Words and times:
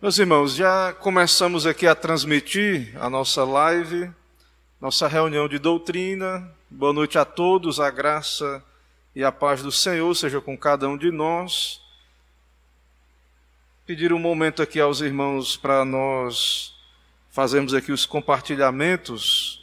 Meus 0.00 0.16
irmãos, 0.16 0.54
já 0.54 0.92
começamos 0.92 1.66
aqui 1.66 1.84
a 1.84 1.92
transmitir 1.92 2.96
a 3.00 3.10
nossa 3.10 3.42
live, 3.42 4.08
nossa 4.80 5.08
reunião 5.08 5.48
de 5.48 5.58
doutrina. 5.58 6.48
Boa 6.70 6.92
noite 6.92 7.18
a 7.18 7.24
todos, 7.24 7.80
a 7.80 7.90
graça 7.90 8.62
e 9.12 9.24
a 9.24 9.32
paz 9.32 9.60
do 9.60 9.72
Senhor 9.72 10.14
seja 10.14 10.40
com 10.40 10.56
cada 10.56 10.88
um 10.88 10.96
de 10.96 11.10
nós. 11.10 11.80
Pedir 13.84 14.12
um 14.12 14.20
momento 14.20 14.62
aqui 14.62 14.78
aos 14.78 15.00
irmãos 15.00 15.56
para 15.56 15.84
nós 15.84 16.72
fazermos 17.28 17.74
aqui 17.74 17.90
os 17.90 18.06
compartilhamentos. 18.06 19.60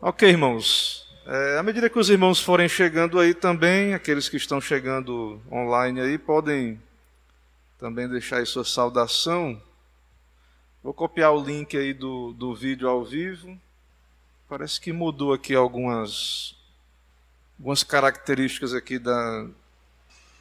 Ok, 0.00 0.26
irmãos. 0.26 1.06
É, 1.26 1.58
à 1.58 1.62
medida 1.62 1.90
que 1.90 1.98
os 1.98 2.08
irmãos 2.08 2.40
forem 2.40 2.66
chegando 2.66 3.20
aí 3.20 3.34
também, 3.34 3.92
aqueles 3.92 4.26
que 4.26 4.38
estão 4.38 4.58
chegando 4.58 5.38
online 5.52 6.00
aí 6.00 6.16
podem 6.16 6.80
também 7.84 8.08
deixar 8.08 8.38
aí 8.38 8.46
sua 8.46 8.64
saudação. 8.64 9.60
Vou 10.82 10.94
copiar 10.94 11.34
o 11.34 11.44
link 11.44 11.76
aí 11.76 11.92
do, 11.92 12.32
do 12.32 12.54
vídeo 12.54 12.88
ao 12.88 13.04
vivo. 13.04 13.60
Parece 14.48 14.80
que 14.80 14.90
mudou 14.90 15.34
aqui 15.34 15.54
algumas, 15.54 16.56
algumas 17.58 17.82
características 17.82 18.72
aqui 18.72 18.98
da, 18.98 19.46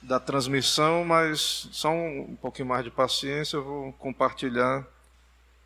da 0.01 0.21
transmissão, 0.21 1.03
mas 1.03 1.67
só 1.73 1.91
um, 1.91 2.37
pouquinho 2.41 2.69
mais 2.69 2.85
de 2.85 2.89
paciência, 2.89 3.57
eu 3.57 3.63
vou 3.65 3.91
compartilhar. 3.91 4.87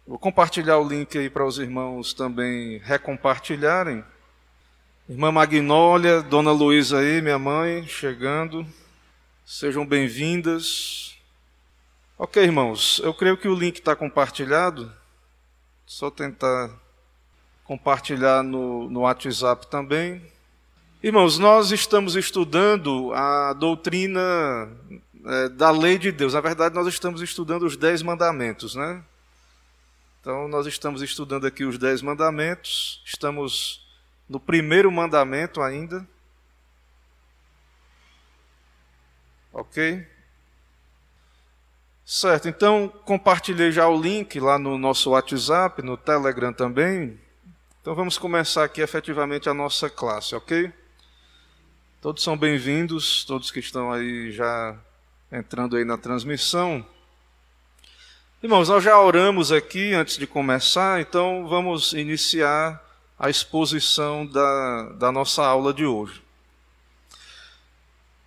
Vou 0.07 0.17
compartilhar 0.17 0.79
o 0.79 0.89
link 0.89 1.15
aí 1.15 1.29
para 1.29 1.45
os 1.45 1.59
irmãos 1.59 2.11
também 2.11 2.79
recompartilharem. 2.79 4.03
Irmã 5.07 5.31
Magnólia, 5.31 6.23
Dona 6.23 6.51
Luísa 6.51 7.01
aí, 7.01 7.21
minha 7.21 7.37
mãe, 7.37 7.85
chegando. 7.85 8.65
Sejam 9.45 9.85
bem-vindas. 9.85 11.06
Ok, 12.19 12.43
irmãos, 12.43 12.99
eu 13.03 13.13
creio 13.13 13.37
que 13.37 13.47
o 13.47 13.53
link 13.53 13.77
está 13.77 13.95
compartilhado. 13.95 14.91
Só 15.85 16.09
tentar 16.09 16.71
compartilhar 17.63 18.41
no, 18.41 18.89
no 18.89 19.01
WhatsApp 19.01 19.67
também. 19.67 20.25
Irmãos, 21.03 21.37
nós 21.37 21.71
estamos 21.71 22.15
estudando 22.15 23.13
a 23.13 23.53
doutrina 23.53 24.67
é, 25.25 25.49
da 25.49 25.69
lei 25.69 25.99
de 25.99 26.11
Deus. 26.11 26.33
Na 26.33 26.41
verdade, 26.41 26.73
nós 26.73 26.87
estamos 26.87 27.21
estudando 27.21 27.67
os 27.67 27.77
Dez 27.77 28.01
Mandamentos, 28.01 28.73
né? 28.73 29.03
Então, 30.19 30.47
nós 30.47 30.65
estamos 30.65 31.03
estudando 31.03 31.45
aqui 31.45 31.65
os 31.65 31.77
Dez 31.77 32.01
Mandamentos. 32.01 32.99
Estamos 33.05 33.87
no 34.27 34.39
primeiro 34.39 34.91
mandamento 34.91 35.61
ainda. 35.61 36.03
Ok? 39.53 40.16
Certo, 42.09 42.47
então 42.47 42.87
compartilhei 43.03 43.69
já 43.69 43.85
o 43.89 44.01
link 44.01 44.39
lá 44.39 44.57
no 44.57 44.77
nosso 44.77 45.09
WhatsApp, 45.09 45.81
no 45.81 45.97
Telegram 45.97 46.53
também. 46.53 47.19
Então 47.81 47.93
vamos 47.93 48.17
começar 48.17 48.63
aqui 48.63 48.79
efetivamente 48.79 49.49
a 49.49 49.53
nossa 49.53 49.89
classe, 49.89 50.33
ok? 50.33 50.71
Todos 52.01 52.23
são 52.23 52.37
bem-vindos, 52.37 53.25
todos 53.25 53.51
que 53.51 53.59
estão 53.59 53.91
aí 53.91 54.31
já 54.31 54.77
entrando 55.29 55.75
aí 55.75 55.83
na 55.83 55.97
transmissão. 55.97 56.85
Irmãos, 58.41 58.69
nós 58.69 58.81
já 58.81 58.97
oramos 58.97 59.51
aqui 59.51 59.93
antes 59.93 60.17
de 60.17 60.25
começar, 60.25 61.01
então 61.01 61.45
vamos 61.45 61.91
iniciar 61.91 62.81
a 63.19 63.29
exposição 63.29 64.25
da, 64.25 64.93
da 64.93 65.11
nossa 65.11 65.45
aula 65.45 65.73
de 65.73 65.85
hoje. 65.85 66.23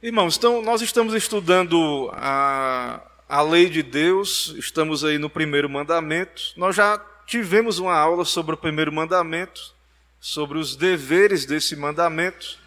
Irmãos, 0.02 0.36
então 0.36 0.60
nós 0.60 0.82
estamos 0.82 1.14
estudando 1.14 2.10
a, 2.12 3.00
a 3.30 3.42
lei 3.42 3.70
de 3.70 3.80
Deus, 3.80 4.52
estamos 4.58 5.04
aí 5.04 5.16
no 5.16 5.30
primeiro 5.30 5.70
mandamento. 5.70 6.42
Nós 6.56 6.74
já 6.74 7.00
tivemos 7.24 7.78
uma 7.78 7.94
aula 7.94 8.24
sobre 8.24 8.56
o 8.56 8.58
primeiro 8.58 8.92
mandamento, 8.92 9.72
sobre 10.18 10.58
os 10.58 10.74
deveres 10.74 11.46
desse 11.46 11.76
mandamento. 11.76 12.58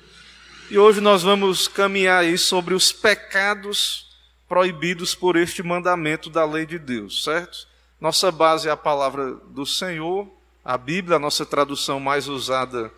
E 0.71 0.77
hoje 0.77 1.01
nós 1.01 1.21
vamos 1.21 1.67
caminhar 1.67 2.21
aí 2.21 2.37
sobre 2.37 2.73
os 2.73 2.93
pecados 2.93 4.09
proibidos 4.47 5.13
por 5.13 5.35
este 5.35 5.61
mandamento 5.61 6.29
da 6.29 6.45
lei 6.45 6.65
de 6.65 6.79
Deus, 6.79 7.25
certo? 7.25 7.67
Nossa 7.99 8.31
base 8.31 8.69
é 8.69 8.71
a 8.71 8.77
palavra 8.77 9.33
do 9.33 9.65
Senhor, 9.65 10.31
a 10.63 10.77
Bíblia, 10.77 11.17
a 11.17 11.19
nossa 11.19 11.45
tradução 11.45 11.99
mais 11.99 12.29
usada 12.29 12.89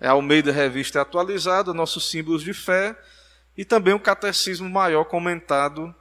é 0.00 0.08
a 0.08 0.10
Almeida 0.10 0.50
Revista 0.50 1.02
Atualizada, 1.02 1.72
nossos 1.72 2.10
símbolos 2.10 2.42
de 2.42 2.52
fé, 2.52 3.00
e 3.56 3.64
também 3.64 3.94
o 3.94 4.00
catecismo 4.00 4.68
maior 4.68 5.04
comentado 5.04 5.94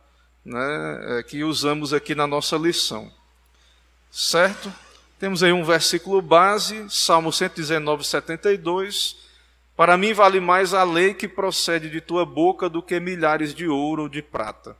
né, 0.45 1.19
é, 1.19 1.23
que 1.23 1.43
usamos 1.43 1.91
aqui 1.91 2.13
na 2.13 2.27
nossa 2.27 2.55
lição. 2.55 3.11
Certo? 4.11 4.71
Temos 5.19 5.41
aí 5.41 5.51
um 5.51 5.63
versículo 5.63 6.21
base, 6.21 6.85
Salmo 6.89 7.33
119, 7.33 8.05
72. 8.05 9.17
Para 9.75 9.97
mim 9.97 10.13
vale 10.13 10.39
mais 10.39 10.73
a 10.73 10.83
lei 10.83 11.13
que 11.13 11.27
procede 11.27 11.89
de 11.89 11.99
tua 11.99 12.25
boca 12.25 12.69
do 12.69 12.81
que 12.81 12.99
milhares 12.99 13.53
de 13.53 13.67
ouro 13.67 14.03
ou 14.03 14.09
de 14.09 14.21
prata. 14.21 14.77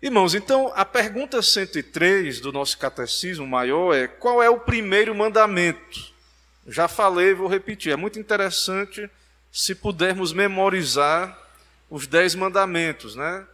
Irmãos, 0.00 0.34
então 0.34 0.72
a 0.76 0.84
pergunta 0.84 1.42
103 1.42 2.40
do 2.40 2.52
nosso 2.52 2.78
catecismo 2.78 3.46
maior 3.46 3.92
é: 3.92 4.06
qual 4.06 4.40
é 4.42 4.48
o 4.48 4.60
primeiro 4.60 5.12
mandamento? 5.14 6.12
Já 6.68 6.86
falei, 6.86 7.34
vou 7.34 7.48
repetir. 7.48 7.92
É 7.92 7.96
muito 7.96 8.18
interessante 8.18 9.10
se 9.50 9.74
pudermos 9.74 10.32
memorizar 10.32 11.36
os 11.90 12.06
dez 12.06 12.34
mandamentos, 12.34 13.16
né? 13.16 13.44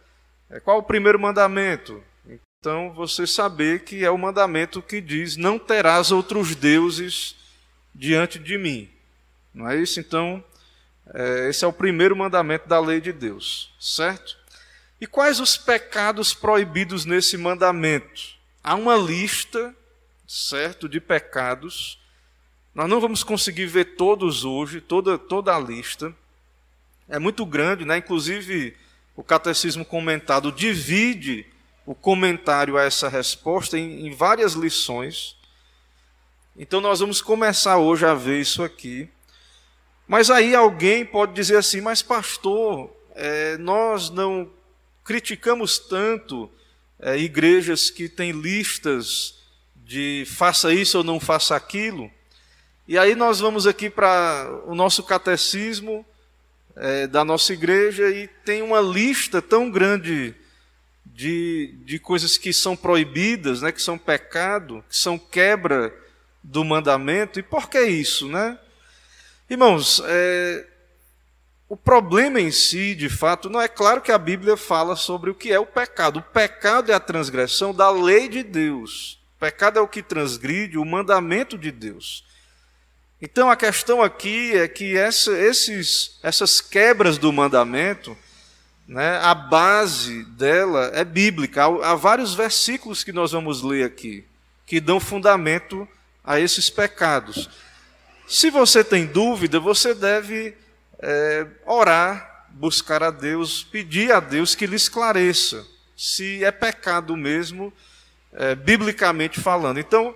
É, 0.49 0.59
qual 0.59 0.77
o 0.77 0.83
primeiro 0.83 1.19
mandamento? 1.19 2.03
Então, 2.59 2.91
você 2.93 3.27
saber 3.27 3.83
que 3.83 4.03
é 4.03 4.09
o 4.09 4.17
mandamento 4.17 4.81
que 4.81 4.99
diz: 4.99 5.37
Não 5.37 5.59
terás 5.59 6.11
outros 6.11 6.55
deuses 6.55 7.35
diante 7.93 8.39
de 8.39 8.57
mim. 8.57 8.89
Não 9.53 9.69
é 9.69 9.77
isso? 9.77 9.99
Então, 9.99 10.43
é, 11.13 11.49
esse 11.49 11.63
é 11.63 11.67
o 11.67 11.73
primeiro 11.73 12.15
mandamento 12.15 12.67
da 12.67 12.79
lei 12.79 12.99
de 12.99 13.13
Deus, 13.13 13.73
certo? 13.79 14.37
E 14.99 15.05
quais 15.05 15.39
os 15.39 15.57
pecados 15.57 16.33
proibidos 16.33 17.05
nesse 17.05 17.37
mandamento? 17.37 18.35
Há 18.63 18.75
uma 18.75 18.95
lista, 18.95 19.75
certo, 20.27 20.89
de 20.89 20.99
pecados. 20.99 21.99
Nós 22.73 22.89
não 22.89 22.99
vamos 22.99 23.23
conseguir 23.23 23.67
ver 23.67 23.95
todos 23.95 24.43
hoje, 24.43 24.81
toda, 24.81 25.17
toda 25.17 25.55
a 25.55 25.59
lista. 25.59 26.13
É 27.07 27.19
muito 27.19 27.45
grande, 27.45 27.85
né? 27.85 27.97
Inclusive, 27.97 28.75
o 29.15 29.23
catecismo 29.23 29.85
comentado 29.85 30.51
divide 30.51 31.45
o 31.85 31.95
comentário 31.95 32.77
a 32.77 32.83
essa 32.83 33.07
resposta 33.07 33.77
em, 33.77 34.07
em 34.07 34.13
várias 34.13 34.53
lições. 34.53 35.37
Então 36.57 36.81
nós 36.81 36.99
vamos 36.99 37.21
começar 37.21 37.77
hoje 37.77 38.05
a 38.05 38.13
ver 38.13 38.41
isso 38.41 38.63
aqui. 38.63 39.09
Mas 40.07 40.29
aí 40.29 40.55
alguém 40.55 41.05
pode 41.05 41.33
dizer 41.33 41.57
assim, 41.57 41.81
mas 41.81 42.01
pastor, 42.01 42.91
é, 43.13 43.57
nós 43.57 44.09
não 44.09 44.51
criticamos 45.03 45.79
tanto 45.79 46.49
é, 46.99 47.17
igrejas 47.17 47.89
que 47.89 48.09
têm 48.09 48.31
listas 48.31 49.35
de 49.75 50.25
faça 50.27 50.73
isso 50.73 50.97
ou 50.97 51.03
não 51.03 51.19
faça 51.19 51.55
aquilo. 51.55 52.11
E 52.87 52.97
aí 52.97 53.15
nós 53.15 53.39
vamos 53.39 53.65
aqui 53.65 53.89
para 53.89 54.61
o 54.65 54.75
nosso 54.75 55.03
catecismo 55.03 56.05
é, 56.75 57.07
da 57.07 57.23
nossa 57.23 57.53
igreja 57.53 58.09
e 58.09 58.27
tem 58.27 58.61
uma 58.61 58.81
lista 58.81 59.41
tão 59.41 59.69
grande 59.69 60.35
de, 61.05 61.77
de 61.85 61.97
coisas 61.97 62.37
que 62.37 62.51
são 62.51 62.75
proibidas, 62.75 63.61
né, 63.61 63.71
que 63.71 63.81
são 63.81 63.97
pecado, 63.97 64.83
que 64.89 64.97
são 64.97 65.17
quebra 65.17 65.93
do 66.43 66.65
mandamento. 66.65 67.39
E 67.39 67.43
por 67.43 67.69
que 67.69 67.81
isso, 67.81 68.27
né? 68.27 68.59
Irmãos, 69.49 70.01
é, 70.05 70.67
o 71.69 71.77
problema 71.77 72.41
em 72.41 72.51
si, 72.51 72.93
de 72.93 73.09
fato, 73.09 73.49
não 73.49 73.61
é 73.61 73.67
claro 73.67 74.01
que 74.01 74.11
a 74.11 74.17
Bíblia 74.17 74.57
fala 74.57 74.95
sobre 74.95 75.29
o 75.29 75.35
que 75.35 75.51
é 75.51 75.59
o 75.59 75.65
pecado. 75.65 76.19
O 76.19 76.21
pecado 76.21 76.91
é 76.91 76.95
a 76.95 76.99
transgressão 76.99 77.73
da 77.73 77.89
lei 77.89 78.27
de 78.27 78.43
Deus. 78.43 79.19
O 79.37 79.39
pecado 79.39 79.79
é 79.79 79.81
o 79.81 79.87
que 79.87 80.03
transgride 80.03 80.77
o 80.77 80.85
mandamento 80.85 81.57
de 81.57 81.71
Deus. 81.71 82.24
Então 83.21 83.49
a 83.49 83.55
questão 83.55 84.01
aqui 84.01 84.55
é 84.57 84.67
que 84.67 84.97
essa, 84.97 85.31
esses, 85.31 86.19
essas 86.21 86.61
quebras 86.61 87.17
do 87.17 87.31
mandamento, 87.31 88.17
né, 88.87 89.17
a 89.19 89.33
base 89.33 90.23
dela 90.25 90.91
é 90.93 91.03
bíblica. 91.03 91.63
Há, 91.63 91.91
há 91.91 91.95
vários 91.95 92.33
versículos 92.33 93.03
que 93.03 93.11
nós 93.11 93.31
vamos 93.31 93.61
ler 93.61 93.85
aqui 93.85 94.25
que 94.65 94.79
dão 94.79 94.99
fundamento 94.99 95.87
a 96.23 96.39
esses 96.39 96.69
pecados. 96.69 97.49
Se 98.27 98.49
você 98.49 98.83
tem 98.83 99.05
dúvida, 99.05 99.59
você 99.59 99.93
deve 99.93 100.57
é, 100.99 101.45
orar, 101.65 102.47
buscar 102.49 103.03
a 103.03 103.11
Deus, 103.11 103.63
pedir 103.63 104.11
a 104.11 104.19
Deus 104.19 104.55
que 104.55 104.65
lhe 104.65 104.75
esclareça 104.75 105.65
se 105.95 106.43
é 106.43 106.51
pecado 106.51 107.15
mesmo, 107.15 107.71
é, 108.33 108.55
biblicamente 108.55 109.39
falando. 109.39 109.79
Então, 109.79 110.13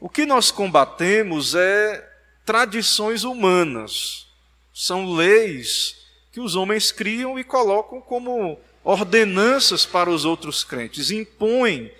o 0.00 0.08
que 0.08 0.26
nós 0.26 0.50
combatemos 0.50 1.54
é 1.54 2.13
tradições 2.44 3.24
humanas, 3.24 4.26
são 4.72 5.14
leis 5.14 6.04
que 6.32 6.40
os 6.40 6.56
homens 6.56 6.90
criam 6.90 7.38
e 7.38 7.44
colocam 7.44 8.00
como 8.00 8.58
ordenanças 8.82 9.86
para 9.86 10.10
os 10.10 10.24
outros 10.24 10.64
crentes, 10.64 11.10
impõem 11.10 11.92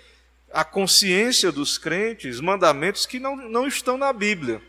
a 0.51 0.63
consciência 0.63 1.51
dos 1.51 1.77
crentes 1.77 2.39
mandamentos 2.39 3.05
que 3.05 3.19
não, 3.19 3.35
não 3.35 3.67
estão 3.67 3.97
na 3.97 4.13
Bíblia. 4.13 4.61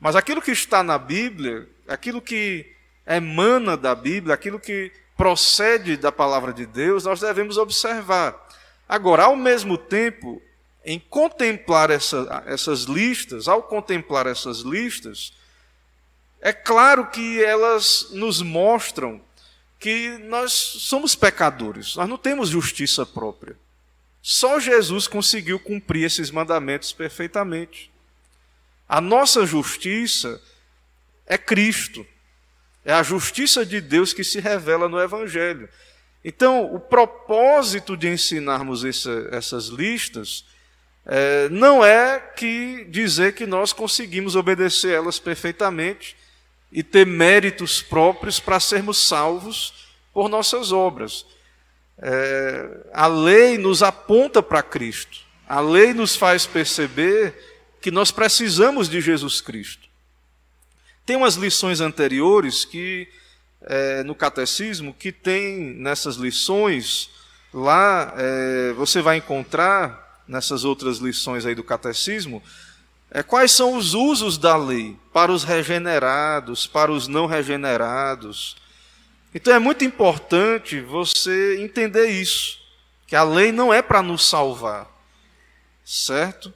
Mas 0.00 0.16
aquilo 0.16 0.40
que 0.40 0.50
está 0.50 0.82
na 0.82 0.96
Bíblia, 0.96 1.68
aquilo 1.86 2.22
que 2.22 2.72
emana 3.06 3.76
da 3.76 3.94
Bíblia, 3.94 4.34
aquilo 4.34 4.58
que 4.58 4.90
procede 5.16 5.96
da 5.96 6.10
palavra 6.10 6.52
de 6.52 6.64
Deus, 6.64 7.04
nós 7.04 7.20
devemos 7.20 7.58
observar. 7.58 8.48
Agora, 8.88 9.24
ao 9.24 9.36
mesmo 9.36 9.76
tempo, 9.76 10.40
em 10.84 10.98
contemplar 10.98 11.90
essa, 11.90 12.42
essas 12.46 12.84
listas, 12.84 13.48
ao 13.48 13.62
contemplar 13.62 14.26
essas 14.26 14.60
listas, 14.60 15.32
é 16.40 16.52
claro 16.52 17.06
que 17.08 17.42
elas 17.42 18.08
nos 18.12 18.40
mostram 18.40 19.20
que 19.78 20.18
nós 20.18 20.52
somos 20.52 21.14
pecadores, 21.14 21.96
nós 21.96 22.08
não 22.08 22.18
temos 22.18 22.48
justiça 22.48 23.04
própria. 23.04 23.56
Só 24.22 24.60
Jesus 24.60 25.06
conseguiu 25.06 25.58
cumprir 25.58 26.04
esses 26.04 26.30
mandamentos 26.30 26.92
perfeitamente. 26.92 27.90
A 28.86 29.00
nossa 29.00 29.46
justiça 29.46 30.40
é 31.26 31.38
Cristo. 31.38 32.06
É 32.84 32.92
a 32.92 33.02
justiça 33.02 33.64
de 33.64 33.80
Deus 33.80 34.12
que 34.12 34.24
se 34.24 34.40
revela 34.40 34.88
no 34.88 35.00
Evangelho. 35.00 35.68
Então, 36.24 36.74
o 36.74 36.78
propósito 36.78 37.96
de 37.96 38.08
ensinarmos 38.08 38.84
essa, 38.84 39.28
essas 39.30 39.66
listas 39.66 40.44
é, 41.06 41.48
não 41.48 41.84
é 41.84 42.18
que 42.18 42.84
dizer 42.88 43.34
que 43.34 43.46
nós 43.46 43.72
conseguimos 43.72 44.36
obedecer 44.36 44.94
elas 44.94 45.18
perfeitamente 45.18 46.16
e 46.70 46.82
ter 46.82 47.06
méritos 47.06 47.82
próprios 47.82 48.38
para 48.38 48.60
sermos 48.60 48.98
salvos 48.98 49.88
por 50.12 50.28
nossas 50.28 50.72
obras. 50.72 51.26
É, 51.98 52.86
a 52.92 53.06
lei 53.06 53.58
nos 53.58 53.82
aponta 53.82 54.42
para 54.42 54.62
Cristo. 54.62 55.18
A 55.48 55.60
lei 55.60 55.92
nos 55.92 56.14
faz 56.14 56.46
perceber 56.46 57.34
que 57.80 57.90
nós 57.90 58.10
precisamos 58.10 58.88
de 58.88 59.00
Jesus 59.00 59.40
Cristo. 59.40 59.88
Tem 61.04 61.16
umas 61.16 61.34
lições 61.34 61.80
anteriores 61.80 62.64
que 62.64 63.08
é, 63.62 64.02
no 64.04 64.14
catecismo 64.14 64.94
que 64.94 65.12
tem 65.12 65.58
nessas 65.74 66.16
lições 66.16 67.10
lá 67.52 68.14
é, 68.16 68.72
você 68.74 69.02
vai 69.02 69.16
encontrar 69.16 70.09
nessas 70.30 70.64
outras 70.64 70.98
lições 70.98 71.44
aí 71.44 71.54
do 71.54 71.64
catecismo 71.64 72.40
é, 73.10 73.22
quais 73.22 73.50
são 73.50 73.76
os 73.76 73.92
usos 73.92 74.38
da 74.38 74.56
lei 74.56 74.96
para 75.12 75.32
os 75.32 75.42
regenerados, 75.42 76.66
para 76.68 76.92
os 76.92 77.08
não 77.08 77.26
regenerados. 77.26 78.56
Então 79.34 79.52
é 79.52 79.58
muito 79.58 79.84
importante 79.84 80.80
você 80.80 81.60
entender 81.60 82.06
isso, 82.06 82.58
que 83.06 83.16
a 83.16 83.24
lei 83.24 83.50
não 83.50 83.74
é 83.74 83.82
para 83.82 84.00
nos 84.00 84.24
salvar, 84.24 84.88
certo? 85.84 86.54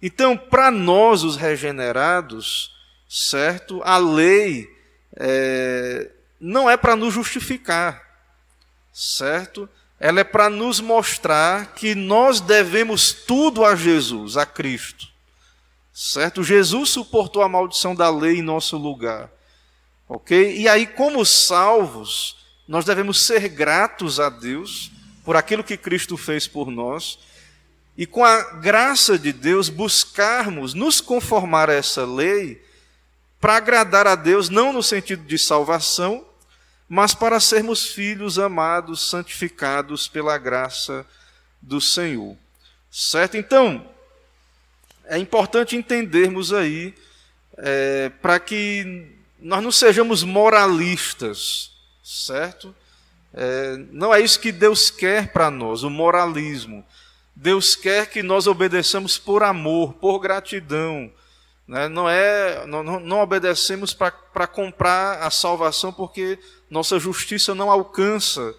Então, 0.00 0.34
para 0.34 0.70
nós, 0.70 1.22
os 1.22 1.36
regenerados, 1.36 2.74
certo? 3.06 3.82
A 3.84 3.98
lei 3.98 4.74
é, 5.14 6.10
não 6.40 6.70
é 6.70 6.76
para 6.78 6.96
nos 6.96 7.12
justificar, 7.12 8.02
certo? 8.90 9.68
Ela 10.00 10.20
é 10.20 10.24
para 10.24 10.48
nos 10.48 10.80
mostrar 10.80 11.74
que 11.74 11.94
nós 11.94 12.40
devemos 12.40 13.12
tudo 13.12 13.64
a 13.64 13.76
Jesus, 13.76 14.38
a 14.38 14.46
Cristo, 14.46 15.06
certo? 15.92 16.42
Jesus 16.42 16.88
suportou 16.88 17.42
a 17.42 17.48
maldição 17.48 17.94
da 17.94 18.08
lei 18.08 18.38
em 18.38 18.42
nosso 18.42 18.78
lugar, 18.78 19.30
ok? 20.08 20.56
E 20.56 20.66
aí, 20.66 20.86
como 20.86 21.22
salvos, 21.26 22.38
nós 22.66 22.86
devemos 22.86 23.20
ser 23.20 23.46
gratos 23.48 24.18
a 24.18 24.30
Deus 24.30 24.90
por 25.22 25.36
aquilo 25.36 25.62
que 25.62 25.76
Cristo 25.76 26.16
fez 26.16 26.48
por 26.48 26.70
nós 26.70 27.18
e 27.94 28.06
com 28.06 28.24
a 28.24 28.42
graça 28.54 29.18
de 29.18 29.34
Deus 29.34 29.68
buscarmos 29.68 30.72
nos 30.72 31.02
conformar 31.02 31.68
a 31.68 31.74
essa 31.74 32.06
lei 32.06 32.64
para 33.38 33.56
agradar 33.56 34.06
a 34.06 34.14
Deus, 34.14 34.48
não 34.48 34.72
no 34.72 34.82
sentido 34.82 35.24
de 35.24 35.36
salvação, 35.36 36.24
mas 36.92 37.14
para 37.14 37.38
sermos 37.38 37.86
filhos 37.86 38.36
amados, 38.36 39.08
santificados 39.08 40.08
pela 40.08 40.36
graça 40.36 41.06
do 41.62 41.80
Senhor. 41.80 42.36
Certo? 42.90 43.36
Então, 43.36 43.88
é 45.04 45.16
importante 45.16 45.76
entendermos 45.76 46.52
aí, 46.52 46.92
é, 47.56 48.08
para 48.20 48.40
que 48.40 49.06
nós 49.38 49.62
não 49.62 49.70
sejamos 49.70 50.24
moralistas, 50.24 51.70
certo? 52.02 52.74
É, 53.32 53.76
não 53.92 54.12
é 54.12 54.20
isso 54.20 54.40
que 54.40 54.50
Deus 54.50 54.90
quer 54.90 55.32
para 55.32 55.48
nós, 55.48 55.84
o 55.84 55.90
moralismo. 55.90 56.84
Deus 57.36 57.76
quer 57.76 58.10
que 58.10 58.20
nós 58.20 58.48
obedeçamos 58.48 59.16
por 59.16 59.44
amor, 59.44 59.94
por 59.94 60.18
gratidão. 60.18 61.08
Né? 61.68 61.88
Não, 61.88 62.10
é, 62.10 62.66
não, 62.66 62.82
não 62.82 63.20
obedecemos 63.20 63.94
para 63.94 64.48
comprar 64.48 65.22
a 65.22 65.30
salvação 65.30 65.92
porque 65.92 66.36
nossa 66.70 66.98
justiça 66.98 67.54
não 67.54 67.70
alcança 67.70 68.54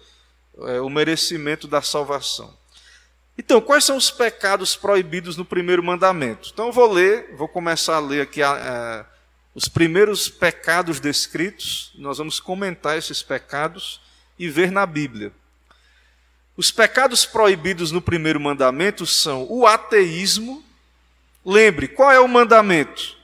é, 0.66 0.80
o 0.80 0.90
merecimento 0.90 1.66
da 1.66 1.80
salvação. 1.80 2.54
Então, 3.38 3.60
quais 3.60 3.84
são 3.84 3.96
os 3.96 4.10
pecados 4.10 4.76
proibidos 4.76 5.36
no 5.36 5.44
primeiro 5.44 5.82
mandamento? 5.82 6.50
Então, 6.52 6.66
eu 6.66 6.72
vou 6.72 6.92
ler, 6.92 7.34
vou 7.34 7.48
começar 7.48 7.96
a 7.96 8.00
ler 8.00 8.20
aqui 8.20 8.42
a, 8.42 8.52
a, 8.52 9.06
os 9.54 9.68
primeiros 9.68 10.28
pecados 10.28 11.00
descritos, 11.00 11.92
nós 11.94 12.18
vamos 12.18 12.38
comentar 12.38 12.98
esses 12.98 13.22
pecados 13.22 14.00
e 14.38 14.48
ver 14.48 14.70
na 14.70 14.84
Bíblia. 14.84 15.32
Os 16.54 16.70
pecados 16.70 17.24
proibidos 17.24 17.90
no 17.90 18.02
primeiro 18.02 18.38
mandamento 18.38 19.06
são 19.06 19.46
o 19.48 19.66
ateísmo. 19.66 20.62
Lembre, 21.44 21.88
qual 21.88 22.12
é 22.12 22.20
o 22.20 22.28
mandamento? 22.28 23.16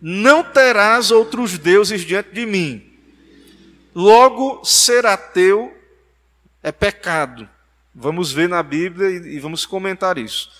Não 0.00 0.44
terás 0.44 1.10
outros 1.10 1.56
deuses 1.56 2.02
diante 2.02 2.30
de 2.32 2.44
mim. 2.44 2.91
Logo, 3.94 4.64
ser 4.64 5.04
ateu 5.06 5.76
é 6.62 6.72
pecado. 6.72 7.48
Vamos 7.94 8.32
ver 8.32 8.48
na 8.48 8.62
Bíblia 8.62 9.10
e 9.10 9.38
vamos 9.38 9.66
comentar 9.66 10.16
isso. 10.16 10.50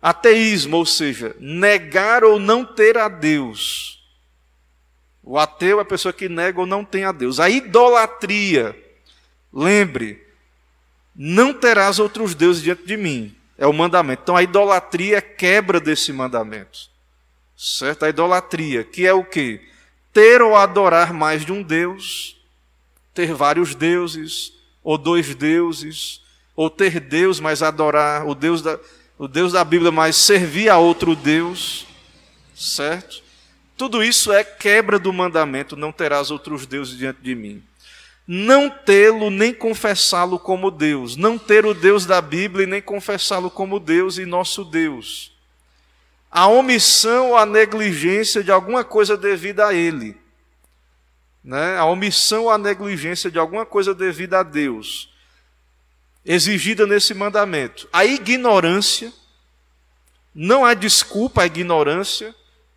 Ateísmo, 0.00 0.76
ou 0.76 0.86
seja, 0.86 1.34
negar 1.40 2.22
ou 2.22 2.38
não 2.38 2.64
ter 2.64 2.98
a 2.98 3.08
Deus. 3.08 4.04
O 5.22 5.38
ateu 5.38 5.78
é 5.78 5.82
a 5.82 5.86
pessoa 5.86 6.12
que 6.12 6.28
nega 6.28 6.60
ou 6.60 6.66
não 6.66 6.84
tem 6.84 7.04
a 7.04 7.12
Deus. 7.12 7.40
A 7.40 7.48
idolatria, 7.48 8.76
lembre, 9.52 10.24
não 11.14 11.54
terás 11.54 11.98
outros 11.98 12.34
deuses 12.34 12.62
diante 12.62 12.86
de 12.86 12.96
mim. 12.96 13.34
É 13.58 13.66
o 13.66 13.72
mandamento. 13.72 14.22
Então 14.22 14.36
a 14.36 14.42
idolatria 14.42 15.16
é 15.16 15.20
quebra 15.20 15.80
desse 15.80 16.12
mandamento. 16.12 16.90
Certo? 17.56 18.04
A 18.04 18.10
idolatria, 18.10 18.84
que 18.84 19.06
é 19.06 19.14
o 19.14 19.24
quê? 19.24 19.66
Ter 20.12 20.42
ou 20.42 20.54
adorar 20.54 21.12
mais 21.14 21.44
de 21.44 21.52
um 21.52 21.62
Deus, 21.62 22.35
ter 23.16 23.34
vários 23.34 23.74
deuses, 23.74 24.52
ou 24.84 24.96
dois 24.96 25.34
deuses, 25.34 26.20
ou 26.54 26.70
ter 26.70 27.00
Deus, 27.00 27.40
mas 27.40 27.62
adorar 27.62 28.24
o 28.24 28.34
Deus 28.34 28.62
da, 28.62 28.78
o 29.18 29.26
Deus 29.26 29.52
da 29.52 29.64
Bíblia, 29.64 29.90
mas 29.90 30.14
servir 30.14 30.68
a 30.68 30.78
outro 30.78 31.16
Deus, 31.16 31.86
certo? 32.54 33.24
Tudo 33.76 34.04
isso 34.04 34.30
é 34.32 34.44
quebra 34.44 34.98
do 34.98 35.12
mandamento, 35.12 35.74
não 35.74 35.90
terás 35.90 36.30
outros 36.30 36.66
deuses 36.66 36.96
diante 36.96 37.20
de 37.20 37.34
mim 37.34 37.62
não 38.26 38.68
tê-lo 38.68 39.30
nem 39.30 39.54
confessá-lo 39.54 40.38
como 40.38 40.70
Deus, 40.70 41.14
não 41.14 41.38
ter 41.38 41.64
o 41.64 41.72
Deus 41.72 42.04
da 42.04 42.20
Bíblia 42.20 42.64
e 42.64 42.66
nem 42.66 42.82
confessá-lo 42.82 43.48
como 43.48 43.78
Deus 43.78 44.18
e 44.18 44.26
nosso 44.26 44.64
Deus. 44.64 45.32
A 46.28 46.48
omissão 46.48 47.30
ou 47.30 47.36
a 47.36 47.46
negligência 47.46 48.42
de 48.42 48.50
alguma 48.50 48.82
coisa 48.82 49.16
devida 49.16 49.68
a 49.68 49.74
Ele. 49.74 50.16
Né? 51.46 51.76
A 51.76 51.84
omissão 51.84 52.42
ou 52.42 52.50
a 52.50 52.58
negligência 52.58 53.30
de 53.30 53.38
alguma 53.38 53.64
coisa 53.64 53.94
devida 53.94 54.40
a 54.40 54.42
Deus, 54.42 55.08
exigida 56.24 56.84
nesse 56.88 57.14
mandamento. 57.14 57.88
A 57.92 58.04
ignorância, 58.04 59.12
não 60.34 60.64
há 60.64 60.74
desculpa 60.74 61.42
à 61.42 61.46
ignorância, 61.46 62.34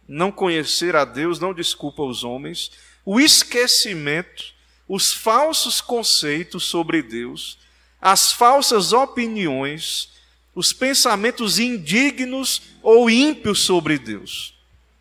não 0.08 0.32
conhecer 0.32 0.96
a 0.96 1.04
Deus 1.04 1.40
não 1.40 1.52
desculpa 1.52 2.04
os 2.04 2.24
homens. 2.24 2.72
O 3.04 3.20
esquecimento, 3.20 4.54
os 4.88 5.12
falsos 5.12 5.82
conceitos 5.82 6.64
sobre 6.64 7.02
Deus, 7.02 7.58
as 8.00 8.32
falsas 8.32 8.94
opiniões, 8.94 10.12
os 10.54 10.72
pensamentos 10.72 11.58
indignos 11.58 12.62
ou 12.84 13.10
ímpios 13.10 13.62
sobre 13.62 13.98
Deus. 13.98 14.54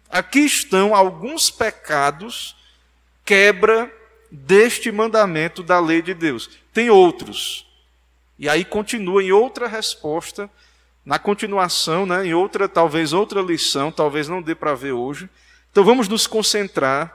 Aqui 0.09 0.41
estão 0.41 0.95
alguns 0.95 1.51
pecados 1.51 2.57
quebra 3.29 3.93
deste 4.31 4.91
mandamento 4.91 5.63
da 5.63 5.79
lei 5.79 6.01
de 6.01 6.15
Deus. 6.15 6.49
Tem 6.73 6.89
outros. 6.89 7.67
E 8.39 8.49
aí 8.49 8.65
continua 8.65 9.23
em 9.23 9.33
outra 9.33 9.69
resposta, 9.69 10.49
na 11.05 11.19
continuação, 11.19 12.07
né, 12.07 12.25
em 12.25 12.33
outra, 12.33 12.67
talvez 12.67 13.13
outra 13.13 13.43
lição, 13.43 13.93
talvez 13.93 14.29
não 14.29 14.41
dê 14.41 14.55
para 14.55 14.75
ver 14.75 14.93
hoje. 14.93 15.29
Então 15.71 15.85
vamos 15.85 16.09
nos 16.09 16.27
concentrar 16.27 17.15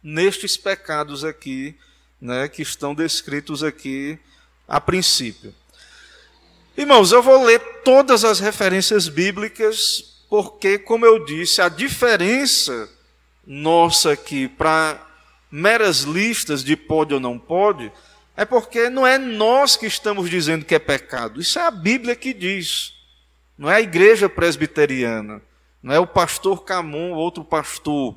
nestes 0.00 0.56
pecados 0.56 1.24
aqui, 1.24 1.76
né, 2.20 2.46
que 2.46 2.62
estão 2.62 2.94
descritos 2.94 3.64
aqui 3.64 4.16
a 4.68 4.80
princípio. 4.80 5.52
Irmãos, 6.76 7.10
eu 7.10 7.20
vou 7.20 7.44
ler 7.44 7.58
todas 7.82 8.24
as 8.24 8.38
referências 8.38 9.08
bíblicas, 9.08 10.22
porque, 10.28 10.78
como 10.78 11.04
eu 11.04 11.24
disse, 11.24 11.60
a 11.60 11.68
diferença 11.68 12.88
nossa 13.52 14.12
aqui 14.12 14.46
para 14.46 15.04
meras 15.50 16.02
listas 16.02 16.62
de 16.62 16.76
pode 16.76 17.12
ou 17.12 17.18
não 17.18 17.36
pode, 17.36 17.90
é 18.36 18.44
porque 18.44 18.88
não 18.88 19.04
é 19.04 19.18
nós 19.18 19.76
que 19.76 19.86
estamos 19.86 20.30
dizendo 20.30 20.64
que 20.64 20.72
é 20.72 20.78
pecado, 20.78 21.40
isso 21.40 21.58
é 21.58 21.62
a 21.62 21.70
Bíblia 21.72 22.14
que 22.14 22.32
diz, 22.32 22.94
não 23.58 23.68
é 23.68 23.74
a 23.74 23.80
igreja 23.80 24.28
presbiteriana, 24.28 25.42
não 25.82 25.92
é 25.92 25.98
o 25.98 26.06
pastor 26.06 26.62
Camon, 26.62 27.10
outro 27.10 27.42
pastor, 27.42 28.16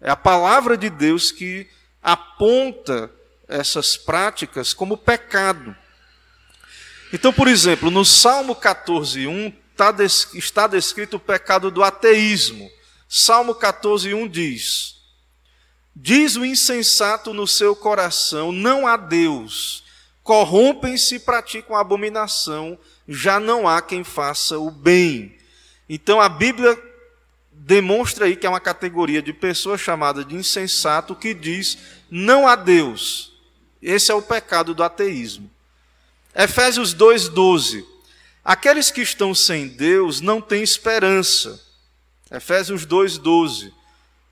é 0.00 0.10
a 0.10 0.16
palavra 0.16 0.78
de 0.78 0.88
Deus 0.88 1.30
que 1.30 1.68
aponta 2.02 3.10
essas 3.46 3.98
práticas 3.98 4.72
como 4.72 4.96
pecado. 4.96 5.76
Então, 7.12 7.34
por 7.34 7.48
exemplo, 7.48 7.90
no 7.90 8.02
Salmo 8.02 8.56
14:1 8.56 9.52
tá 9.76 9.94
está 10.34 10.66
descrito 10.66 11.18
o 11.18 11.20
pecado 11.20 11.70
do 11.70 11.82
ateísmo. 11.82 12.70
Salmo 13.12 13.56
14:1 13.56 14.28
diz: 14.30 14.94
Diz 15.96 16.36
o 16.36 16.44
insensato 16.44 17.34
no 17.34 17.44
seu 17.44 17.74
coração: 17.74 18.52
Não 18.52 18.86
há 18.86 18.96
Deus. 18.96 19.82
Corrompem-se 20.22 21.16
e 21.16 21.18
praticam 21.18 21.74
abominação, 21.74 22.78
já 23.08 23.40
não 23.40 23.66
há 23.66 23.82
quem 23.82 24.04
faça 24.04 24.60
o 24.60 24.70
bem. 24.70 25.36
Então 25.88 26.20
a 26.20 26.28
Bíblia 26.28 26.80
demonstra 27.50 28.26
aí 28.26 28.36
que 28.36 28.46
é 28.46 28.48
uma 28.48 28.60
categoria 28.60 29.20
de 29.20 29.32
pessoa 29.32 29.76
chamada 29.76 30.24
de 30.24 30.36
insensato 30.36 31.16
que 31.16 31.34
diz: 31.34 31.78
Não 32.08 32.46
há 32.46 32.54
Deus. 32.54 33.32
Esse 33.82 34.12
é 34.12 34.14
o 34.14 34.22
pecado 34.22 34.72
do 34.72 34.84
ateísmo. 34.84 35.50
Efésios 36.32 36.94
2,12. 36.94 37.84
Aqueles 38.44 38.92
que 38.92 39.00
estão 39.00 39.34
sem 39.34 39.66
Deus 39.66 40.20
não 40.20 40.40
têm 40.40 40.62
esperança. 40.62 41.69
Efésios 42.30 42.86
2,12. 42.86 43.72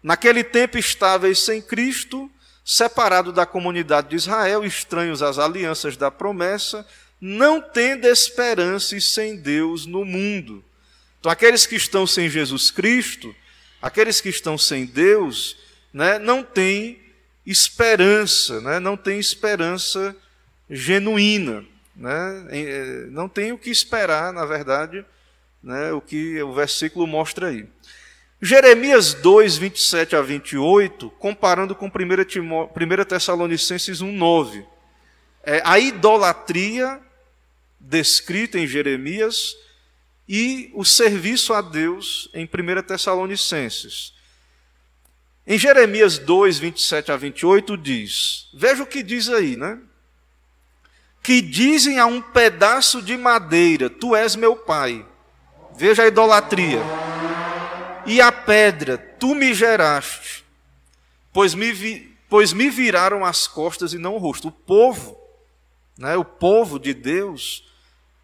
Naquele 0.02 0.44
tempo 0.44 0.78
estáveis 0.78 1.40
sem 1.40 1.60
Cristo, 1.60 2.30
separados 2.64 3.34
da 3.34 3.44
comunidade 3.44 4.10
de 4.10 4.16
Israel, 4.16 4.64
estranhos 4.64 5.22
às 5.22 5.38
alianças 5.38 5.96
da 5.96 6.10
promessa, 6.10 6.86
não 7.20 7.60
tendo 7.60 8.06
esperança 8.06 8.96
e 8.96 9.00
sem 9.00 9.36
Deus 9.36 9.86
no 9.86 10.04
mundo. 10.04 10.64
Então, 11.18 11.32
aqueles 11.32 11.66
que 11.66 11.74
estão 11.74 12.06
sem 12.06 12.28
Jesus 12.28 12.70
Cristo, 12.70 13.34
aqueles 13.82 14.20
que 14.20 14.28
estão 14.28 14.56
sem 14.56 14.86
Deus, 14.86 15.56
né, 15.92 16.18
não 16.18 16.44
têm 16.44 17.00
esperança, 17.44 18.60
né, 18.60 18.78
não 18.78 18.96
têm 18.96 19.18
esperança 19.18 20.14
genuína. 20.70 21.64
Né, 21.96 22.46
eh, 22.50 23.06
não 23.10 23.28
tem 23.28 23.50
o 23.50 23.58
que 23.58 23.70
esperar, 23.70 24.32
na 24.32 24.44
verdade, 24.44 25.04
né, 25.62 25.92
o 25.92 26.00
que 26.00 26.42
o 26.42 26.52
versículo 26.52 27.06
mostra 27.06 27.48
aí. 27.48 27.66
Jeremias 28.40 29.14
2, 29.14 29.56
27 29.58 30.14
a 30.14 30.22
28, 30.22 31.10
comparando 31.18 31.74
com 31.74 31.86
1, 31.86 32.24
Timó 32.24 32.66
1 32.66 33.04
Tessalonicenses 33.04 34.00
1, 34.00 34.12
9. 34.12 34.64
É, 35.42 35.60
a 35.64 35.78
idolatria 35.78 37.00
descrita 37.80 38.58
em 38.58 38.66
Jeremias 38.66 39.56
e 40.28 40.70
o 40.74 40.84
serviço 40.84 41.52
a 41.52 41.60
Deus 41.60 42.28
em 42.32 42.44
1 42.44 42.82
Tessalonicenses. 42.82 44.12
Em 45.46 45.58
Jeremias 45.58 46.18
2, 46.18 46.58
27 46.58 47.10
a 47.10 47.16
28 47.16 47.76
diz: 47.78 48.48
Veja 48.52 48.82
o 48.82 48.86
que 48.86 49.02
diz 49.02 49.30
aí, 49.30 49.56
né? 49.56 49.80
Que 51.22 51.40
dizem 51.40 51.98
a 51.98 52.04
um 52.04 52.20
pedaço 52.20 53.00
de 53.00 53.16
madeira: 53.16 53.88
Tu 53.88 54.14
és 54.14 54.36
meu 54.36 54.54
pai. 54.54 55.07
Veja 55.78 56.02
a 56.02 56.08
idolatria 56.08 56.82
e 58.04 58.20
a 58.20 58.32
pedra, 58.32 58.98
tu 58.98 59.32
me 59.32 59.54
geraste, 59.54 60.44
pois 61.32 61.54
me, 61.54 61.70
vi, 61.72 62.16
pois 62.28 62.52
me 62.52 62.68
viraram 62.68 63.24
as 63.24 63.46
costas 63.46 63.92
e 63.92 63.98
não 63.98 64.16
o 64.16 64.18
rosto. 64.18 64.48
O 64.48 64.52
povo, 64.52 65.16
né, 65.96 66.16
o 66.16 66.24
povo 66.24 66.80
de 66.80 66.92
Deus, 66.92 67.64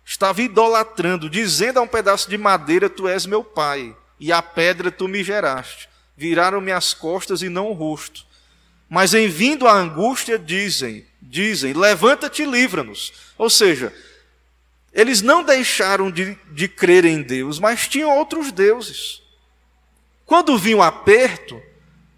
estava 0.04 0.42
idolatrando, 0.42 1.30
dizendo 1.30 1.78
a 1.78 1.82
um 1.82 1.86
pedaço 1.86 2.28
de 2.28 2.36
madeira: 2.36 2.90
Tu 2.90 3.06
és 3.06 3.24
meu 3.24 3.44
pai, 3.44 3.96
e 4.18 4.32
a 4.32 4.42
pedra 4.42 4.90
tu 4.90 5.06
me 5.06 5.22
geraste. 5.22 5.88
Viraram-me 6.16 6.72
as 6.72 6.92
costas 6.92 7.40
e 7.40 7.48
não 7.48 7.68
o 7.68 7.72
rosto. 7.72 8.26
Mas 8.88 9.14
em 9.14 9.28
vindo 9.28 9.68
a 9.68 9.74
angústia, 9.74 10.36
dizem: 10.36 11.06
dizem, 11.22 11.72
levanta-te 11.72 12.42
e 12.42 12.46
livra-nos. 12.46 13.12
Ou 13.38 13.48
seja, 13.48 13.92
eles 14.94 15.20
não 15.20 15.42
deixaram 15.42 16.08
de, 16.08 16.38
de 16.52 16.68
crer 16.68 17.04
em 17.04 17.20
Deus, 17.20 17.58
mas 17.58 17.88
tinham 17.88 18.16
outros 18.16 18.52
deuses. 18.52 19.20
Quando 20.24 20.56
vinha 20.56 20.76
um 20.76 20.82
aperto, 20.82 21.60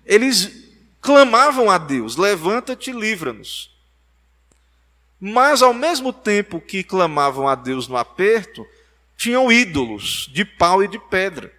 eles 0.04 0.52
clamavam 1.00 1.71
a 1.71 1.78
Deus: 1.78 2.16
levanta-te 2.16 2.92
livra-nos. 2.92 3.75
Mas, 5.18 5.62
ao 5.62 5.73
mesmo 5.73 6.12
tempo 6.12 6.61
que 6.61 6.85
clamavam 6.85 7.49
a 7.49 7.54
Deus 7.54 7.88
no 7.88 7.97
aperto, 7.97 8.66
tinham 9.16 9.50
ídolos 9.50 10.28
de 10.30 10.45
pau 10.45 10.85
e 10.85 10.88
de 10.88 10.99
pedra. 10.99 11.50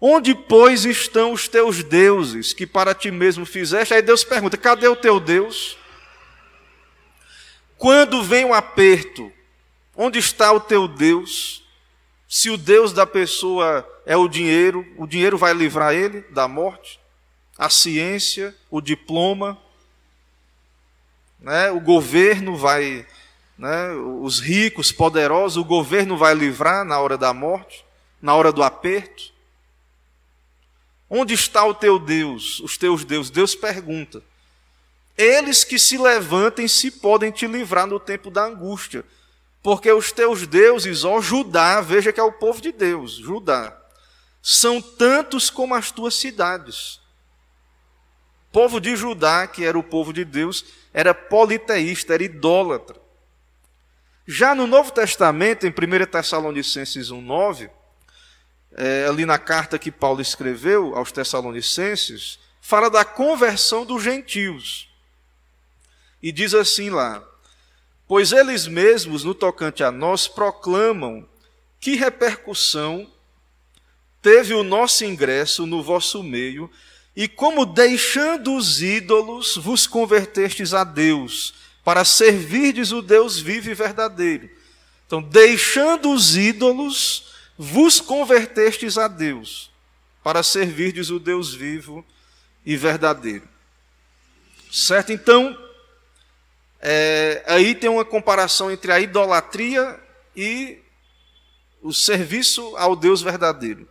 Onde, 0.00 0.34
pois, 0.34 0.84
estão 0.84 1.32
os 1.32 1.46
teus 1.46 1.84
deuses 1.84 2.52
que 2.52 2.66
para 2.66 2.94
ti 2.94 3.12
mesmo 3.12 3.46
fizeste? 3.46 3.94
Aí 3.94 4.02
Deus 4.02 4.24
pergunta: 4.24 4.56
cadê 4.56 4.88
o 4.88 4.96
teu 4.96 5.20
Deus? 5.20 5.78
Quando 7.78 8.24
vem 8.24 8.44
um 8.44 8.52
aperto, 8.52 9.32
onde 9.96 10.18
está 10.18 10.52
o 10.52 10.60
teu 10.60 10.86
Deus? 10.86 11.64
Se 12.28 12.48
o 12.48 12.56
Deus 12.56 12.92
da 12.92 13.06
pessoa 13.06 13.86
é 14.06 14.16
o 14.16 14.28
dinheiro, 14.28 14.86
o 14.96 15.06
dinheiro 15.06 15.36
vai 15.36 15.52
livrar 15.52 15.94
ele 15.94 16.20
da 16.30 16.46
morte, 16.46 17.00
a 17.58 17.68
ciência, 17.68 18.54
o 18.70 18.80
diploma, 18.80 19.58
né? 21.40 21.70
o 21.70 21.80
governo 21.80 22.56
vai, 22.56 23.06
né? 23.58 23.90
os 24.22 24.40
ricos, 24.40 24.92
poderosos, 24.92 25.56
o 25.56 25.64
governo 25.64 26.16
vai 26.16 26.34
livrar 26.34 26.84
na 26.84 26.98
hora 26.98 27.18
da 27.18 27.32
morte, 27.32 27.84
na 28.20 28.34
hora 28.34 28.52
do 28.52 28.62
aperto. 28.62 29.32
Onde 31.08 31.34
está 31.34 31.64
o 31.64 31.74
teu 31.74 31.98
Deus, 31.98 32.60
os 32.60 32.78
teus 32.78 33.04
deuses? 33.04 33.30
Deus 33.30 33.54
pergunta. 33.54 34.22
Eles 35.18 35.64
que 35.64 35.78
se 35.78 35.98
levantem 35.98 36.68
se 36.68 36.90
podem 36.90 37.30
te 37.32 37.46
livrar 37.46 37.86
no 37.86 37.98
tempo 37.98 38.30
da 38.30 38.44
angústia. 38.44 39.04
Porque 39.62 39.92
os 39.92 40.10
teus 40.10 40.46
deuses, 40.46 41.04
ó 41.04 41.20
Judá, 41.20 41.80
veja 41.80 42.12
que 42.12 42.20
é 42.20 42.22
o 42.22 42.32
povo 42.32 42.60
de 42.60 42.72
Deus, 42.72 43.12
Judá, 43.12 43.76
são 44.42 44.80
tantos 44.80 45.50
como 45.50 45.74
as 45.74 45.90
tuas 45.90 46.14
cidades. 46.14 47.00
O 48.48 48.52
povo 48.52 48.80
de 48.80 48.96
Judá, 48.96 49.46
que 49.46 49.64
era 49.64 49.78
o 49.78 49.82
povo 49.82 50.12
de 50.12 50.24
Deus, 50.24 50.64
era 50.92 51.14
politeísta, 51.14 52.14
era 52.14 52.24
idólatra. 52.24 53.00
Já 54.26 54.54
no 54.54 54.66
Novo 54.66 54.92
Testamento, 54.92 55.66
em 55.66 55.70
1 55.70 56.06
Tessalonicenses 56.06 57.10
1,9, 57.10 57.70
é, 58.72 59.06
ali 59.06 59.26
na 59.26 59.38
carta 59.38 59.78
que 59.78 59.90
Paulo 59.90 60.20
escreveu 60.20 60.96
aos 60.96 61.12
Tessalonicenses, 61.12 62.38
fala 62.60 62.88
da 62.88 63.04
conversão 63.04 63.84
dos 63.84 64.02
gentios. 64.02 64.88
E 66.22 66.32
diz 66.32 66.54
assim 66.54 66.90
lá: 66.90 67.22
Pois 68.10 68.32
eles 68.32 68.66
mesmos, 68.66 69.22
no 69.22 69.32
tocante 69.32 69.84
a 69.84 69.92
nós, 69.92 70.26
proclamam 70.26 71.24
que 71.78 71.94
repercussão 71.94 73.08
teve 74.20 74.52
o 74.52 74.64
nosso 74.64 75.04
ingresso 75.04 75.64
no 75.64 75.80
vosso 75.80 76.20
meio, 76.20 76.68
e 77.14 77.28
como 77.28 77.64
deixando 77.64 78.56
os 78.56 78.82
ídolos, 78.82 79.56
vos 79.56 79.86
convertestes 79.86 80.74
a 80.74 80.82
Deus, 80.82 81.54
para 81.84 82.04
servirdes 82.04 82.90
o 82.90 83.00
Deus 83.00 83.38
vivo 83.38 83.70
e 83.70 83.74
verdadeiro. 83.74 84.50
Então, 85.06 85.22
deixando 85.22 86.12
os 86.12 86.36
ídolos, 86.36 87.32
vos 87.56 88.00
convertestes 88.00 88.98
a 88.98 89.06
Deus, 89.06 89.70
para 90.20 90.42
servirdes 90.42 91.10
o 91.10 91.20
Deus 91.20 91.54
vivo 91.54 92.04
e 92.66 92.76
verdadeiro. 92.76 93.46
Certo? 94.68 95.12
Então, 95.12 95.56
é, 96.80 97.42
aí 97.46 97.74
tem 97.74 97.90
uma 97.90 98.04
comparação 98.04 98.70
entre 98.70 98.90
a 98.90 99.00
idolatria 99.00 100.00
e 100.34 100.78
o 101.82 101.92
serviço 101.92 102.74
ao 102.76 102.96
Deus 102.96 103.20
verdadeiro. 103.20 103.88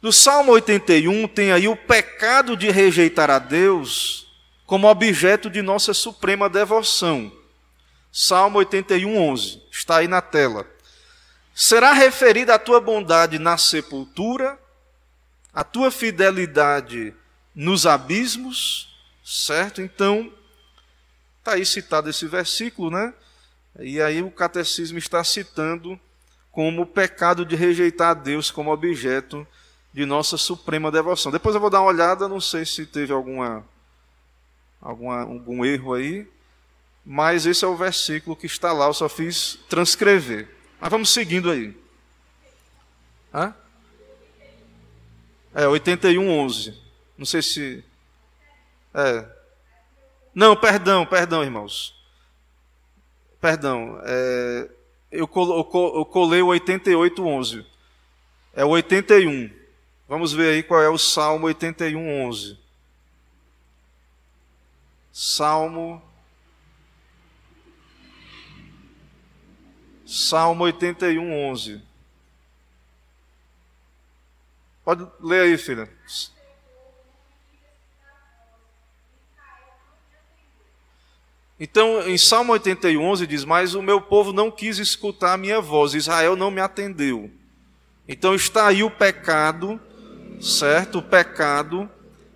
No 0.00 0.12
Salmo 0.12 0.52
81 0.52 1.26
tem 1.28 1.50
aí 1.52 1.66
o 1.66 1.76
pecado 1.76 2.56
de 2.56 2.70
rejeitar 2.70 3.30
a 3.30 3.38
Deus 3.38 4.26
como 4.64 4.88
objeto 4.88 5.48
de 5.50 5.62
nossa 5.62 5.92
suprema 5.94 6.48
devoção. 6.48 7.32
Salmo 8.12 8.58
81, 8.58 9.16
11, 9.16 9.62
está 9.70 9.98
aí 9.98 10.08
na 10.08 10.20
tela. 10.20 10.66
Será 11.54 11.92
referida 11.92 12.54
a 12.54 12.58
tua 12.58 12.80
bondade 12.80 13.38
na 13.38 13.56
sepultura, 13.56 14.58
a 15.52 15.64
tua 15.64 15.90
fidelidade 15.90 17.14
nos 17.54 17.86
abismos, 17.86 18.94
certo? 19.24 19.80
Então, 19.80 20.32
Está 21.46 21.54
aí 21.54 21.64
citado 21.64 22.10
esse 22.10 22.26
versículo, 22.26 22.90
né? 22.90 23.14
E 23.78 24.00
aí 24.00 24.20
o 24.20 24.32
catecismo 24.32 24.98
está 24.98 25.22
citando 25.22 25.96
como 26.50 26.82
o 26.82 26.86
pecado 26.86 27.46
de 27.46 27.54
rejeitar 27.54 28.10
a 28.10 28.14
Deus 28.14 28.50
como 28.50 28.72
objeto 28.72 29.46
de 29.92 30.04
nossa 30.04 30.36
suprema 30.36 30.90
devoção. 30.90 31.30
Depois 31.30 31.54
eu 31.54 31.60
vou 31.60 31.70
dar 31.70 31.82
uma 31.82 31.86
olhada, 31.86 32.26
não 32.26 32.40
sei 32.40 32.66
se 32.66 32.84
teve 32.84 33.12
alguma, 33.12 33.64
alguma 34.82 35.20
algum 35.20 35.64
erro 35.64 35.94
aí, 35.94 36.28
mas 37.04 37.46
esse 37.46 37.64
é 37.64 37.68
o 37.68 37.76
versículo 37.76 38.34
que 38.34 38.46
está 38.46 38.72
lá, 38.72 38.86
eu 38.86 38.92
só 38.92 39.08
fiz 39.08 39.56
transcrever. 39.68 40.48
Mas 40.80 40.90
vamos 40.90 41.10
seguindo 41.10 41.48
aí. 41.48 41.80
Hã? 43.32 43.54
É, 45.54 45.68
81, 45.68 46.28
11. 46.28 46.76
Não 47.16 47.24
sei 47.24 47.40
se. 47.40 47.84
É. 48.92 49.35
Não, 50.36 50.54
perdão, 50.54 51.06
perdão, 51.06 51.42
irmãos. 51.42 51.98
Perdão. 53.40 53.98
É, 54.04 54.70
eu, 55.10 55.22
eu 55.34 56.04
colei 56.04 56.42
o 56.42 56.48
88, 56.48 57.26
11. 57.26 57.66
É 58.52 58.62
o 58.62 58.68
81. 58.68 59.50
Vamos 60.06 60.34
ver 60.34 60.50
aí 60.50 60.62
qual 60.62 60.82
é 60.82 60.90
o 60.90 60.98
Salmo 60.98 61.46
81, 61.46 62.26
11. 62.26 62.58
Salmo. 65.10 66.02
Salmo 70.04 70.64
81, 70.64 71.32
11. 71.50 71.82
Pode 74.84 75.10
ler 75.18 75.44
aí, 75.44 75.56
filha. 75.56 75.90
Então, 81.58 82.06
em 82.06 82.18
Salmo 82.18 82.52
81, 82.52 83.02
11 83.02 83.26
diz: 83.26 83.44
Mas 83.44 83.74
o 83.74 83.82
meu 83.82 84.00
povo 84.00 84.32
não 84.32 84.50
quis 84.50 84.78
escutar 84.78 85.34
a 85.34 85.38
minha 85.38 85.60
voz, 85.60 85.94
Israel 85.94 86.36
não 86.36 86.50
me 86.50 86.60
atendeu. 86.60 87.30
Então 88.08 88.34
está 88.34 88.68
aí 88.68 88.82
o 88.84 88.90
pecado, 88.90 89.80
certo? 90.40 90.98
O 90.98 91.02
pecado 91.02 91.90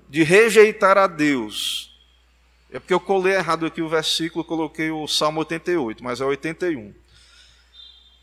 de 0.09 0.23
rejeitar 0.23 0.99
a 0.99 1.07
Deus. 1.07 1.95
É 2.73 2.79
porque 2.79 2.95
eu 2.95 3.01
colei 3.01 3.35
errado 3.35 3.67
aqui 3.67 3.83
o 3.83 3.89
versículo, 3.89 4.45
coloquei 4.45 4.91
o 4.91 5.07
Salmo 5.07 5.41
88, 5.41 6.03
mas 6.03 6.21
é 6.21 6.25
81. 6.25 6.95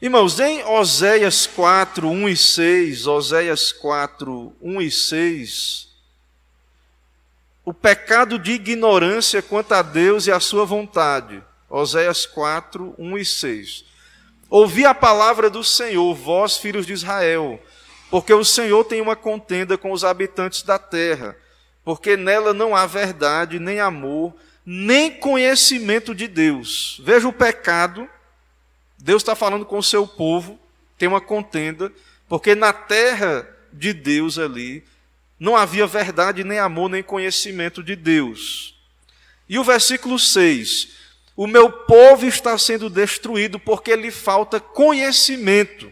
Irmãos, 0.01 0.39
em 0.39 0.63
Oséias 0.63 1.47
4, 1.47 2.07
1 2.07 2.29
e 2.29 2.37
6, 2.37 3.07
Oséias 3.07 3.71
4, 3.71 4.53
1 4.61 4.81
e 4.81 4.91
6, 4.91 5.87
o 7.67 7.74
pecado 7.74 8.39
de 8.39 8.53
ignorância 8.53 9.41
quanto 9.41 9.74
a 9.74 9.81
Deus 9.81 10.25
e 10.25 10.31
a 10.31 10.39
sua 10.39 10.63
vontade. 10.63 11.43
Oséias 11.69 12.25
4, 12.25 12.95
1 12.97 13.17
e 13.17 13.25
6. 13.25 13.86
Ouvi 14.50 14.86
a 14.86 14.93
palavra 14.93 15.50
do 15.50 15.62
Senhor, 15.65 16.15
vós, 16.15 16.55
filhos 16.55 16.86
de 16.86 16.93
Israel, 16.93 17.62
porque 18.09 18.33
o 18.33 18.45
Senhor 18.45 18.86
tem 18.86 19.01
uma 19.01 19.17
contenda 19.17 19.77
com 19.77 19.91
os 19.91 20.05
habitantes 20.05 20.63
da 20.63 20.79
terra, 20.79 21.36
porque 21.83 22.15
nela 22.15 22.53
não 22.53 22.74
há 22.74 22.86
verdade, 22.86 23.59
nem 23.59 23.81
amor, 23.81 24.33
nem 24.65 25.12
conhecimento 25.12 26.15
de 26.15 26.25
Deus. 26.25 27.01
Veja 27.03 27.27
o 27.27 27.33
pecado, 27.33 28.07
Deus 28.97 29.21
está 29.21 29.36
falando 29.36 29.65
com 29.65 29.77
o 29.77 29.83
seu 29.83 30.07
povo, 30.07 30.57
tem 30.97 31.09
uma 31.09 31.19
contenda, 31.19 31.91
porque 32.29 32.55
na 32.55 32.71
terra 32.71 33.45
de 33.74 33.91
Deus 33.91 34.39
ali 34.39 34.86
não 35.39 35.56
havia 35.56 35.86
verdade, 35.86 36.44
nem 36.44 36.60
amor, 36.60 36.89
nem 36.89 37.03
conhecimento 37.03 37.84
de 37.84 37.96
Deus. 37.96 38.75
E 39.48 39.60
o 39.60 39.63
versículo 39.63 40.17
6: 40.17 40.89
O 41.36 41.46
meu 41.46 41.72
povo 41.72 42.25
está 42.25 42.58
sendo 42.58 42.89
destruído 42.89 43.60
porque 43.60 43.96
lhe 43.96 44.12
falta 44.12 44.60
conhecimento. 44.60 45.91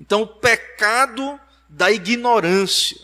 Então, 0.00 0.22
o 0.22 0.26
pecado 0.26 1.38
da 1.68 1.90
ignorância, 1.90 2.96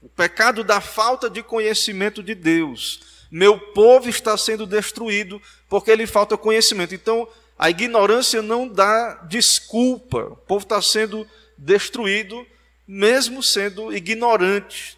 o 0.00 0.08
pecado 0.08 0.64
da 0.64 0.80
falta 0.80 1.28
de 1.28 1.42
conhecimento 1.42 2.22
de 2.22 2.34
Deus. 2.34 3.00
Meu 3.30 3.58
povo 3.58 4.08
está 4.08 4.36
sendo 4.36 4.66
destruído 4.66 5.42
porque 5.68 5.94
lhe 5.94 6.06
falta 6.06 6.36
conhecimento. 6.36 6.94
Então, 6.94 7.28
a 7.58 7.68
ignorância 7.68 8.40
não 8.40 8.68
dá 8.68 9.14
desculpa. 9.28 10.18
O 10.18 10.36
povo 10.36 10.62
está 10.62 10.80
sendo 10.80 11.26
destruído 11.58 12.46
mesmo 12.86 13.42
sendo 13.42 13.94
ignorante. 13.94 14.96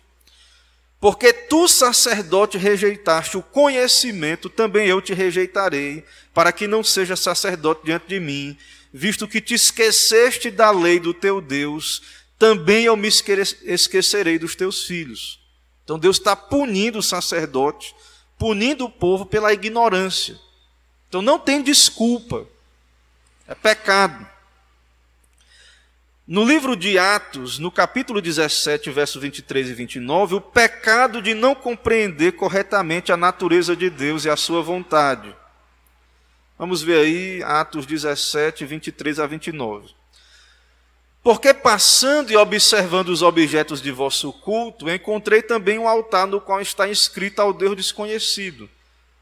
Porque 1.01 1.33
tu, 1.33 1.69
sacerdote, 1.69 2.59
rejeitaste 2.59 3.37
o 3.37 3.43
conhecimento, 3.43 4.49
também 4.49 4.89
eu 4.89 5.01
te 5.01 5.15
rejeitarei, 5.15 6.05
para 6.35 6.53
que 6.53 6.67
não 6.67 6.83
seja 6.83 7.15
sacerdote 7.15 7.85
diante 7.85 8.09
de 8.09 8.19
mim, 8.19 8.57
visto 8.93 9.29
que 9.29 9.41
te 9.41 9.55
esqueceste 9.55 10.51
da 10.51 10.71
lei 10.71 10.99
do 10.99 11.15
teu 11.15 11.41
Deus, 11.41 12.03
também 12.39 12.85
eu 12.85 12.97
me 12.97 13.09
esquecerei 13.09 14.39
dos 14.39 14.55
teus 14.55 14.85
filhos. 14.85 15.41
Então 15.85 15.99
Deus 15.99 16.19
está 16.19 16.37
punindo 16.37 16.99
o 16.99 17.03
sacerdote, 17.03 17.95
punindo 18.37 18.85
o 18.85 18.91
povo 18.91 19.25
pela 19.25 19.53
ignorância. 19.53 20.39
Então 21.09 21.23
não 21.23 21.39
tem 21.39 21.63
desculpa, 21.63 22.47
é 23.47 23.55
pecado. 23.55 24.27
No 26.31 26.45
livro 26.45 26.77
de 26.77 26.99
Atos, 26.99 27.59
no 27.59 27.71
capítulo 27.71 28.21
17, 28.21 28.91
versos 28.91 29.23
23 29.23 29.71
e 29.71 29.73
29, 29.73 30.35
o 30.35 30.41
pecado 30.43 31.23
de 31.23 31.33
não 31.33 31.55
compreender 31.55 32.33
corretamente 32.33 33.11
a 33.11 33.17
natureza 33.17 33.75
de 33.75 33.89
Deus 33.89 34.27
e 34.27 34.29
a 34.29 34.37
sua 34.37 34.61
vontade. 34.61 35.35
Vamos 36.59 36.83
ver 36.83 36.99
aí 36.99 37.43
Atos 37.43 37.87
17, 37.87 38.67
23 38.67 39.21
a 39.21 39.27
29. 39.27 39.89
Porque 41.23 41.55
passando 41.55 42.31
e 42.31 42.37
observando 42.37 43.09
os 43.09 43.23
objetos 43.23 43.81
de 43.81 43.91
vosso 43.91 44.31
culto, 44.31 44.91
encontrei 44.91 45.41
também 45.41 45.79
um 45.79 45.89
altar 45.89 46.27
no 46.27 46.43
qual 46.43 46.61
está 46.61 46.87
inscrito 46.87 47.41
ao 47.41 47.55
Deus 47.55 47.75
desconhecido. 47.75 48.69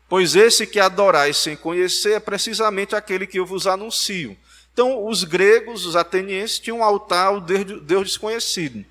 Pois 0.09 0.35
esse 0.35 0.67
que 0.67 0.81
adorais 0.81 1.37
sem 1.37 1.57
conhecer 1.57 2.15
é 2.15 2.21
precisamente 2.21 2.97
aquele 2.97 3.29
que 3.29 3.39
eu 3.39 3.47
vos 3.47 3.69
anuncio 3.69 4.37
então, 4.77 5.07
os 5.07 5.25
gregos, 5.25 5.87
os 5.87 5.97
atenienses, 5.97 6.59
tinham 6.59 6.81
um 6.81 6.85
altar 6.85 7.29
ao 7.29 7.41
Deus 7.41 8.09
desconhecido. 8.09 8.85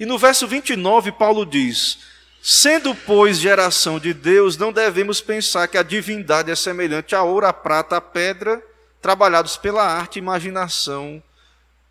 E 0.00 0.06
no 0.06 0.16
verso 0.16 0.48
29, 0.48 1.12
Paulo 1.12 1.44
diz: 1.44 1.98
Sendo, 2.42 2.94
pois, 2.94 3.36
geração 3.36 3.98
de 3.98 4.14
Deus, 4.14 4.56
não 4.56 4.72
devemos 4.72 5.20
pensar 5.20 5.68
que 5.68 5.76
a 5.76 5.82
divindade 5.82 6.50
é 6.50 6.56
semelhante 6.56 7.14
a 7.14 7.22
ouro, 7.22 7.44
a 7.44 7.52
prata, 7.52 7.98
a 7.98 8.00
pedra, 8.00 8.64
trabalhados 9.02 9.58
pela 9.58 9.84
arte 9.84 10.16
e 10.16 10.20
imaginação 10.20 11.22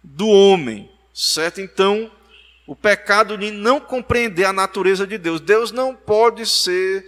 do 0.04 0.28
homem. 0.28 0.90
Certo? 1.14 1.62
Então, 1.62 2.10
o 2.66 2.76
pecado 2.76 3.38
de 3.38 3.52
não 3.52 3.80
compreender 3.80 4.46
a 4.46 4.52
natureza 4.52 5.06
de 5.06 5.20
Deus. 5.20 5.40
Deus 5.40 5.72
não 5.72 5.96
pode 5.96 6.48
ser 6.48 7.06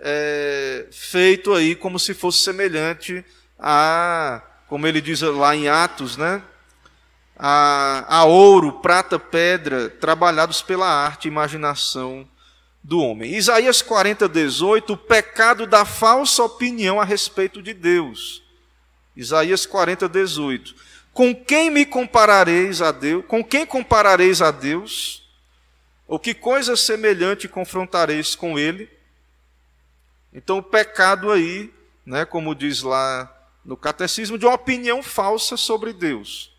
é, 0.00 0.86
feito 0.90 1.54
aí 1.54 1.76
como 1.76 1.96
se 1.96 2.12
fosse 2.12 2.38
semelhante 2.38 3.24
a 3.56 4.42
como 4.68 4.86
ele 4.86 5.00
diz 5.00 5.22
lá 5.22 5.56
em 5.56 5.68
Atos, 5.68 6.16
né? 6.16 6.42
A, 7.36 8.04
a 8.16 8.24
ouro, 8.24 8.80
prata, 8.80 9.18
pedra, 9.18 9.88
trabalhados 9.88 10.60
pela 10.60 10.86
arte 10.86 11.24
e 11.24 11.28
imaginação 11.28 12.28
do 12.82 13.00
homem. 13.00 13.34
Isaías 13.34 13.80
40, 13.80 14.28
18, 14.28 14.92
o 14.92 14.96
pecado 14.96 15.66
da 15.66 15.84
falsa 15.84 16.42
opinião 16.42 17.00
a 17.00 17.04
respeito 17.04 17.62
de 17.62 17.72
Deus. 17.72 18.42
Isaías 19.16 19.64
40, 19.64 20.08
18. 20.08 20.74
Com 21.12 21.34
quem 21.34 21.70
me 21.70 21.86
comparareis 21.86 22.82
a 22.82 22.92
Deus? 22.92 23.24
Com 23.26 23.42
quem 23.42 23.64
comparareis 23.64 24.42
a 24.42 24.50
Deus? 24.50 25.22
Ou 26.06 26.18
que 26.18 26.34
coisa 26.34 26.76
semelhante 26.76 27.48
confrontareis 27.48 28.34
com 28.34 28.58
ele? 28.58 28.88
Então 30.32 30.58
o 30.58 30.62
pecado 30.62 31.30
aí, 31.30 31.72
né, 32.04 32.24
como 32.24 32.54
diz 32.54 32.82
lá 32.82 33.37
no 33.64 33.76
catecismo 33.76 34.38
de 34.38 34.46
uma 34.46 34.54
opinião 34.54 35.02
falsa 35.02 35.56
sobre 35.56 35.92
Deus. 35.92 36.50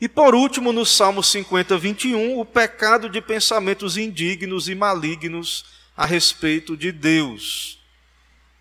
E 0.00 0.08
por 0.08 0.34
último, 0.34 0.72
no 0.72 0.86
Salmo 0.86 1.22
50, 1.22 1.76
21, 1.76 2.38
o 2.38 2.44
pecado 2.44 3.08
de 3.08 3.20
pensamentos 3.20 3.98
indignos 3.98 4.68
e 4.68 4.74
malignos 4.74 5.66
a 5.94 6.06
respeito 6.06 6.76
de 6.76 6.90
Deus. 6.90 7.78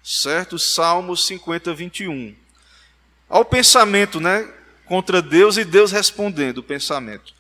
Certo? 0.03 0.59
Salmo 0.59 1.15
50, 1.15 1.73
21. 1.73 2.35
Ao 3.29 3.45
pensamento, 3.45 4.19
né? 4.19 4.51
Contra 4.85 5.21
Deus 5.21 5.55
e 5.55 5.63
Deus 5.63 5.91
respondendo 5.91 6.57
o 6.57 6.63
pensamento. 6.63 7.33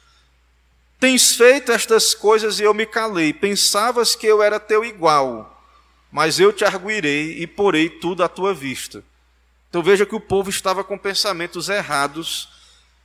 Tens 0.99 1.35
feito 1.35 1.71
estas 1.71 2.13
coisas 2.13 2.59
e 2.59 2.63
eu 2.63 2.73
me 2.73 2.85
calei. 2.85 3.33
Pensavas 3.33 4.15
que 4.15 4.27
eu 4.27 4.43
era 4.43 4.59
teu 4.59 4.85
igual, 4.85 5.63
mas 6.11 6.39
eu 6.39 6.53
te 6.53 6.63
arguirei 6.63 7.41
e 7.41 7.47
porei 7.47 7.89
tudo 7.89 8.23
à 8.23 8.29
tua 8.29 8.53
vista. 8.53 9.03
Então 9.69 9.83
veja 9.83 10.05
que 10.05 10.15
o 10.15 10.19
povo 10.19 10.49
estava 10.49 10.83
com 10.83 10.97
pensamentos 10.97 11.69
errados 11.69 12.49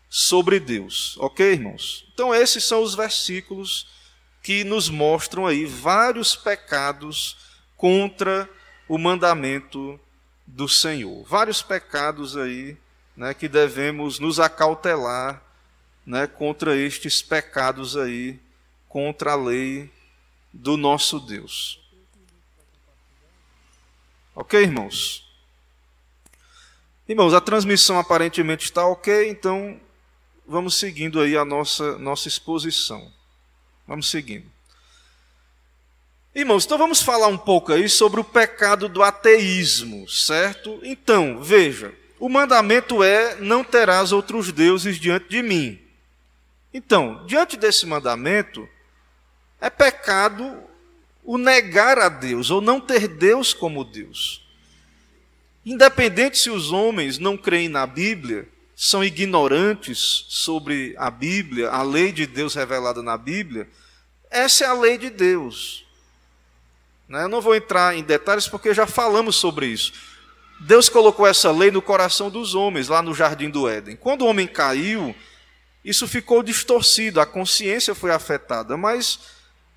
sobre 0.08 0.58
Deus. 0.58 1.16
Ok, 1.18 1.52
irmãos? 1.52 2.06
Então 2.12 2.34
esses 2.34 2.64
são 2.64 2.82
os 2.82 2.94
versículos 2.94 3.86
que 4.42 4.64
nos 4.64 4.88
mostram 4.88 5.46
aí 5.46 5.64
vários 5.66 6.34
pecados 6.34 7.36
contra 7.76 8.48
o 8.88 8.98
mandamento 8.98 9.98
do 10.46 10.68
Senhor. 10.68 11.24
Vários 11.24 11.62
pecados 11.62 12.36
aí 12.36 12.76
né, 13.16 13.34
que 13.34 13.48
devemos 13.48 14.18
nos 14.18 14.40
acautelar 14.40 15.42
né, 16.04 16.26
contra 16.26 16.76
estes 16.76 17.22
pecados 17.22 17.96
aí, 17.96 18.38
contra 18.88 19.32
a 19.32 19.36
lei 19.36 19.90
do 20.52 20.76
nosso 20.76 21.18
Deus. 21.18 21.80
Ok, 24.34 24.60
irmãos? 24.60 25.23
Irmãos, 27.06 27.34
a 27.34 27.40
transmissão 27.40 27.98
aparentemente 27.98 28.64
está 28.64 28.86
ok, 28.86 29.28
então 29.28 29.78
vamos 30.46 30.74
seguindo 30.76 31.20
aí 31.20 31.36
a 31.36 31.44
nossa, 31.44 31.98
nossa 31.98 32.28
exposição. 32.28 33.12
Vamos 33.86 34.08
seguindo. 34.08 34.50
Irmãos, 36.34 36.64
então 36.64 36.78
vamos 36.78 37.02
falar 37.02 37.26
um 37.26 37.36
pouco 37.36 37.72
aí 37.74 37.90
sobre 37.90 38.20
o 38.20 38.24
pecado 38.24 38.88
do 38.88 39.02
ateísmo, 39.02 40.08
certo? 40.08 40.80
Então, 40.82 41.42
veja, 41.42 41.94
o 42.18 42.28
mandamento 42.28 43.04
é: 43.04 43.36
não 43.36 43.62
terás 43.62 44.10
outros 44.10 44.50
deuses 44.50 44.98
diante 44.98 45.28
de 45.28 45.42
mim. 45.42 45.78
Então, 46.72 47.24
diante 47.26 47.56
desse 47.56 47.84
mandamento, 47.84 48.66
é 49.60 49.68
pecado 49.68 50.58
o 51.22 51.36
negar 51.36 51.98
a 51.98 52.08
Deus 52.08 52.50
ou 52.50 52.62
não 52.62 52.80
ter 52.80 53.08
Deus 53.08 53.52
como 53.52 53.84
Deus. 53.84 54.43
Independente 55.64 56.38
se 56.38 56.50
os 56.50 56.72
homens 56.72 57.18
não 57.18 57.36
creem 57.36 57.68
na 57.68 57.86
Bíblia, 57.86 58.48
são 58.76 59.04
ignorantes 59.04 60.26
sobre 60.28 60.94
a 60.98 61.10
Bíblia, 61.10 61.70
a 61.70 61.82
lei 61.82 62.12
de 62.12 62.26
Deus 62.26 62.54
revelada 62.54 63.02
na 63.02 63.16
Bíblia, 63.16 63.68
essa 64.30 64.64
é 64.64 64.66
a 64.66 64.74
lei 64.74 64.98
de 64.98 65.10
Deus. 65.10 65.86
Né? 67.08 67.22
Eu 67.22 67.28
não 67.28 67.40
vou 67.40 67.54
entrar 67.54 67.96
em 67.96 68.02
detalhes 68.02 68.48
porque 68.48 68.74
já 68.74 68.86
falamos 68.86 69.36
sobre 69.36 69.66
isso. 69.66 69.92
Deus 70.60 70.88
colocou 70.88 71.26
essa 71.26 71.50
lei 71.50 71.70
no 71.70 71.82
coração 71.82 72.30
dos 72.30 72.54
homens, 72.54 72.88
lá 72.88 73.00
no 73.00 73.14
jardim 73.14 73.48
do 73.48 73.68
Éden. 73.68 73.96
Quando 73.96 74.22
o 74.22 74.26
homem 74.26 74.46
caiu, 74.46 75.14
isso 75.84 76.08
ficou 76.08 76.42
distorcido, 76.42 77.20
a 77.20 77.26
consciência 77.26 77.94
foi 77.94 78.10
afetada, 78.10 78.76
mas 78.76 79.20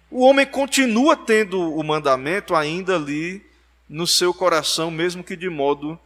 o 0.09 0.23
homem 0.23 0.45
continua 0.45 1.15
tendo 1.15 1.59
o 1.59 1.83
mandamento 1.83 2.55
ainda 2.55 2.95
ali 2.95 3.45
no 3.87 4.05
seu 4.05 4.33
coração, 4.33 4.91
mesmo 4.91 5.23
que 5.23 5.35
de 5.35 5.49
modo 5.49 5.99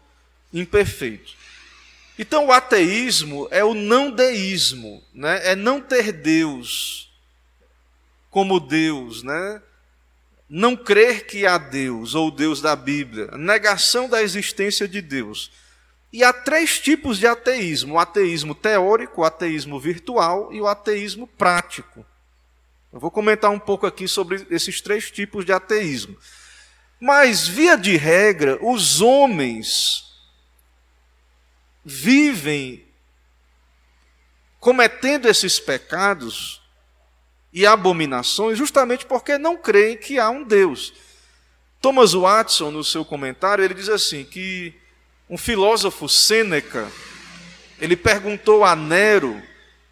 imperfeito. 0.54 1.34
Então, 2.18 2.48
o 2.48 2.52
ateísmo 2.52 3.48
é 3.50 3.64
o 3.64 3.74
não 3.74 4.12
deísmo, 4.12 5.04
né? 5.14 5.52
é 5.52 5.56
não 5.56 5.82
ter 5.82 6.12
Deus 6.12 7.10
como 8.30 8.60
Deus, 8.60 9.24
né? 9.24 9.62
não 10.54 10.76
crer 10.76 11.26
que 11.26 11.46
há 11.46 11.58
Deus, 11.58 12.14
ou 12.14 12.30
Deus 12.30 12.62
da 12.62 12.76
Bíblia, 12.76 13.28
negação 13.38 14.10
da 14.10 14.22
existência 14.22 14.86
de 14.86 15.02
Deus. 15.02 15.50
E 16.12 16.26
há 16.26 16.34
três 16.34 16.78
tipos 16.78 17.18
de 17.18 17.26
ateísmo: 17.26 17.94
o 17.94 18.00
ateísmo 18.00 18.54
teórico, 18.54 19.22
o 19.22 19.24
ateísmo 19.24 19.80
virtual 19.80 20.52
e 20.52 20.60
o 20.60 20.68
ateísmo 20.68 21.26
prático. 21.26 22.06
Eu 22.92 23.00
vou 23.00 23.10
comentar 23.10 23.50
um 23.50 23.60
pouco 23.60 23.88
aqui 23.88 24.10
sobre 24.10 24.46
esses 24.50 24.82
três 24.82 25.10
tipos 25.10 25.46
de 25.46 25.54
ateísmo. 25.54 26.18
Mas, 27.04 27.48
via 27.48 27.76
de 27.76 27.98
regra, 27.98 28.60
os 28.62 29.02
homens 29.02 30.06
vivem 31.84 32.86
cometendo 34.60 35.28
esses 35.28 35.60
pecados 35.60 36.62
e 37.52 37.66
abominações, 37.66 38.56
justamente 38.56 39.04
porque 39.08 39.40
não 39.40 39.58
creem 39.58 39.98
que 39.98 40.20
há 40.20 40.30
um 40.30 40.44
Deus. 40.44 40.94
Thomas 41.82 42.14
Watson, 42.14 42.70
no 42.70 42.84
seu 42.84 43.04
comentário, 43.04 43.64
ele 43.66 43.74
diz 43.74 43.90
assim 43.90 44.24
que 44.24 44.72
um 45.28 45.40
filósofo 45.40 46.08
Sêneca, 46.08 46.88
ele 47.80 47.96
perguntou 47.96 48.64
a 48.64 48.76
Nero, 48.76 49.42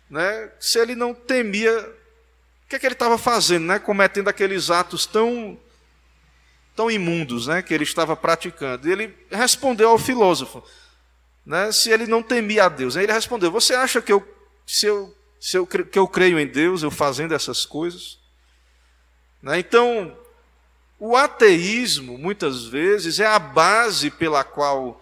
né, 0.07 0.51
se 0.59 0.77
ele 0.77 0.93
não 0.93 1.15
temia, 1.15 1.75
o 1.79 2.69
que, 2.69 2.75
é 2.75 2.79
que 2.79 2.85
ele 2.85 2.93
estava 2.93 3.17
fazendo, 3.17 3.65
né, 3.65 3.79
cometendo 3.79 4.27
aqueles 4.27 4.69
atos 4.69 5.07
tão 5.07 5.59
tão 6.79 6.89
imundos, 6.89 7.47
né, 7.47 7.61
que 7.61 7.73
ele 7.73 7.83
estava 7.83 8.15
praticando. 8.15 8.87
E 8.87 8.91
ele 8.93 9.13
respondeu 9.29 9.89
ao 9.89 9.99
filósofo, 9.99 10.63
né, 11.45 11.73
se 11.73 11.89
ele 11.89 12.07
não 12.07 12.23
temia 12.23 12.63
a 12.63 12.69
Deus. 12.69 12.95
Aí 12.95 13.03
ele 13.03 13.11
respondeu: 13.11 13.51
Você 13.51 13.73
acha 13.73 14.01
que 14.01 14.13
eu, 14.13 14.25
se 14.65 14.85
eu 14.85 15.13
se 15.39 15.57
eu, 15.57 15.67
que 15.67 15.99
eu 15.99 16.07
creio 16.07 16.39
em 16.39 16.47
Deus, 16.47 16.81
eu 16.81 16.89
fazendo 16.91 17.33
essas 17.33 17.65
coisas. 17.65 18.17
Né? 19.41 19.59
Então, 19.59 20.17
o 20.97 21.17
ateísmo, 21.17 22.17
muitas 22.17 22.65
vezes, 22.65 23.19
é 23.19 23.25
a 23.25 23.39
base 23.39 24.09
pela 24.09 24.43
qual 24.43 25.01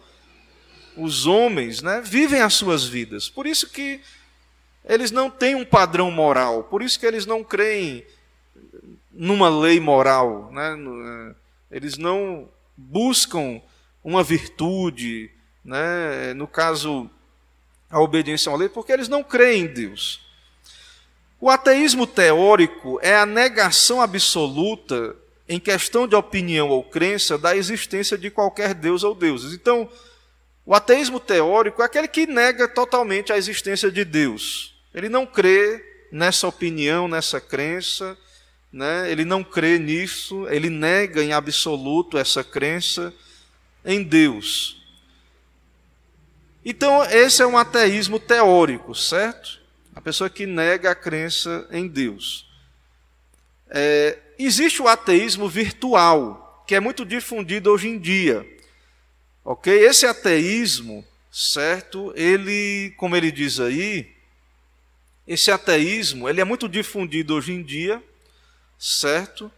os 0.96 1.28
homens 1.28 1.84
né, 1.84 2.02
vivem 2.04 2.42
as 2.42 2.56
suas 2.56 2.86
vidas. 2.86 3.30
Por 3.30 3.46
isso 3.46 3.70
que 3.70 4.02
eles 4.84 5.12
não 5.12 5.30
têm 5.30 5.54
um 5.54 5.66
padrão 5.66 6.10
moral, 6.10 6.64
por 6.64 6.82
isso 6.82 7.00
que 7.00 7.06
eles 7.06 7.26
não 7.26 7.44
creem 7.44 8.04
numa 9.12 9.50
lei 9.50 9.80
moral. 9.80 10.52
Né? 10.52 11.36
Eles 11.72 11.98
não 11.98 12.50
buscam 12.76 13.62
uma 14.04 14.24
virtude, 14.24 15.32
né? 15.64 16.34
no 16.34 16.48
caso, 16.48 17.10
a 17.90 18.00
obediência 18.00 18.52
à 18.52 18.56
lei, 18.56 18.70
porque 18.70 18.92
eles 18.92 19.08
não 19.08 19.24
creem 19.24 19.64
em 19.64 19.68
Deus. 19.68 20.26
O 21.40 21.50
ateísmo 21.50 22.08
teórico 22.08 23.00
é 23.02 23.16
a 23.16 23.26
negação 23.26 24.02
absoluta, 24.02 25.16
em 25.48 25.60
questão 25.60 26.08
de 26.08 26.16
opinião 26.16 26.70
ou 26.70 26.84
crença, 26.84 27.38
da 27.38 27.56
existência 27.56 28.18
de 28.18 28.30
qualquer 28.30 28.74
Deus 28.74 29.04
ou 29.04 29.14
deuses. 29.14 29.54
Então, 29.54 29.90
o 30.66 30.74
ateísmo 30.74 31.20
teórico 31.20 31.82
é 31.82 31.86
aquele 31.86 32.08
que 32.08 32.26
nega 32.26 32.68
totalmente 32.68 33.32
a 33.32 33.38
existência 33.38 33.92
de 33.92 34.04
Deus. 34.04 34.76
Ele 34.94 35.10
não 35.10 35.26
crê 35.26 35.84
nessa 36.12 36.48
opinião, 36.48 37.08
nessa 37.08 37.40
crença, 37.40 38.18
né? 38.72 39.12
ele 39.12 39.26
não 39.26 39.44
crê 39.44 39.78
nisso, 39.78 40.48
ele 40.50 40.70
nega 40.70 41.24
em 41.24 41.34
absoluto 41.34 42.18
essa 42.18 42.44
crença 42.44 43.14
em 43.86 44.04
Deus. 44.04 44.82
Então, 46.64 47.04
esse 47.06 47.42
é 47.42 47.48
um 47.48 47.58
ateísmo 47.58 48.20
teórico, 48.20 48.94
certo? 48.94 49.68
a 49.98 50.02
pessoa 50.02 50.30
que 50.30 50.46
nega 50.46 50.92
a 50.92 50.96
crença 50.96 51.68
em 51.72 51.88
Deus. 51.88 52.48
É, 53.68 54.20
existe 54.38 54.80
o 54.80 54.88
ateísmo 54.88 55.50
virtual, 55.50 56.64
que 56.68 56.76
é 56.76 56.80
muito 56.80 57.04
difundido 57.04 57.72
hoje 57.72 57.88
em 57.88 57.98
dia. 57.98 58.46
Ok? 59.44 59.74
Esse 59.74 60.06
ateísmo, 60.06 61.04
certo? 61.32 62.14
Ele, 62.16 62.94
como 62.96 63.16
ele 63.16 63.32
diz 63.32 63.60
aí, 63.60 64.08
esse 65.28 65.50
ateísmo, 65.50 66.30
ele 66.30 66.42
é 66.42 66.46
muito 66.46 66.70
difundido 66.70 67.34
hoje 67.34 67.54
em 67.54 67.64
dia, 67.64 68.02
certo? 68.78 69.52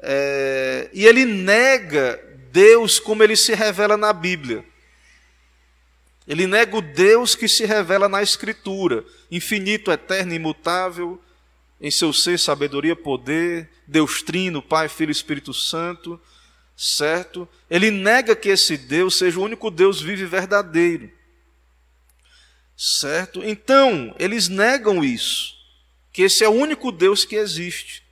É, 0.00 0.90
e 0.92 1.06
ele 1.06 1.24
nega 1.24 2.20
Deus 2.52 2.98
como 2.98 3.22
ele 3.22 3.36
se 3.36 3.54
revela 3.54 3.96
na 3.96 4.12
Bíblia. 4.12 4.64
Ele 6.26 6.46
nega 6.46 6.76
o 6.76 6.82
Deus 6.82 7.34
que 7.34 7.48
se 7.48 7.66
revela 7.66 8.08
na 8.08 8.22
Escritura, 8.22 9.04
infinito, 9.30 9.90
eterno, 9.90 10.32
imutável, 10.32 11.20
em 11.80 11.90
seu 11.90 12.12
ser, 12.12 12.38
sabedoria, 12.38 12.96
poder, 12.96 13.68
Deus 13.86 14.22
Trino, 14.22 14.62
Pai, 14.62 14.88
Filho 14.88 15.10
e 15.10 15.12
Espírito 15.12 15.52
Santo, 15.52 16.20
certo? 16.76 17.48
Ele 17.68 17.90
nega 17.90 18.34
que 18.34 18.48
esse 18.48 18.76
Deus 18.76 19.16
seja 19.16 19.38
o 19.38 19.42
único 19.42 19.70
Deus 19.70 20.00
vivo 20.00 20.22
e 20.22 20.26
verdadeiro, 20.26 21.10
certo? 22.76 23.44
Então, 23.44 24.14
eles 24.18 24.48
negam 24.48 25.04
isso, 25.04 25.54
que 26.12 26.22
esse 26.22 26.42
é 26.42 26.48
o 26.48 26.52
único 26.52 26.90
Deus 26.90 27.24
que 27.24 27.36
existe. 27.36 28.03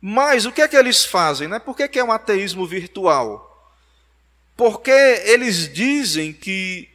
Mas 0.00 0.46
o 0.46 0.52
que 0.52 0.62
é 0.62 0.68
que 0.68 0.76
eles 0.76 1.04
fazem? 1.04 1.48
Né? 1.48 1.58
Por 1.58 1.76
que, 1.76 1.88
que 1.88 1.98
é 1.98 2.04
um 2.04 2.12
ateísmo 2.12 2.66
virtual? 2.66 3.44
Porque 4.56 4.90
eles 4.90 5.72
dizem 5.72 6.32
que 6.32 6.88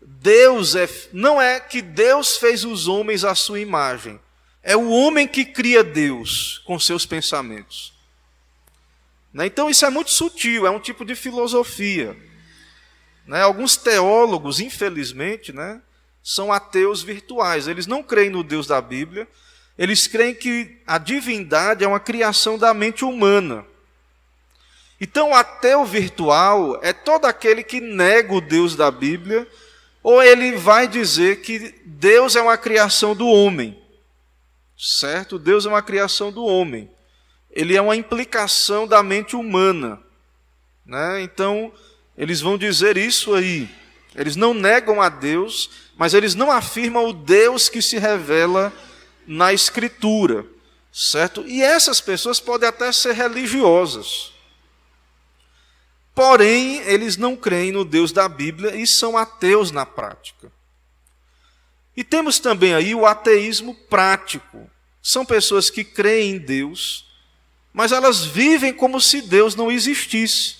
Deus 0.00 0.74
é, 0.74 0.88
não 1.12 1.40
é 1.40 1.60
que 1.60 1.80
Deus 1.80 2.36
fez 2.36 2.64
os 2.64 2.88
homens 2.88 3.24
à 3.24 3.34
sua 3.34 3.60
imagem, 3.60 4.20
é 4.62 4.76
o 4.76 4.90
homem 4.90 5.26
que 5.26 5.44
cria 5.44 5.82
Deus 5.82 6.62
com 6.64 6.78
seus 6.78 7.04
pensamentos. 7.04 7.92
Né? 9.32 9.46
Então 9.46 9.70
isso 9.70 9.84
é 9.84 9.90
muito 9.90 10.10
sutil, 10.10 10.66
é 10.66 10.70
um 10.70 10.78
tipo 10.80 11.04
de 11.04 11.14
filosofia. 11.14 12.16
Né? 13.26 13.40
Alguns 13.40 13.76
teólogos, 13.76 14.60
infelizmente, 14.60 15.52
né, 15.52 15.80
são 16.22 16.52
ateus 16.52 17.02
virtuais. 17.02 17.66
Eles 17.66 17.86
não 17.86 18.02
creem 18.02 18.30
no 18.30 18.44
Deus 18.44 18.66
da 18.66 18.80
Bíblia, 18.80 19.26
eles 19.78 20.06
creem 20.06 20.34
que 20.34 20.78
a 20.86 20.98
divindade 20.98 21.84
é 21.84 21.88
uma 21.88 22.00
criação 22.00 22.58
da 22.58 22.74
mente 22.74 23.04
humana. 23.04 23.64
Então, 25.00 25.30
o 25.30 25.34
ateu 25.34 25.84
virtual 25.84 26.78
é 26.82 26.92
todo 26.92 27.24
aquele 27.24 27.62
que 27.62 27.80
nega 27.80 28.32
o 28.32 28.40
Deus 28.40 28.76
da 28.76 28.90
Bíblia, 28.90 29.48
ou 30.02 30.22
ele 30.22 30.56
vai 30.56 30.86
dizer 30.86 31.40
que 31.40 31.74
Deus 31.84 32.36
é 32.36 32.42
uma 32.42 32.56
criação 32.56 33.14
do 33.14 33.26
homem. 33.26 33.76
Certo? 34.78 35.38
Deus 35.38 35.66
é 35.66 35.68
uma 35.68 35.82
criação 35.82 36.30
do 36.30 36.44
homem. 36.44 36.90
Ele 37.50 37.76
é 37.76 37.82
uma 37.82 37.96
implicação 37.96 38.86
da 38.86 39.02
mente 39.02 39.34
humana. 39.34 40.00
Né? 40.84 41.22
Então, 41.22 41.72
eles 42.16 42.40
vão 42.40 42.58
dizer 42.58 42.96
isso 42.96 43.34
aí. 43.34 43.68
Eles 44.14 44.36
não 44.36 44.52
negam 44.52 45.00
a 45.00 45.08
Deus, 45.08 45.70
mas 45.96 46.14
eles 46.14 46.34
não 46.34 46.50
afirmam 46.50 47.06
o 47.06 47.12
Deus 47.12 47.68
que 47.68 47.80
se 47.80 47.98
revela 47.98 48.72
na 49.32 49.52
Escritura, 49.52 50.44
certo? 50.92 51.42
E 51.46 51.62
essas 51.62 52.00
pessoas 52.00 52.38
podem 52.38 52.68
até 52.68 52.92
ser 52.92 53.14
religiosas. 53.14 54.30
Porém, 56.14 56.80
eles 56.80 57.16
não 57.16 57.34
creem 57.34 57.72
no 57.72 57.84
Deus 57.84 58.12
da 58.12 58.28
Bíblia 58.28 58.76
e 58.76 58.86
são 58.86 59.16
ateus 59.16 59.70
na 59.70 59.86
prática. 59.86 60.52
E 61.96 62.04
temos 62.04 62.38
também 62.38 62.74
aí 62.74 62.94
o 62.94 63.06
ateísmo 63.06 63.74
prático. 63.74 64.70
São 65.02 65.24
pessoas 65.24 65.70
que 65.70 65.82
creem 65.82 66.32
em 66.32 66.38
Deus, 66.38 67.06
mas 67.72 67.90
elas 67.90 68.24
vivem 68.24 68.72
como 68.72 69.00
se 69.00 69.22
Deus 69.22 69.54
não 69.54 69.70
existisse. 69.72 70.56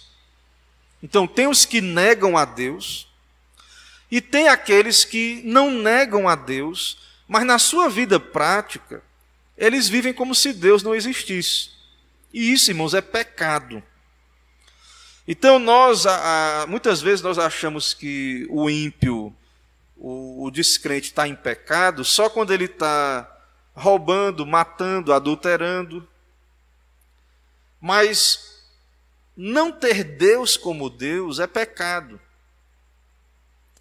Então, 1.02 1.26
tem 1.26 1.46
os 1.46 1.66
que 1.66 1.82
negam 1.82 2.38
a 2.38 2.46
Deus, 2.46 3.06
e 4.10 4.20
tem 4.20 4.48
aqueles 4.48 5.04
que 5.04 5.42
não 5.44 5.70
negam 5.70 6.28
a 6.28 6.34
Deus, 6.34 6.98
mas 7.32 7.46
na 7.46 7.58
sua 7.58 7.88
vida 7.88 8.20
prática, 8.20 9.02
eles 9.56 9.88
vivem 9.88 10.12
como 10.12 10.34
se 10.34 10.52
Deus 10.52 10.82
não 10.82 10.94
existisse. 10.94 11.70
E 12.30 12.52
isso, 12.52 12.70
irmãos, 12.70 12.92
é 12.92 13.00
pecado. 13.00 13.82
Então, 15.26 15.58
nós, 15.58 16.04
muitas 16.68 17.00
vezes, 17.00 17.22
nós 17.22 17.38
achamos 17.38 17.94
que 17.94 18.46
o 18.50 18.68
ímpio, 18.68 19.34
o, 19.96 20.50
descrente, 20.50 21.06
está 21.06 21.26
em 21.26 21.34
pecado 21.34 22.04
só 22.04 22.28
quando 22.28 22.52
ele 22.52 22.66
está 22.66 23.26
roubando, 23.74 24.44
matando, 24.44 25.10
adulterando. 25.10 26.06
Mas 27.80 28.62
não 29.34 29.72
ter 29.72 30.04
Deus 30.04 30.58
como 30.58 30.90
Deus 30.90 31.38
é 31.38 31.46
pecado. 31.46 32.20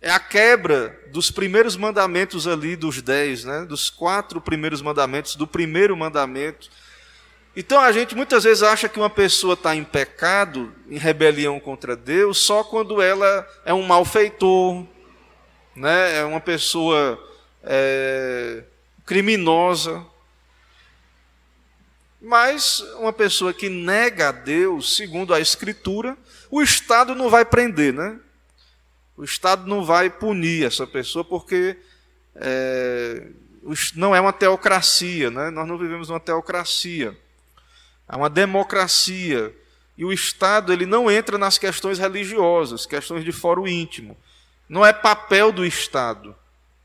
É 0.01 0.09
a 0.09 0.19
quebra 0.19 0.99
dos 1.11 1.29
primeiros 1.29 1.77
mandamentos 1.77 2.47
ali, 2.47 2.75
dos 2.75 3.03
dez, 3.03 3.45
né? 3.45 3.65
dos 3.65 3.87
quatro 3.91 4.41
primeiros 4.41 4.81
mandamentos, 4.81 5.35
do 5.35 5.45
primeiro 5.45 5.95
mandamento. 5.95 6.71
Então 7.55 7.79
a 7.79 7.91
gente 7.91 8.15
muitas 8.15 8.43
vezes 8.43 8.63
acha 8.63 8.89
que 8.89 8.97
uma 8.97 9.11
pessoa 9.11 9.53
está 9.53 9.75
em 9.75 9.83
pecado, 9.83 10.73
em 10.89 10.97
rebelião 10.97 11.59
contra 11.59 11.95
Deus, 11.95 12.39
só 12.39 12.63
quando 12.63 12.99
ela 12.99 13.47
é 13.63 13.71
um 13.73 13.83
malfeitor, 13.83 14.87
né? 15.75 16.17
é 16.17 16.23
uma 16.23 16.39
pessoa 16.39 17.21
é, 17.61 18.63
criminosa. 19.05 20.03
Mas 22.19 22.79
uma 22.97 23.13
pessoa 23.13 23.53
que 23.53 23.69
nega 23.69 24.29
a 24.29 24.31
Deus, 24.31 24.95
segundo 24.95 25.31
a 25.31 25.39
Escritura, 25.39 26.17
o 26.49 26.61
Estado 26.61 27.13
não 27.13 27.29
vai 27.29 27.45
prender, 27.45 27.93
né? 27.93 28.19
O 29.21 29.23
Estado 29.23 29.67
não 29.67 29.85
vai 29.85 30.09
punir 30.09 30.65
essa 30.65 30.87
pessoa 30.87 31.23
porque 31.23 31.77
é, 32.33 33.27
não 33.95 34.15
é 34.15 34.19
uma 34.19 34.33
teocracia, 34.33 35.29
né? 35.29 35.51
Nós 35.51 35.67
não 35.67 35.77
vivemos 35.77 36.09
uma 36.09 36.19
teocracia, 36.19 37.15
é 38.09 38.15
uma 38.15 38.31
democracia. 38.31 39.55
E 39.95 40.03
o 40.03 40.11
Estado 40.11 40.73
ele 40.73 40.87
não 40.87 41.11
entra 41.11 41.37
nas 41.37 41.59
questões 41.59 41.99
religiosas, 41.99 42.87
questões 42.87 43.23
de 43.23 43.31
foro 43.31 43.67
íntimo. 43.67 44.17
Não 44.67 44.83
é 44.83 44.91
papel 44.91 45.51
do 45.51 45.63
Estado, 45.63 46.35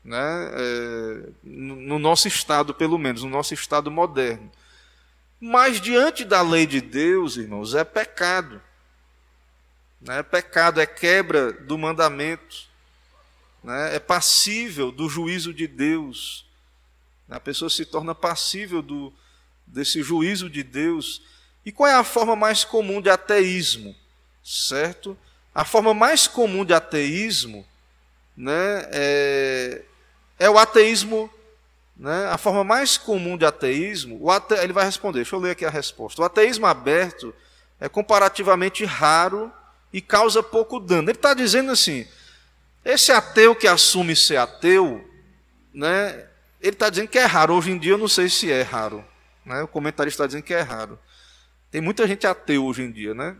né? 0.05 0.51
É, 0.53 1.29
no 1.43 1.97
nosso 1.97 2.27
Estado, 2.27 2.71
pelo 2.71 2.99
menos, 2.99 3.23
no 3.23 3.31
nosso 3.31 3.55
Estado 3.55 3.89
moderno. 3.89 4.51
Mas 5.41 5.81
diante 5.81 6.23
da 6.23 6.43
lei 6.43 6.67
de 6.67 6.81
Deus, 6.81 7.35
irmãos, 7.35 7.73
é 7.73 7.83
pecado. 7.83 8.61
É 10.07 10.23
pecado, 10.23 10.79
é 10.79 10.85
quebra 10.85 11.51
do 11.51 11.77
mandamento. 11.77 12.67
Né? 13.63 13.95
É 13.95 13.99
passível 13.99 14.91
do 14.91 15.09
juízo 15.09 15.53
de 15.53 15.67
Deus. 15.67 16.45
A 17.29 17.39
pessoa 17.39 17.69
se 17.69 17.85
torna 17.85 18.15
passível 18.15 18.81
do, 18.81 19.13
desse 19.65 20.01
juízo 20.01 20.49
de 20.49 20.63
Deus. 20.63 21.21
E 21.65 21.71
qual 21.71 21.89
é 21.89 21.93
a 21.93 22.03
forma 22.03 22.35
mais 22.35 22.63
comum 22.63 23.01
de 23.01 23.09
ateísmo? 23.09 23.95
Certo? 24.43 25.17
A 25.53 25.65
forma 25.65 25.93
mais 25.93 26.27
comum 26.27 26.63
de 26.63 26.73
ateísmo 26.73 27.65
né, 28.35 28.87
é, 28.91 29.81
é 30.39 30.49
o 30.49 30.57
ateísmo 30.57 31.29
né? 31.99 32.27
A 32.27 32.37
forma 32.37 32.63
mais 32.63 32.97
comum 32.97 33.35
de 33.35 33.45
ateísmo, 33.45 34.29
ate... 34.29 34.53
ele 34.53 34.71
vai 34.71 34.85
responder, 34.85 35.19
deixa 35.19 35.35
eu 35.35 35.39
ler 35.39 35.51
aqui 35.51 35.65
a 35.65 35.69
resposta. 35.69 36.21
O 36.21 36.25
ateísmo 36.25 36.67
aberto 36.67 37.33
é 37.79 37.89
comparativamente 37.89 38.85
raro 38.85 39.51
e 39.91 40.01
causa 40.01 40.43
pouco 40.43 40.79
dano. 40.79 41.09
Ele 41.09 41.17
está 41.17 41.33
dizendo 41.33 41.71
assim: 41.71 42.07
esse 42.83 43.11
ateu 43.11 43.55
que 43.55 43.67
assume 43.67 44.15
ser 44.15 44.37
ateu, 44.37 45.05
né, 45.73 46.27
ele 46.61 46.73
está 46.73 46.89
dizendo 46.89 47.07
que 47.07 47.19
é 47.19 47.25
raro. 47.25 47.53
Hoje 47.53 47.71
em 47.71 47.77
dia 47.77 47.93
eu 47.93 47.97
não 47.97 48.07
sei 48.07 48.29
se 48.29 48.51
é 48.51 48.61
raro. 48.61 49.03
Né? 49.45 49.61
O 49.63 49.67
comentarista 49.67 50.23
está 50.23 50.27
dizendo 50.27 50.43
que 50.43 50.53
é 50.53 50.61
raro. 50.61 50.99
Tem 51.71 51.81
muita 51.81 52.07
gente 52.07 52.25
ateu 52.25 52.65
hoje 52.65 52.83
em 52.83 52.91
dia, 52.91 53.13
né? 53.13 53.35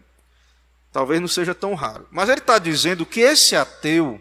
Talvez 0.92 1.20
não 1.20 1.28
seja 1.28 1.54
tão 1.54 1.74
raro. 1.74 2.08
Mas 2.12 2.30
ele 2.30 2.40
está 2.40 2.60
dizendo 2.60 3.06
que 3.06 3.20
esse 3.20 3.56
ateu, 3.56 4.20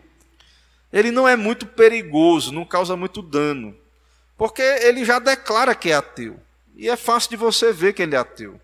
ele 0.93 1.11
não 1.11 1.27
é 1.27 1.37
muito 1.37 1.67
perigoso, 1.67 2.53
não 2.53 2.65
causa 2.65 2.97
muito 2.97 3.23
dano. 3.23 3.77
Porque 4.37 4.63
ele 4.63 5.05
já 5.05 5.19
declara 5.19 5.75
que 5.75 5.91
é 5.91 5.95
ateu. 5.95 6.39
E 6.77 6.89
é 6.89 6.97
fácil 6.97 7.31
de 7.31 7.37
você 7.37 7.73
ver 7.73 7.95
que 7.95 8.03
ele 8.03 8.15
é 8.15 8.19
ateu. 8.19 8.61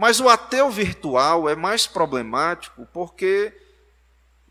Mas 0.00 0.18
o 0.18 0.30
ateu 0.30 0.70
virtual 0.70 1.46
é 1.46 1.54
mais 1.54 1.86
problemático 1.86 2.88
porque 2.90 3.52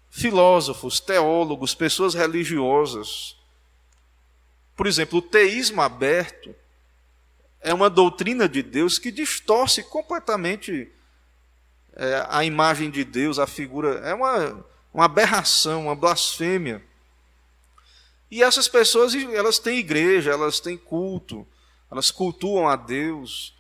filósofos, 0.08 1.00
teólogos, 1.00 1.74
pessoas 1.74 2.14
religiosas, 2.14 3.36
por 4.76 4.86
exemplo, 4.86 5.18
o 5.18 5.24
teísmo 5.24 5.82
aberto 5.82 6.54
é 7.62 7.74
uma 7.74 7.90
doutrina 7.90 8.48
de 8.48 8.62
Deus 8.62 9.00
que 9.00 9.12
distorce 9.12 9.82
completamente 9.82 10.88
é, 11.94 12.28
a 12.30 12.46
imagem 12.46 12.92
de 12.92 13.04
Deus, 13.04 13.40
a 13.40 13.48
figura. 13.48 14.08
É 14.08 14.14
uma, 14.14 14.64
uma 14.94 15.06
aberração, 15.06 15.86
uma 15.86 15.96
blasfêmia. 15.96 16.80
E 18.30 18.44
essas 18.44 18.68
pessoas, 18.68 19.16
elas 19.16 19.58
têm 19.58 19.80
igreja, 19.80 20.30
elas 20.30 20.60
têm 20.60 20.78
culto, 20.78 21.48
elas 21.90 22.12
cultuam 22.12 22.70
a 22.70 22.76
Deus, 22.76 23.58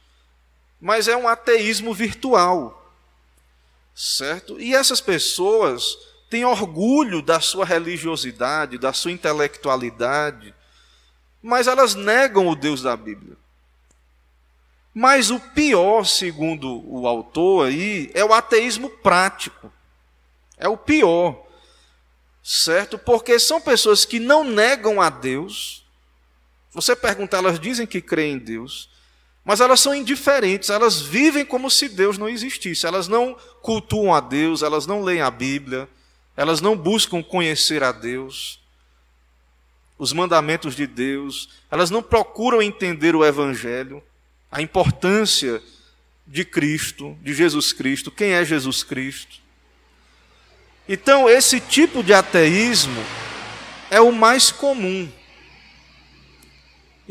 mas 0.79 1.07
é 1.07 1.15
um 1.15 1.27
ateísmo 1.27 1.93
virtual, 1.93 2.93
certo? 3.93 4.59
E 4.59 4.73
essas 4.73 5.01
pessoas 5.01 5.97
têm 6.29 6.45
orgulho 6.45 7.21
da 7.21 7.39
sua 7.39 7.65
religiosidade, 7.65 8.77
da 8.77 8.93
sua 8.93 9.11
intelectualidade, 9.11 10.53
mas 11.41 11.67
elas 11.67 11.95
negam 11.95 12.47
o 12.47 12.55
Deus 12.55 12.81
da 12.81 12.95
Bíblia. 12.95 13.35
Mas 14.93 15.29
o 15.31 15.39
pior, 15.39 16.05
segundo 16.05 16.83
o 16.87 17.07
autor 17.07 17.67
aí, 17.67 18.11
é 18.13 18.23
o 18.23 18.33
ateísmo 18.33 18.89
prático. 18.89 19.71
É 20.57 20.67
o 20.67 20.75
pior 20.75 21.49
certo? 22.49 22.97
Porque 22.97 23.37
são 23.39 23.61
pessoas 23.61 24.05
que 24.05 24.19
não 24.19 24.43
negam 24.43 24.99
a 24.99 25.09
Deus. 25.09 25.85
Você 26.71 26.95
pergunta, 26.95 27.37
elas 27.37 27.59
dizem 27.59 27.85
que 27.85 28.01
creem 28.01 28.33
em 28.33 28.39
Deus, 28.39 28.89
mas 29.49 29.61
elas 29.61 29.79
são 29.79 29.95
indiferentes, 29.95 30.69
elas 30.69 31.01
vivem 31.01 31.43
como 31.43 31.71
se 31.71 31.89
Deus 31.89 32.19
não 32.19 32.29
existisse. 32.29 32.85
Elas 32.85 33.07
não 33.07 33.35
cultuam 33.63 34.13
a 34.13 34.19
Deus, 34.19 34.61
elas 34.61 34.85
não 34.85 35.01
leem 35.01 35.21
a 35.21 35.31
Bíblia, 35.31 35.89
elas 36.37 36.61
não 36.61 36.77
buscam 36.77 37.23
conhecer 37.23 37.81
a 37.81 37.91
Deus, 37.91 38.59
os 39.97 40.13
mandamentos 40.13 40.75
de 40.75 40.85
Deus, 40.85 41.49
elas 41.71 41.89
não 41.89 42.03
procuram 42.03 42.61
entender 42.61 43.15
o 43.15 43.25
Evangelho, 43.25 44.03
a 44.51 44.61
importância 44.61 45.63
de 46.27 46.45
Cristo, 46.45 47.17
de 47.19 47.33
Jesus 47.33 47.73
Cristo, 47.73 48.11
quem 48.11 48.33
é 48.33 48.45
Jesus 48.45 48.83
Cristo. 48.83 49.37
Então, 50.87 51.27
esse 51.27 51.59
tipo 51.59 52.03
de 52.03 52.13
ateísmo 52.13 53.03
é 53.89 53.99
o 53.99 54.11
mais 54.11 54.51
comum. 54.51 55.11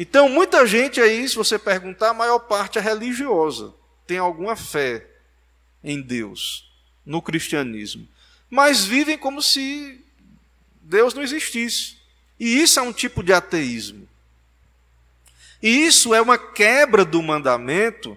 Então, 0.01 0.29
muita 0.29 0.65
gente 0.65 1.01
aí, 1.01 1.29
se 1.29 1.35
você 1.35 1.59
perguntar, 1.59 2.11
a 2.11 2.15
maior 2.15 2.39
parte 2.39 2.79
é 2.79 2.81
religiosa, 2.81 3.75
tem 4.07 4.17
alguma 4.17 4.55
fé 4.55 5.05
em 5.83 6.01
Deus, 6.01 6.71
no 7.05 7.21
cristianismo, 7.21 8.09
mas 8.49 8.85
vivem 8.85 9.19
como 9.19 9.43
se 9.43 10.01
Deus 10.81 11.15
não 11.15 11.23
existisse. 11.23 11.99
E 12.39 12.63
isso 12.63 12.79
é 12.79 12.83
um 12.83 12.93
tipo 12.93 13.25
de 13.25 13.33
ateísmo. 13.33 14.09
E 15.61 15.69
isso 15.87 16.15
é 16.15 16.23
uma 16.23 16.39
quebra 16.39 17.05
do 17.05 17.21
mandamento: 17.21 18.17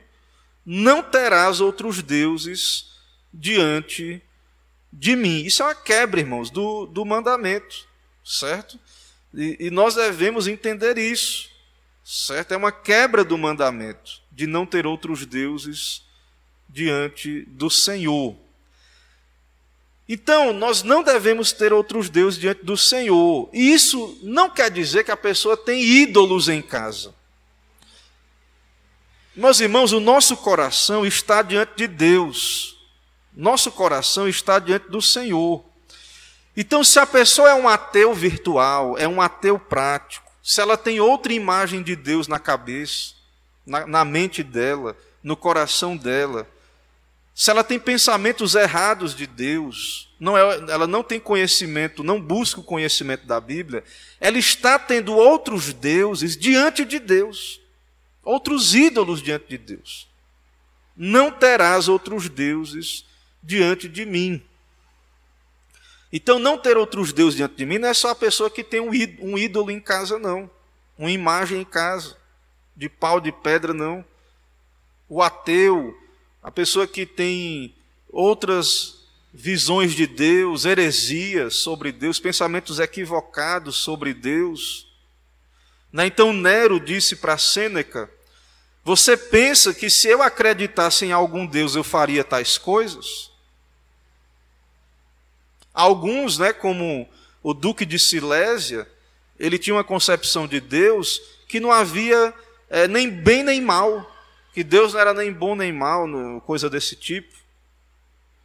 não 0.65 1.01
terás 1.01 1.59
outros 1.59 2.03
deuses 2.03 2.91
diante 3.33 4.21
de 4.93 5.15
mim. 5.15 5.43
Isso 5.43 5.63
é 5.63 5.65
uma 5.65 5.75
quebra, 5.75 6.19
irmãos, 6.19 6.49
do, 6.49 6.85
do 6.85 7.03
mandamento, 7.03 7.87
certo? 8.23 8.79
E, 9.33 9.57
e 9.59 9.69
nós 9.71 9.95
devemos 9.95 10.47
entender 10.47 10.97
isso, 10.97 11.50
certo? 12.11 12.53
É 12.53 12.57
uma 12.57 12.73
quebra 12.73 13.23
do 13.23 13.37
mandamento 13.37 14.21
de 14.29 14.45
não 14.45 14.65
ter 14.65 14.85
outros 14.85 15.25
deuses 15.25 16.03
diante 16.67 17.43
do 17.47 17.69
Senhor. 17.69 18.35
Então, 20.09 20.51
nós 20.51 20.83
não 20.83 21.03
devemos 21.03 21.53
ter 21.53 21.71
outros 21.71 22.09
deuses 22.09 22.37
diante 22.37 22.65
do 22.65 22.75
Senhor. 22.75 23.49
E 23.53 23.71
isso 23.71 24.19
não 24.23 24.49
quer 24.49 24.69
dizer 24.69 25.05
que 25.05 25.11
a 25.11 25.15
pessoa 25.15 25.55
tem 25.55 25.81
ídolos 25.81 26.49
em 26.49 26.61
casa. 26.61 27.15
Meus 29.33 29.61
irmãos, 29.61 29.93
o 29.93 30.01
nosso 30.01 30.35
coração 30.35 31.05
está 31.05 31.41
diante 31.41 31.77
de 31.77 31.87
Deus. 31.87 32.77
Nosso 33.33 33.71
coração 33.71 34.27
está 34.27 34.59
diante 34.59 34.89
do 34.89 35.01
Senhor. 35.01 35.63
Então, 36.57 36.83
se 36.83 36.99
a 36.99 37.05
pessoa 37.05 37.49
é 37.49 37.53
um 37.53 37.69
ateu 37.69 38.13
virtual, 38.13 38.97
é 38.97 39.07
um 39.07 39.21
ateu 39.21 39.57
prático, 39.57 40.20
se 40.41 40.61
ela 40.61 40.77
tem 40.77 40.99
outra 40.99 41.33
imagem 41.33 41.83
de 41.83 41.95
Deus 41.95 42.27
na 42.27 42.39
cabeça, 42.39 43.13
na, 43.65 43.85
na 43.85 44.05
mente 44.05 44.43
dela, 44.43 44.97
no 45.23 45.35
coração 45.35 45.95
dela, 45.95 46.47
se 47.33 47.49
ela 47.49 47.63
tem 47.63 47.79
pensamentos 47.79 48.55
errados 48.55 49.15
de 49.15 49.25
Deus, 49.25 50.09
não 50.19 50.37
é, 50.37 50.41
ela 50.71 50.85
não 50.85 51.01
tem 51.01 51.19
conhecimento, 51.19 52.03
não 52.03 52.19
busca 52.19 52.59
o 52.59 52.63
conhecimento 52.63 53.25
da 53.25 53.39
Bíblia, 53.39 53.83
ela 54.19 54.37
está 54.37 54.77
tendo 54.77 55.15
outros 55.15 55.73
deuses 55.73 56.35
diante 56.35 56.83
de 56.83 56.99
Deus, 56.99 57.61
outros 58.23 58.75
ídolos 58.75 59.21
diante 59.21 59.47
de 59.47 59.57
Deus. 59.57 60.07
Não 60.95 61.31
terás 61.31 61.87
outros 61.87 62.29
deuses 62.29 63.05
diante 63.41 63.87
de 63.87 64.05
mim. 64.05 64.43
Então, 66.11 66.39
não 66.39 66.57
ter 66.57 66.77
outros 66.77 67.13
deuses 67.13 67.37
diante 67.37 67.55
de 67.55 67.65
mim 67.65 67.77
não 67.77 67.87
é 67.87 67.93
só 67.93 68.09
a 68.09 68.15
pessoa 68.15 68.49
que 68.49 68.63
tem 68.63 68.81
um 68.81 69.37
ídolo 69.37 69.71
em 69.71 69.79
casa, 69.79 70.19
não. 70.19 70.49
Uma 70.97 71.11
imagem 71.11 71.61
em 71.61 71.65
casa, 71.65 72.17
de 72.75 72.89
pau, 72.89 73.21
de 73.21 73.31
pedra, 73.31 73.73
não. 73.73 74.03
O 75.07 75.21
ateu, 75.21 75.97
a 76.43 76.51
pessoa 76.51 76.85
que 76.85 77.05
tem 77.05 77.73
outras 78.09 79.01
visões 79.33 79.93
de 79.93 80.05
Deus, 80.05 80.65
heresias 80.65 81.55
sobre 81.55 81.91
Deus, 81.91 82.19
pensamentos 82.19 82.79
equivocados 82.79 83.77
sobre 83.77 84.13
Deus. 84.13 84.87
Né? 85.91 86.05
Então 86.05 86.33
Nero 86.33 86.79
disse 86.79 87.15
para 87.15 87.37
Sêneca: 87.37 88.09
Você 88.83 89.15
pensa 89.15 89.73
que 89.73 89.89
se 89.89 90.07
eu 90.07 90.21
acreditasse 90.21 91.05
em 91.05 91.11
algum 91.11 91.45
Deus 91.45 91.75
eu 91.75 91.83
faria 91.83 92.23
tais 92.23 92.57
coisas? 92.57 93.30
Alguns, 95.73 96.37
né, 96.37 96.53
como 96.53 97.07
o 97.41 97.53
Duque 97.53 97.85
de 97.85 97.97
Silésia, 97.97 98.87
ele 99.39 99.57
tinha 99.57 99.75
uma 99.75 99.83
concepção 99.83 100.47
de 100.47 100.59
Deus 100.59 101.21
que 101.47 101.59
não 101.59 101.71
havia 101.71 102.33
é, 102.69 102.87
nem 102.87 103.09
bem 103.09 103.43
nem 103.43 103.61
mal 103.61 104.11
que 104.53 104.63
Deus 104.63 104.93
não 104.93 104.99
era 104.99 105.13
nem 105.13 105.31
bom 105.31 105.55
nem 105.55 105.71
mal, 105.71 106.07
coisa 106.41 106.69
desse 106.69 106.95
tipo. 106.95 107.33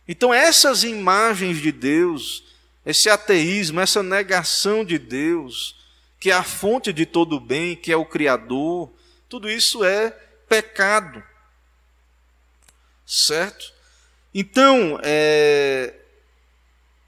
Então, 0.06 0.32
essas 0.32 0.84
imagens 0.84 1.60
de 1.60 1.72
Deus, 1.72 2.44
esse 2.84 3.10
ateísmo, 3.10 3.80
essa 3.80 4.02
negação 4.02 4.84
de 4.84 4.98
Deus, 4.98 5.76
que 6.20 6.30
é 6.30 6.34
a 6.34 6.44
fonte 6.44 6.92
de 6.92 7.04
todo 7.04 7.36
o 7.36 7.40
bem, 7.40 7.74
que 7.74 7.90
é 7.90 7.96
o 7.96 8.06
Criador, 8.06 8.92
tudo 9.28 9.50
isso 9.50 9.84
é 9.84 10.10
pecado. 10.48 11.22
Certo? 13.04 13.72
Então, 14.32 15.00
é, 15.02 15.92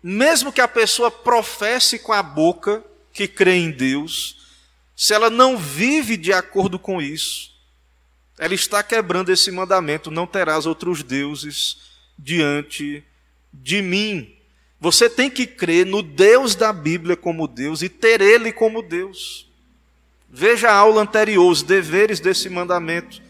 mesmo 0.03 0.53
que 0.53 0.61
a 0.61 0.69
pessoa 0.69 1.11
professe 1.11 1.99
com 1.99 2.13
a 2.13 2.23
boca 2.23 2.85
que 3.13 3.27
crê 3.27 3.57
em 3.57 3.71
Deus, 3.71 4.37
se 4.97 5.15
ela 5.15 5.31
não 5.31 5.57
vive 5.57 6.17
de 6.17 6.33
acordo 6.33 6.79
com 6.79 7.01
isso, 7.01 7.53
ela 8.39 8.55
está 8.55 8.83
quebrando 8.83 9.33
esse 9.33 9.51
mandamento: 9.51 10.11
não 10.11 10.27
terás 10.27 10.67
outros 10.67 11.03
deuses 11.03 11.79
diante 12.19 13.05
de 13.53 13.83
mim. 13.83 14.35
Você 14.81 15.11
tem 15.11 15.29
que 15.29 15.47
crer 15.47 15.85
no 15.85 16.03
Deus 16.03 16.55
da 16.55 16.73
Bíblia 16.73 17.17
como 17.17 17.49
Deus 17.49 17.83
e 17.83 17.89
ter 17.89 18.21
Ele 18.21 18.53
como 18.53 18.81
Deus. 18.81 19.49
Veja 20.31 20.71
a 20.71 20.75
aula 20.75 21.03
anterior, 21.03 21.51
os 21.51 21.63
deveres 21.63 22.21
desse 22.21 22.49
mandamento. 22.49 23.21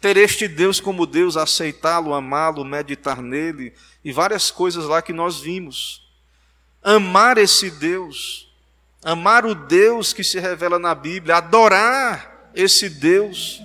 Ter 0.00 0.16
este 0.16 0.48
Deus 0.48 0.80
como 0.80 1.06
Deus, 1.06 1.36
aceitá-lo, 1.36 2.14
amá-lo, 2.14 2.64
meditar 2.64 3.20
nele 3.20 3.74
e 4.02 4.12
várias 4.12 4.50
coisas 4.50 4.86
lá 4.86 5.02
que 5.02 5.12
nós 5.12 5.40
vimos. 5.40 6.08
Amar 6.82 7.36
esse 7.36 7.70
Deus, 7.70 8.50
amar 9.04 9.44
o 9.44 9.54
Deus 9.54 10.12
que 10.12 10.24
se 10.24 10.40
revela 10.40 10.78
na 10.78 10.94
Bíblia, 10.94 11.36
adorar 11.36 12.50
esse 12.54 12.88
Deus. 12.88 13.60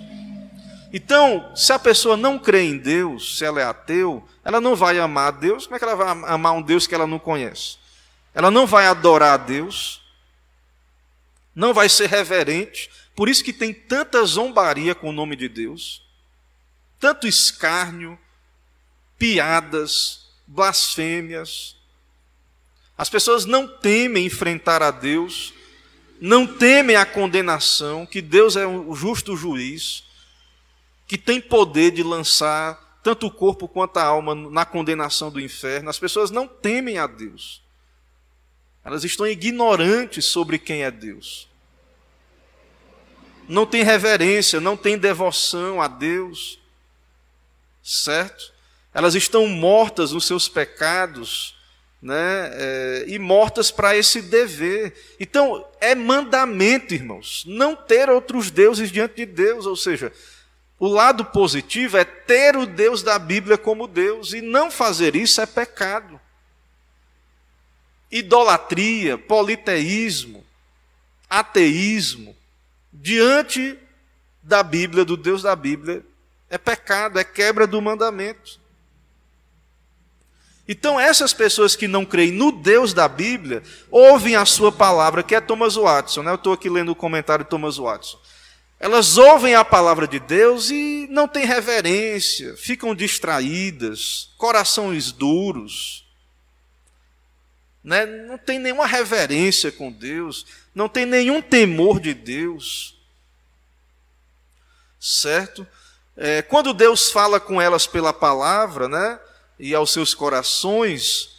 Então, 0.92 1.52
se 1.56 1.72
a 1.72 1.78
pessoa 1.78 2.16
não 2.16 2.38
crê 2.38 2.62
em 2.62 2.76
Deus, 2.76 3.38
se 3.38 3.44
ela 3.44 3.60
é 3.60 3.64
ateu, 3.64 4.26
ela 4.44 4.60
não 4.60 4.76
vai 4.76 4.98
amar 4.98 5.28
a 5.28 5.30
Deus. 5.30 5.66
Como 5.66 5.76
é 5.76 5.78
que 5.78 5.84
ela 5.84 5.96
vai 5.96 6.08
amar 6.32 6.52
um 6.52 6.62
Deus 6.62 6.86
que 6.86 6.94
ela 6.94 7.06
não 7.06 7.18
conhece? 7.18 7.78
Ela 8.34 8.50
não 8.50 8.66
vai 8.66 8.86
adorar 8.86 9.32
a 9.34 9.36
Deus, 9.38 10.02
não 11.54 11.72
vai 11.72 11.88
ser 11.88 12.08
reverente. 12.08 12.90
Por 13.14 13.28
isso 13.28 13.42
que 13.42 13.52
tem 13.52 13.72
tanta 13.72 14.22
zombaria 14.24 14.94
com 14.94 15.08
o 15.08 15.12
nome 15.12 15.34
de 15.34 15.48
Deus, 15.48 16.05
tanto 16.98 17.26
escárnio, 17.26 18.18
piadas, 19.18 20.26
blasfêmias. 20.46 21.76
As 22.96 23.10
pessoas 23.10 23.44
não 23.44 23.66
temem 23.66 24.26
enfrentar 24.26 24.82
a 24.82 24.90
Deus, 24.90 25.52
não 26.20 26.46
temem 26.46 26.96
a 26.96 27.04
condenação, 27.04 28.06
que 28.06 28.22
Deus 28.22 28.56
é 28.56 28.66
o 28.66 28.94
justo 28.94 29.36
juiz, 29.36 30.04
que 31.06 31.18
tem 31.18 31.40
poder 31.40 31.90
de 31.90 32.02
lançar 32.02 33.00
tanto 33.02 33.26
o 33.26 33.30
corpo 33.30 33.68
quanto 33.68 33.98
a 33.98 34.04
alma 34.04 34.34
na 34.34 34.64
condenação 34.64 35.30
do 35.30 35.40
inferno. 35.40 35.88
As 35.88 35.98
pessoas 35.98 36.30
não 36.30 36.48
temem 36.48 36.98
a 36.98 37.06
Deus. 37.06 37.62
Elas 38.84 39.04
estão 39.04 39.26
ignorantes 39.26 40.24
sobre 40.24 40.58
quem 40.58 40.82
é 40.82 40.90
Deus. 40.90 41.48
Não 43.48 43.64
tem 43.64 43.84
reverência, 43.84 44.60
não 44.60 44.76
tem 44.76 44.98
devoção 44.98 45.80
a 45.80 45.86
Deus. 45.86 46.58
Certo? 47.86 48.52
Elas 48.92 49.14
estão 49.14 49.46
mortas 49.46 50.10
nos 50.10 50.26
seus 50.26 50.48
pecados 50.48 51.54
né, 52.02 52.50
é, 52.52 53.04
e 53.06 53.16
mortas 53.16 53.70
para 53.70 53.96
esse 53.96 54.20
dever. 54.20 54.92
Então, 55.20 55.64
é 55.80 55.94
mandamento, 55.94 56.94
irmãos, 56.94 57.44
não 57.46 57.76
ter 57.76 58.10
outros 58.10 58.50
deuses 58.50 58.90
diante 58.90 59.14
de 59.14 59.26
Deus, 59.26 59.66
ou 59.66 59.76
seja, 59.76 60.12
o 60.80 60.88
lado 60.88 61.26
positivo 61.26 61.96
é 61.96 62.04
ter 62.04 62.56
o 62.56 62.66
Deus 62.66 63.04
da 63.04 63.20
Bíblia 63.20 63.56
como 63.56 63.86
Deus, 63.86 64.32
e 64.32 64.40
não 64.40 64.68
fazer 64.68 65.14
isso 65.14 65.40
é 65.40 65.46
pecado. 65.46 66.20
Idolatria, 68.10 69.16
politeísmo, 69.16 70.44
ateísmo, 71.30 72.36
diante 72.92 73.78
da 74.42 74.64
Bíblia, 74.64 75.04
do 75.04 75.16
Deus 75.16 75.42
da 75.42 75.54
Bíblia, 75.54 76.04
é 76.48 76.58
pecado, 76.58 77.18
é 77.18 77.24
quebra 77.24 77.66
do 77.66 77.80
mandamento. 77.82 78.60
Então, 80.68 80.98
essas 80.98 81.32
pessoas 81.32 81.76
que 81.76 81.86
não 81.86 82.04
creem 82.04 82.32
no 82.32 82.50
Deus 82.50 82.92
da 82.92 83.08
Bíblia, 83.08 83.62
ouvem 83.90 84.34
a 84.34 84.44
sua 84.44 84.72
palavra, 84.72 85.22
que 85.22 85.34
é 85.34 85.40
Thomas 85.40 85.76
Watson, 85.76 86.22
né? 86.22 86.32
eu 86.32 86.36
estou 86.36 86.52
aqui 86.52 86.68
lendo 86.68 86.90
o 86.90 86.96
comentário 86.96 87.44
de 87.44 87.50
Thomas 87.50 87.76
Watson. 87.76 88.18
Elas 88.78 89.16
ouvem 89.16 89.54
a 89.54 89.64
palavra 89.64 90.06
de 90.06 90.18
Deus 90.18 90.70
e 90.70 91.06
não 91.08 91.28
têm 91.28 91.46
reverência, 91.46 92.56
ficam 92.56 92.94
distraídas, 92.94 94.30
corações 94.36 95.12
duros, 95.12 96.04
né? 97.82 98.04
não 98.04 98.36
tem 98.36 98.58
nenhuma 98.58 98.86
reverência 98.86 99.70
com 99.70 99.90
Deus, 99.90 100.44
não 100.74 100.88
tem 100.88 101.06
nenhum 101.06 101.40
temor 101.40 102.00
de 102.00 102.12
Deus, 102.12 103.00
certo? 105.00 105.66
É, 106.16 106.42
quando 106.42 106.72
Deus 106.72 107.10
fala 107.10 107.38
com 107.38 107.60
elas 107.60 107.86
pela 107.86 108.12
palavra, 108.12 108.88
né? 108.88 109.20
e 109.58 109.74
aos 109.74 109.90
seus 109.90 110.14
corações, 110.14 111.36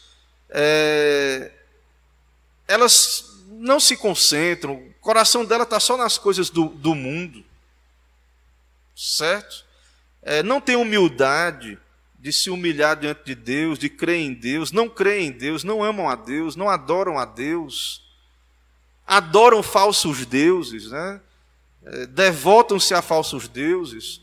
é, 0.50 1.52
elas 2.68 3.44
não 3.48 3.80
se 3.80 3.96
concentram, 3.96 4.76
o 4.76 4.94
coração 5.02 5.46
dela 5.46 5.64
está 5.64 5.80
só 5.80 5.96
nas 5.98 6.18
coisas 6.18 6.50
do, 6.50 6.70
do 6.70 6.96
mundo, 6.96 7.44
certo? 8.96 9.66
É, 10.22 10.44
não 10.44 10.60
tem 10.60 10.76
humildade 10.76 11.78
de 12.20 12.34
se 12.34 12.50
humilhar 12.50 12.98
diante 12.98 13.24
de 13.24 13.36
Deus, 13.36 13.80
de 13.80 13.90
crer 13.90 14.20
em 14.20 14.34
Deus, 14.34 14.72
não 14.72 14.90
creem 14.90 15.28
em 15.28 15.32
Deus, 15.32 15.64
não 15.64 15.84
amam 15.84 16.10
a 16.10 16.16
Deus, 16.16 16.56
não 16.56 16.68
adoram 16.68 17.18
a 17.18 17.26
Deus, 17.26 18.02
adoram 19.06 19.62
falsos 19.62 20.26
deuses, 20.26 20.90
né? 20.90 21.22
É, 21.86 22.06
devotam-se 22.08 22.94
a 22.94 23.02
falsos 23.02 23.48
deuses. 23.48 24.20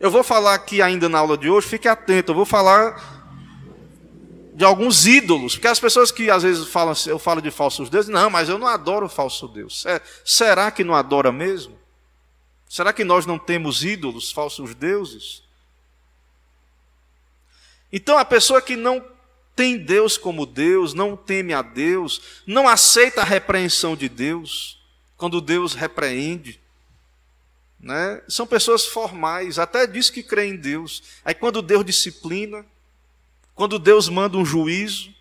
Eu 0.00 0.10
vou 0.10 0.22
falar 0.22 0.54
aqui 0.54 0.80
ainda 0.80 1.10
na 1.10 1.18
aula 1.18 1.36
de 1.36 1.50
hoje, 1.50 1.68
fique 1.68 1.86
atento, 1.86 2.32
eu 2.32 2.34
vou 2.36 2.46
falar 2.46 3.20
de 4.54 4.64
alguns 4.64 5.06
ídolos, 5.06 5.54
porque 5.54 5.68
as 5.68 5.78
pessoas 5.78 6.10
que 6.10 6.30
às 6.30 6.42
vezes 6.42 6.66
falam, 6.68 6.94
eu 7.06 7.18
falo 7.18 7.42
de 7.42 7.50
falsos 7.50 7.90
deuses, 7.90 8.08
não, 8.10 8.30
mas 8.30 8.48
eu 8.48 8.58
não 8.58 8.66
adoro 8.66 9.06
o 9.06 9.10
falso 9.10 9.46
Deus. 9.46 9.84
É, 9.84 10.00
será 10.24 10.70
que 10.70 10.82
não 10.82 10.94
adora 10.94 11.30
mesmo? 11.30 11.78
Será 12.68 12.92
que 12.92 13.04
nós 13.04 13.26
não 13.26 13.38
temos 13.38 13.84
ídolos, 13.84 14.32
falsos 14.32 14.74
deuses? 14.74 15.42
Então 17.92 18.16
a 18.16 18.24
pessoa 18.24 18.62
que 18.62 18.76
não 18.76 19.04
tem 19.56 19.76
Deus 19.76 20.16
como 20.16 20.46
Deus, 20.46 20.94
não 20.94 21.16
teme 21.16 21.52
a 21.52 21.60
Deus, 21.60 22.22
não 22.46 22.68
aceita 22.68 23.20
a 23.20 23.24
repreensão 23.24 23.96
de 23.96 24.08
Deus, 24.08 24.78
quando 25.16 25.40
Deus 25.40 25.74
repreende. 25.74 26.59
Né? 27.80 28.20
São 28.28 28.46
pessoas 28.46 28.84
formais, 28.84 29.58
até 29.58 29.86
diz 29.86 30.10
que 30.10 30.22
crê 30.22 30.46
em 30.46 30.56
Deus. 30.56 31.02
Aí 31.24 31.34
quando 31.34 31.62
Deus 31.62 31.84
disciplina, 31.84 32.64
quando 33.54 33.78
Deus 33.78 34.08
manda 34.08 34.36
um 34.36 34.44
juízo, 34.44 35.14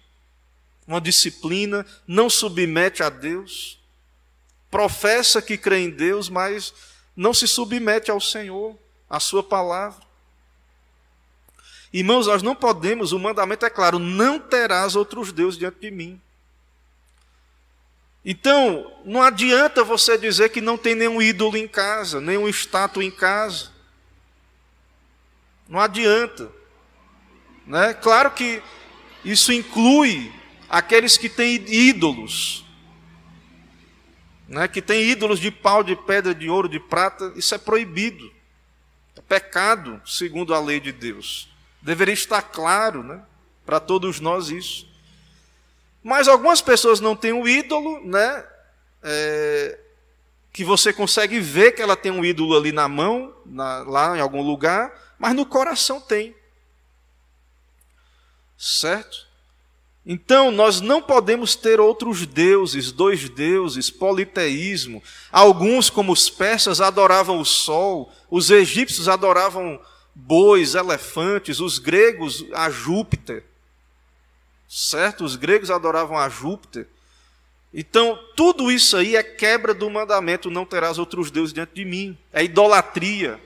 uma 0.86 1.00
disciplina, 1.00 1.86
não 2.08 2.30
submete 2.30 3.04
a 3.04 3.10
Deus, 3.10 3.80
professa 4.70 5.42
que 5.42 5.58
crê 5.58 5.80
em 5.80 5.90
Deus, 5.90 6.30
mas 6.30 6.74
não 7.16 7.34
se 7.34 7.48
submete 7.48 8.12
ao 8.12 8.20
Senhor, 8.20 8.78
à 9.10 9.20
Sua 9.20 9.44
palavra. 9.44 10.02
Irmãos, 11.92 12.28
nós 12.28 12.44
não 12.44 12.56
podemos, 12.56 13.12
o 13.12 13.20
mandamento 13.20 13.66
é 13.66 13.70
claro: 13.70 14.00
não 14.00 14.40
terás 14.40 14.96
outros 14.96 15.32
deuses 15.32 15.58
diante 15.58 15.80
de 15.80 15.92
mim. 15.92 16.22
Então, 18.24 18.92
não 19.06 19.22
adianta 19.22 19.84
você 19.84 20.18
dizer 20.18 20.50
que 20.50 20.60
não 20.60 20.78
tem 20.78 20.94
nenhum 20.94 21.22
ídolo 21.22 21.56
em 21.56 21.68
casa, 21.68 22.20
nenhum 22.20 22.48
estátua 22.48 23.04
em 23.04 23.12
casa. 23.12 23.72
Não 25.68 25.80
adianta. 25.80 26.52
Né? 27.66 27.94
Claro 27.94 28.32
que 28.32 28.62
isso 29.24 29.54
inclui 29.54 30.34
aqueles 30.68 31.18
que 31.18 31.30
têm 31.30 31.64
ídolos, 31.68 32.66
né? 34.48 34.68
que 34.68 34.82
têm 34.82 35.04
ídolos 35.04 35.40
de 35.40 35.52
pau, 35.52 35.84
de 35.84 35.96
pedra, 35.96 36.34
de 36.34 36.50
ouro, 36.50 36.68
de 36.68 36.80
prata, 36.80 37.32
isso 37.36 37.54
é 37.56 37.58
proibido. 37.58 38.32
É 39.16 39.22
pecado, 39.22 40.02
segundo 40.06 40.54
a 40.54 40.60
lei 40.60 40.80
de 40.80 40.92
Deus. 40.92 41.48
Deveria 41.82 42.14
estar 42.14 42.42
claro 42.42 43.04
né? 43.04 43.22
para 43.66 43.80
todos 43.80 44.20
nós 44.20 44.50
isso. 44.50 44.89
Mas 46.04 46.28
algumas 46.28 46.62
pessoas 46.62 47.00
não 47.00 47.16
têm 47.16 47.34
um 47.34 47.48
ídolo, 47.48 48.06
né? 48.06 48.46
É, 49.04 49.80
que 50.52 50.64
você 50.64 50.92
consegue 50.92 51.40
ver 51.40 51.74
que 51.74 51.82
ela 51.82 51.96
tem 51.96 52.12
um 52.12 52.24
ídolo 52.24 52.58
ali 52.58 52.72
na 52.72 52.88
mão, 52.88 53.34
na, 53.46 53.80
lá 53.84 54.18
em 54.18 54.22
algum 54.22 54.42
lugar, 54.42 54.94
mas 55.18 55.34
no 55.36 55.46
coração 55.46 56.02
tem. 56.02 56.36
Certo? 58.58 59.28
Então, 60.06 60.50
nós 60.50 60.82
não 60.82 61.02
podemos 61.02 61.56
ter 61.56 61.80
outros 61.80 62.26
deuses, 62.26 62.92
dois 62.92 63.30
deuses, 63.30 63.90
politeísmo. 63.92 65.04
Alguns, 65.32 65.90
como 65.90 66.12
os 66.12 66.30
persas, 66.30 66.82
adoravam 66.82 67.40
o 67.40 67.46
sol, 67.46 68.12
os 68.30 68.50
egípcios 68.50 69.08
adoravam 69.08 69.80
bois, 70.16 70.74
elefantes, 70.74 71.60
os 71.60 71.78
gregos 71.78 72.46
a 72.54 72.70
Júpiter 72.70 73.44
certo? 74.70 75.26
Os 75.26 75.36
gregos 75.36 75.72
adoravam 75.72 76.16
a 76.16 76.30
Júpiter. 76.30 76.88
Então, 77.74 78.20
tudo 78.36 78.72
isso 78.72 78.96
aí 78.96 79.16
é 79.16 79.24
quebra 79.24 79.74
do 79.74 79.90
mandamento: 79.90 80.52
não 80.52 80.66
terás 80.66 81.00
outros 81.00 81.32
deuses 81.32 81.54
diante 81.54 81.74
de 81.74 81.84
mim. 81.84 82.16
É 82.32 82.44
idolatria, 82.44 83.42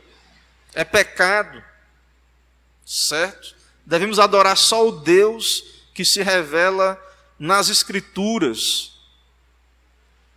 é 0.73 0.83
pecado, 0.83 1.63
certo? 2.85 3.55
Devemos 3.85 4.19
adorar 4.19 4.57
só 4.57 4.85
o 4.87 4.91
Deus 4.91 5.63
que 5.93 6.03
se 6.03 6.21
revela 6.21 7.01
nas 7.39 7.69
Escrituras. 7.69 8.91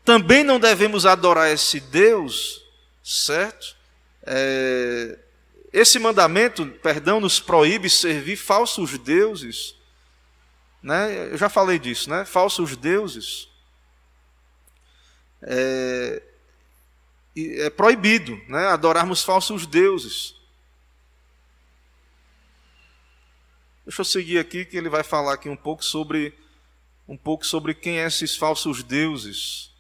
Também 0.05 0.45
não 0.45 0.61
devemos 0.61 1.05
adorar 1.05 1.51
esse 1.51 1.80
Deus, 1.80 2.62
certo? 3.03 3.74
É, 4.22 5.18
esse 5.72 5.99
mandamento, 5.99 6.66
perdão, 6.82 7.20
nos 7.20 7.41
proíbe 7.41 7.91
servir 7.91 8.37
falsos 8.37 8.97
deuses 8.99 9.76
né? 10.87 11.32
Eu 11.32 11.37
já 11.37 11.49
falei 11.49 11.80
disso, 11.80 12.09
né? 12.09 12.24
Falsos 12.24 12.76
deuses. 12.76 13.49
É, 15.43 16.22
é 17.37 17.70
proibido 17.70 18.41
né? 18.47 18.68
adorarmos 18.68 19.24
falsos 19.24 19.66
deuses. 19.66 20.37
Deixa 23.84 24.01
eu 24.01 24.05
seguir 24.05 24.39
aqui 24.39 24.64
que 24.64 24.76
ele 24.76 24.89
vai 24.89 25.03
falar 25.03 25.34
aqui 25.34 25.49
um 25.49 25.57
pouco 25.57 25.84
sobre 25.84 26.32
um 27.09 27.16
pouco 27.16 27.45
sobre 27.45 27.74
quem 27.74 27.99
é 27.99 28.07
esses 28.07 28.37
falsos 28.37 28.84
deuses. 28.84 29.72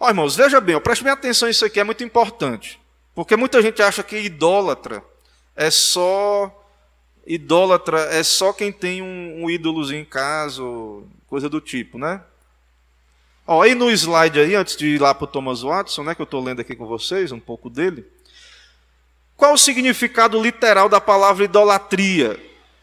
Ó, 0.00 0.08
irmãos, 0.08 0.34
veja 0.34 0.58
bem, 0.58 0.80
preste 0.80 1.04
bem 1.04 1.12
atenção, 1.12 1.50
isso 1.50 1.66
aqui 1.66 1.80
é 1.80 1.84
muito 1.84 2.02
importante. 2.02 2.80
Porque 3.14 3.36
muita 3.36 3.60
gente 3.60 3.82
acha 3.82 4.02
que 4.02 4.16
idólatra 4.16 5.04
é 5.54 5.70
só 5.70 6.61
idólatra 7.26 8.00
é 8.14 8.22
só 8.22 8.52
quem 8.52 8.72
tem 8.72 9.02
um, 9.02 9.44
um 9.44 9.50
ídolozinho 9.50 10.00
em 10.00 10.04
casa, 10.04 10.62
coisa 11.26 11.48
do 11.48 11.60
tipo, 11.60 11.98
né? 11.98 12.20
Ó, 13.46 13.62
aí 13.62 13.74
no 13.74 13.90
slide 13.90 14.38
aí, 14.38 14.54
antes 14.54 14.76
de 14.76 14.86
ir 14.86 15.00
lá 15.00 15.14
para 15.14 15.24
o 15.24 15.28
Thomas 15.28 15.62
Watson, 15.62 16.04
né, 16.04 16.14
que 16.14 16.22
eu 16.22 16.24
estou 16.24 16.42
lendo 16.42 16.60
aqui 16.60 16.76
com 16.76 16.86
vocês, 16.86 17.32
um 17.32 17.40
pouco 17.40 17.68
dele. 17.68 18.06
Qual 19.36 19.54
o 19.54 19.58
significado 19.58 20.40
literal 20.40 20.88
da 20.88 21.00
palavra 21.00 21.44
idolatria? 21.44 22.38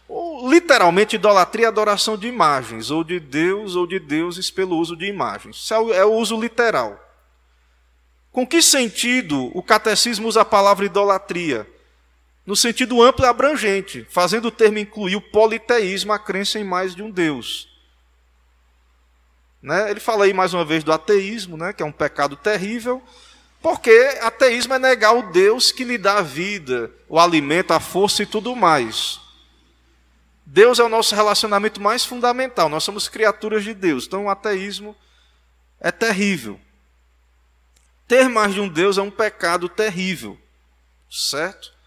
Ou, 0.07 0.49
literalmente, 0.49 1.15
idolatria 1.15 1.67
é 1.67 1.69
adoração 1.69 2.17
de 2.17 2.27
imagens, 2.27 2.91
ou 2.91 3.03
de 3.03 3.19
Deus, 3.19 3.75
ou 3.75 3.87
de 3.87 3.99
deuses 3.99 4.51
pelo 4.51 4.77
uso 4.77 4.97
de 4.97 5.05
imagens. 5.05 5.55
Isso 5.57 5.73
é 5.73 5.79
o, 5.79 5.93
é 5.93 6.05
o 6.05 6.13
uso 6.13 6.39
literal. 6.39 6.99
Com 8.31 8.45
que 8.45 8.61
sentido 8.61 9.49
o 9.55 9.63
catecismo 9.63 10.27
usa 10.27 10.41
a 10.41 10.45
palavra 10.45 10.85
idolatria? 10.85 11.65
No 12.49 12.55
sentido 12.55 12.99
amplo 13.03 13.23
e 13.23 13.27
abrangente, 13.27 14.07
fazendo 14.09 14.47
o 14.47 14.51
termo 14.51 14.79
incluir 14.79 15.15
o 15.15 15.21
politeísmo, 15.21 16.11
a 16.11 16.17
crença 16.17 16.57
em 16.57 16.63
mais 16.63 16.95
de 16.95 17.03
um 17.03 17.11
Deus. 17.11 17.69
Né? 19.61 19.91
Ele 19.91 19.99
fala 19.99 20.25
aí 20.25 20.33
mais 20.33 20.51
uma 20.51 20.65
vez 20.65 20.83
do 20.83 20.91
ateísmo, 20.91 21.55
né? 21.55 21.73
que 21.73 21.83
é 21.83 21.85
um 21.85 21.91
pecado 21.91 22.35
terrível, 22.35 23.03
porque 23.61 23.91
ateísmo 24.23 24.73
é 24.73 24.79
negar 24.79 25.15
o 25.15 25.31
Deus 25.31 25.71
que 25.71 25.83
lhe 25.83 25.95
dá 25.95 26.17
a 26.17 26.21
vida, 26.23 26.91
o 27.07 27.19
alimento, 27.19 27.69
a 27.69 27.79
força 27.79 28.23
e 28.23 28.25
tudo 28.25 28.55
mais. 28.55 29.19
Deus 30.43 30.79
é 30.79 30.83
o 30.83 30.89
nosso 30.89 31.13
relacionamento 31.13 31.79
mais 31.79 32.03
fundamental, 32.03 32.67
nós 32.67 32.83
somos 32.83 33.07
criaturas 33.07 33.63
de 33.63 33.75
Deus, 33.75 34.07
então 34.07 34.25
o 34.25 34.29
ateísmo 34.29 34.95
é 35.79 35.91
terrível. 35.91 36.59
Ter 38.07 38.27
mais 38.27 38.55
de 38.55 38.59
um 38.59 38.67
Deus 38.67 38.97
é 38.97 39.03
um 39.03 39.11
pecado 39.11 39.69
terrível, 39.69 40.35
certo? 41.11 41.77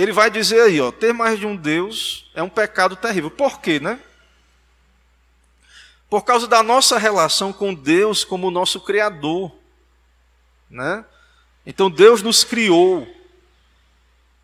Ele 0.00 0.12
vai 0.12 0.30
dizer 0.30 0.62
aí, 0.62 0.80
ó, 0.80 0.90
ter 0.90 1.12
mais 1.12 1.38
de 1.38 1.46
um 1.46 1.54
Deus 1.54 2.30
é 2.34 2.42
um 2.42 2.48
pecado 2.48 2.96
terrível. 2.96 3.30
Por 3.30 3.60
quê, 3.60 3.78
né? 3.78 4.00
Por 6.08 6.24
causa 6.24 6.46
da 6.46 6.62
nossa 6.62 6.96
relação 6.96 7.52
com 7.52 7.74
Deus 7.74 8.24
como 8.24 8.50
nosso 8.50 8.80
criador, 8.80 9.54
né? 10.70 11.04
Então 11.66 11.90
Deus 11.90 12.22
nos 12.22 12.42
criou 12.42 13.06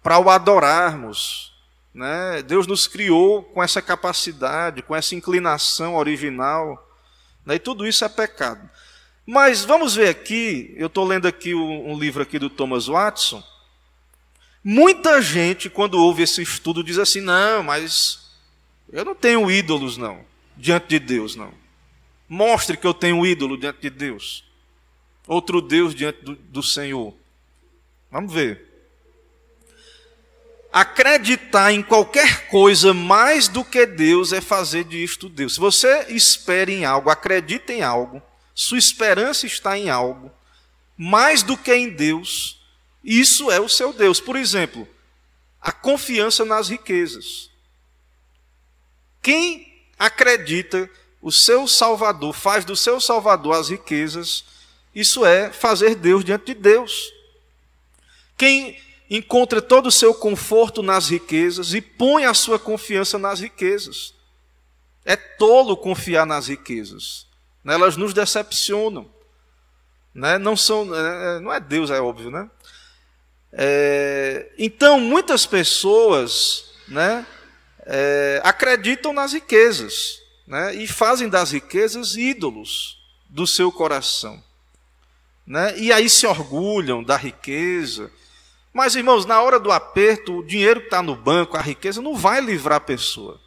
para 0.03 0.19
o 0.19 0.29
adorarmos, 0.29 1.55
né? 1.95 2.43
Deus 2.43 2.67
nos 2.67 2.87
criou 2.87 3.43
com 3.43 3.63
essa 3.63 3.81
capacidade, 3.81 4.83
com 4.83 4.95
essa 4.95 5.15
inclinação 5.15 5.97
original, 5.97 6.87
né? 7.47 7.55
E 7.55 7.59
tudo 7.59 7.87
isso 7.87 8.05
é 8.05 8.11
pecado. 8.11 8.69
Mas 9.25 9.65
vamos 9.65 9.95
ver 9.95 10.11
aqui, 10.11 10.75
eu 10.77 10.89
estou 10.89 11.07
lendo 11.07 11.27
aqui 11.27 11.55
um, 11.55 11.93
um 11.93 11.99
livro 11.99 12.23
aqui 12.23 12.39
do 12.39 12.51
Thomas 12.51 12.89
Watson, 12.89 13.43
Muita 14.69 15.23
gente, 15.23 15.71
quando 15.71 15.95
ouve 15.97 16.25
esse 16.25 16.43
estudo, 16.43 16.83
diz 16.83 16.99
assim: 16.99 17.21
não, 17.21 17.63
mas 17.63 18.33
eu 18.93 19.05
não 19.05 19.15
tenho 19.15 19.49
ídolos, 19.49 19.97
não, 19.97 20.25
diante 20.57 20.89
de 20.89 20.99
Deus, 20.99 21.37
não. 21.37 21.55
Mostre 22.29 22.77
que 22.77 22.85
eu 22.85 22.93
tenho 22.93 23.25
ídolo 23.25 23.57
diante 23.57 23.83
de 23.83 23.91
Deus. 23.91 24.45
Outro 25.25 25.63
Deus 25.63 25.95
diante 25.95 26.25
do, 26.25 26.35
do 26.35 26.65
Senhor. 26.65 27.15
Vamos 28.11 28.33
ver. 28.33 28.91
Acreditar 30.73 31.73
em 31.73 31.81
qualquer 31.81 32.49
coisa 32.49 32.93
mais 32.93 33.47
do 33.47 33.65
que 33.65 33.87
Deus 33.87 34.33
é 34.33 34.41
fazer 34.41 34.83
disto 34.83 35.29
Deus. 35.29 35.55
Se 35.55 35.61
você 35.61 36.07
espera 36.09 36.73
em 36.73 36.85
algo, 36.85 37.09
acredita 37.09 37.73
em 37.73 37.83
algo, 37.83 38.21
sua 38.53 38.79
esperança 38.79 39.47
está 39.47 39.79
em 39.79 39.91
algo, 39.91 40.29
mais 40.99 41.45
do 41.45 41.57
que 41.57 41.73
em 41.73 41.89
Deus, 41.89 42.56
isso 43.07 43.53
é 43.53 43.61
o 43.61 43.69
seu 43.69 43.93
Deus. 43.93 44.21
Por 44.21 44.35
exemplo, 44.35 44.87
a 45.61 45.71
confiança 45.71 46.45
nas 46.45 46.69
riquezas. 46.69 47.49
Quem 49.23 49.73
acredita 49.97 50.91
o 51.23 51.31
seu 51.31 51.69
Salvador, 51.69 52.35
faz 52.35 52.65
do 52.65 52.75
seu 52.75 53.01
Salvador 53.01 53.55
as 53.55 53.69
riquezas, 53.69 54.45
isso 54.93 55.25
é 55.25 55.53
fazer 55.53 55.95
Deus 55.95 56.25
diante 56.25 56.47
de 56.47 56.55
Deus. 56.55 57.13
Quem 58.37 58.77
encontra 59.09 59.63
todo 59.63 59.87
o 59.87 59.93
seu 59.93 60.13
conforto 60.13 60.83
nas 60.83 61.09
riquezas 61.09 61.75
e 61.75 61.81
põe 61.81 62.25
a 62.25 62.35
sua 62.35 62.59
confiança 62.59 63.19
nas 63.19 63.41
riquezas. 63.41 64.15
É 65.05 65.15
tolo 65.15 65.77
confiar 65.77 66.27
nas 66.27 66.49
riquezas. 66.49 67.27
Elas 67.65 67.97
nos 67.97 68.13
decepcionam. 68.13 69.09
Né? 70.13 70.39
Não, 70.39 70.57
são, 70.57 70.93
é, 70.95 71.41
não 71.41 71.53
é 71.53 71.61
Deus, 71.61 71.91
é 71.91 72.01
óbvio, 72.01 72.31
né? 72.31 72.51
É, 73.59 74.53
então, 74.59 75.01
muitas 75.01 75.47
pessoas 75.47 76.75
né, 76.87 77.27
é, 77.87 78.39
acreditam 78.45 79.15
nas 79.15 79.33
riquezas 79.33 80.21
né, 80.47 80.75
e 80.75 80.87
fazem 80.87 81.27
das 81.27 81.53
riquezas 81.53 82.17
ídolos 82.17 82.99
do 83.31 83.47
seu 83.47 83.73
coração. 83.73 84.45
Né, 85.47 85.75
e 85.79 85.91
aí 85.91 86.11
se 86.11 86.27
orgulham 86.27 87.03
da 87.03 87.17
riqueza. 87.17 88.13
Mas, 88.75 88.95
irmãos, 88.95 89.25
na 89.25 89.41
hora 89.41 89.59
do 89.59 89.73
aperto, 89.73 90.41
o 90.41 90.47
dinheiro 90.47 90.81
que 90.81 90.89
está 90.89 91.01
no 91.01 91.17
banco, 91.17 91.57
a 91.57 91.63
riqueza, 91.63 92.03
não 92.03 92.15
vai 92.15 92.43
livrar 92.43 92.77
a 92.77 92.81
pessoa. 92.81 93.41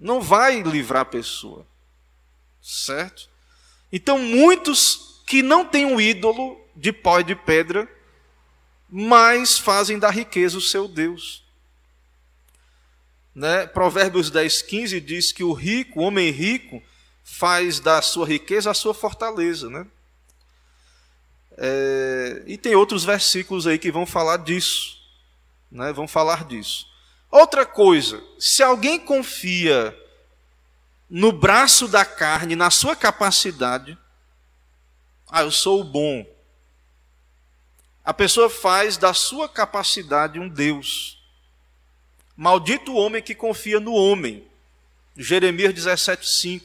Não 0.00 0.18
vai 0.18 0.62
livrar 0.62 1.02
a 1.02 1.04
pessoa. 1.04 1.66
Certo? 2.62 3.28
Então, 3.92 4.16
muitos 4.16 5.20
que 5.26 5.42
não 5.42 5.62
têm 5.66 5.84
um 5.84 6.00
ídolo 6.00 6.61
de 6.82 6.92
pó 6.92 7.20
e 7.20 7.22
de 7.22 7.36
pedra, 7.36 7.88
mas 8.90 9.56
fazem 9.56 10.00
da 10.00 10.10
riqueza 10.10 10.58
o 10.58 10.60
seu 10.60 10.88
Deus. 10.88 11.44
Né? 13.32 13.68
Provérbios 13.68 14.32
10, 14.32 14.62
15 14.62 15.00
diz 15.00 15.30
que 15.30 15.44
o 15.44 15.52
rico, 15.52 16.00
o 16.00 16.02
homem 16.02 16.28
rico, 16.32 16.82
faz 17.22 17.78
da 17.78 18.02
sua 18.02 18.26
riqueza 18.26 18.68
a 18.68 18.74
sua 18.74 18.92
fortaleza. 18.92 19.70
Né? 19.70 19.86
É, 21.56 22.42
e 22.48 22.58
tem 22.58 22.74
outros 22.74 23.04
versículos 23.04 23.64
aí 23.64 23.78
que 23.78 23.92
vão 23.92 24.04
falar 24.04 24.38
disso. 24.38 24.98
Né? 25.70 25.92
Vão 25.92 26.08
falar 26.08 26.44
disso. 26.44 26.88
Outra 27.30 27.64
coisa, 27.64 28.20
se 28.40 28.60
alguém 28.60 28.98
confia 28.98 29.96
no 31.08 31.30
braço 31.30 31.86
da 31.86 32.04
carne, 32.04 32.56
na 32.56 32.70
sua 32.70 32.96
capacidade, 32.96 33.96
ah, 35.30 35.42
eu 35.42 35.52
sou 35.52 35.80
o 35.80 35.84
bom. 35.84 36.26
A 38.04 38.12
pessoa 38.12 38.50
faz 38.50 38.96
da 38.96 39.14
sua 39.14 39.48
capacidade 39.48 40.38
um 40.38 40.48
Deus. 40.48 41.18
Maldito 42.36 42.92
o 42.92 42.96
homem 42.96 43.22
que 43.22 43.34
confia 43.34 43.78
no 43.78 43.92
homem. 43.92 44.44
Jeremias 45.16 45.72
17,5. 45.74 46.62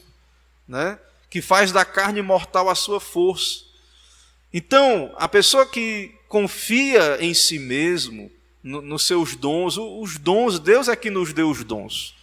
Né? 0.68 0.98
Que 1.30 1.42
faz 1.42 1.72
da 1.72 1.86
carne 1.86 2.22
mortal 2.22 2.70
a 2.70 2.76
sua 2.76 3.00
força. 3.00 3.66
Então, 4.52 5.14
a 5.18 5.28
pessoa 5.28 5.66
que 5.66 6.16
confia 6.28 7.18
em 7.24 7.34
si 7.34 7.60
mesmo, 7.60 8.32
no, 8.64 8.82
nos 8.82 9.04
seus 9.04 9.36
dons, 9.36 9.78
os 9.78 10.18
dons, 10.18 10.60
Deus 10.60 10.88
é 10.88 10.96
que 10.96 11.10
nos 11.10 11.34
deu 11.34 11.50
os 11.50 11.64
dons. 11.64 12.16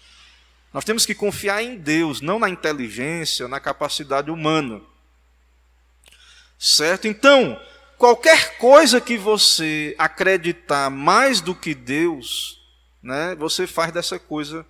Nós 0.73 0.85
temos 0.85 1.07
que 1.07 1.15
confiar 1.15 1.63
em 1.63 1.77
Deus, 1.77 2.21
não 2.21 2.39
na 2.39 2.49
inteligência, 2.49 3.47
na 3.47 3.61
capacidade 3.61 4.31
humana. 4.31 4.81
Certo? 6.59 7.07
Então, 7.07 7.61
qualquer 8.05 8.59
coisa 8.59 9.01
que 9.01 9.17
você 9.17 9.95
acreditar 9.97 10.91
mais 10.91 11.41
do 11.41 11.55
que 11.55 11.75
Deus, 11.75 12.61
né, 13.03 13.35
você 13.37 13.67
faz 13.67 13.91
dessa 13.93 14.19
coisa 14.19 14.67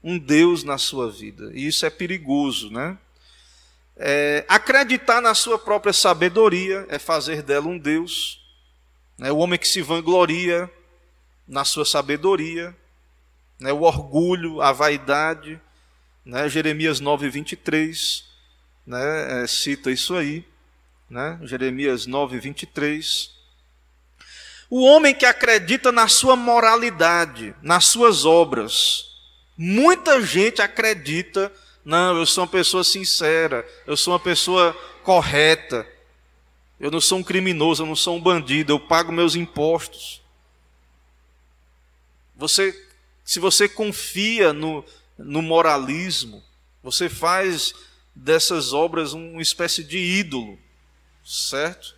um 0.00 0.16
Deus 0.16 0.62
na 0.62 0.78
sua 0.78 1.10
vida. 1.10 1.50
E 1.54 1.66
isso 1.66 1.84
é 1.84 1.90
perigoso, 1.90 2.70
né? 2.70 2.96
É, 3.96 4.44
acreditar 4.48 5.20
na 5.20 5.34
sua 5.34 5.58
própria 5.58 5.92
sabedoria 5.92 6.86
é 6.88 7.00
fazer 7.00 7.42
dela 7.42 7.66
um 7.66 7.76
Deus. 7.76 8.40
Né? 9.18 9.32
O 9.32 9.38
homem 9.38 9.58
que 9.58 9.66
se 9.66 9.82
vangloria 9.82 10.70
na 11.48 11.64
sua 11.64 11.84
sabedoria, 11.84 12.72
né? 13.58 13.72
o 13.72 13.82
orgulho, 13.82 14.62
a 14.62 14.70
vaidade. 14.70 15.60
Né? 16.24 16.48
Jeremias 16.48 17.00
9, 17.00 17.28
23 17.28 18.24
né? 18.86 19.42
É, 19.42 19.46
cita 19.48 19.90
isso 19.90 20.14
aí 20.14 20.46
né? 21.08 21.38
Jeremias 21.42 22.06
9, 22.06 22.38
23. 22.38 23.30
O 24.68 24.84
homem 24.84 25.14
que 25.14 25.24
acredita 25.24 25.90
na 25.90 26.08
sua 26.08 26.36
moralidade, 26.36 27.54
nas 27.62 27.86
suas 27.86 28.24
obras. 28.24 29.06
Muita 29.56 30.20
gente 30.20 30.60
acredita, 30.60 31.50
não, 31.84 32.16
eu 32.16 32.26
sou 32.26 32.44
uma 32.44 32.50
pessoa 32.50 32.84
sincera, 32.84 33.66
eu 33.86 33.96
sou 33.96 34.12
uma 34.12 34.20
pessoa 34.20 34.72
correta, 35.02 35.86
eu 36.78 36.90
não 36.90 37.00
sou 37.00 37.18
um 37.18 37.24
criminoso, 37.24 37.82
eu 37.82 37.86
não 37.86 37.96
sou 37.96 38.16
um 38.16 38.20
bandido, 38.20 38.72
eu 38.72 38.78
pago 38.78 39.10
meus 39.10 39.34
impostos. 39.34 40.20
Você, 42.36 42.78
se 43.24 43.40
você 43.40 43.68
confia 43.68 44.52
no, 44.52 44.84
no 45.18 45.42
moralismo, 45.42 46.44
você 46.82 47.08
faz 47.08 47.74
dessas 48.14 48.72
obras 48.72 49.12
uma 49.12 49.42
espécie 49.42 49.82
de 49.82 49.98
ídolo 49.98 50.58
certo? 51.28 51.94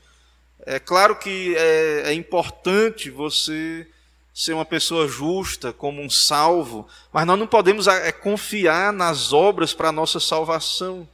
É 0.66 0.78
claro 0.78 1.16
que 1.16 1.54
é, 1.56 2.02
é 2.06 2.12
importante 2.12 3.10
você 3.10 3.86
ser 4.34 4.52
uma 4.52 4.64
pessoa 4.64 5.06
justa, 5.06 5.72
como 5.72 6.02
um 6.02 6.10
salvo, 6.10 6.88
mas 7.12 7.26
nós 7.26 7.38
não 7.38 7.46
podemos 7.46 7.86
é, 7.86 8.10
confiar 8.10 8.92
nas 8.92 9.32
obras 9.32 9.72
para 9.72 9.88
a 9.88 9.92
nossa 9.92 10.18
salvação. 10.18 11.08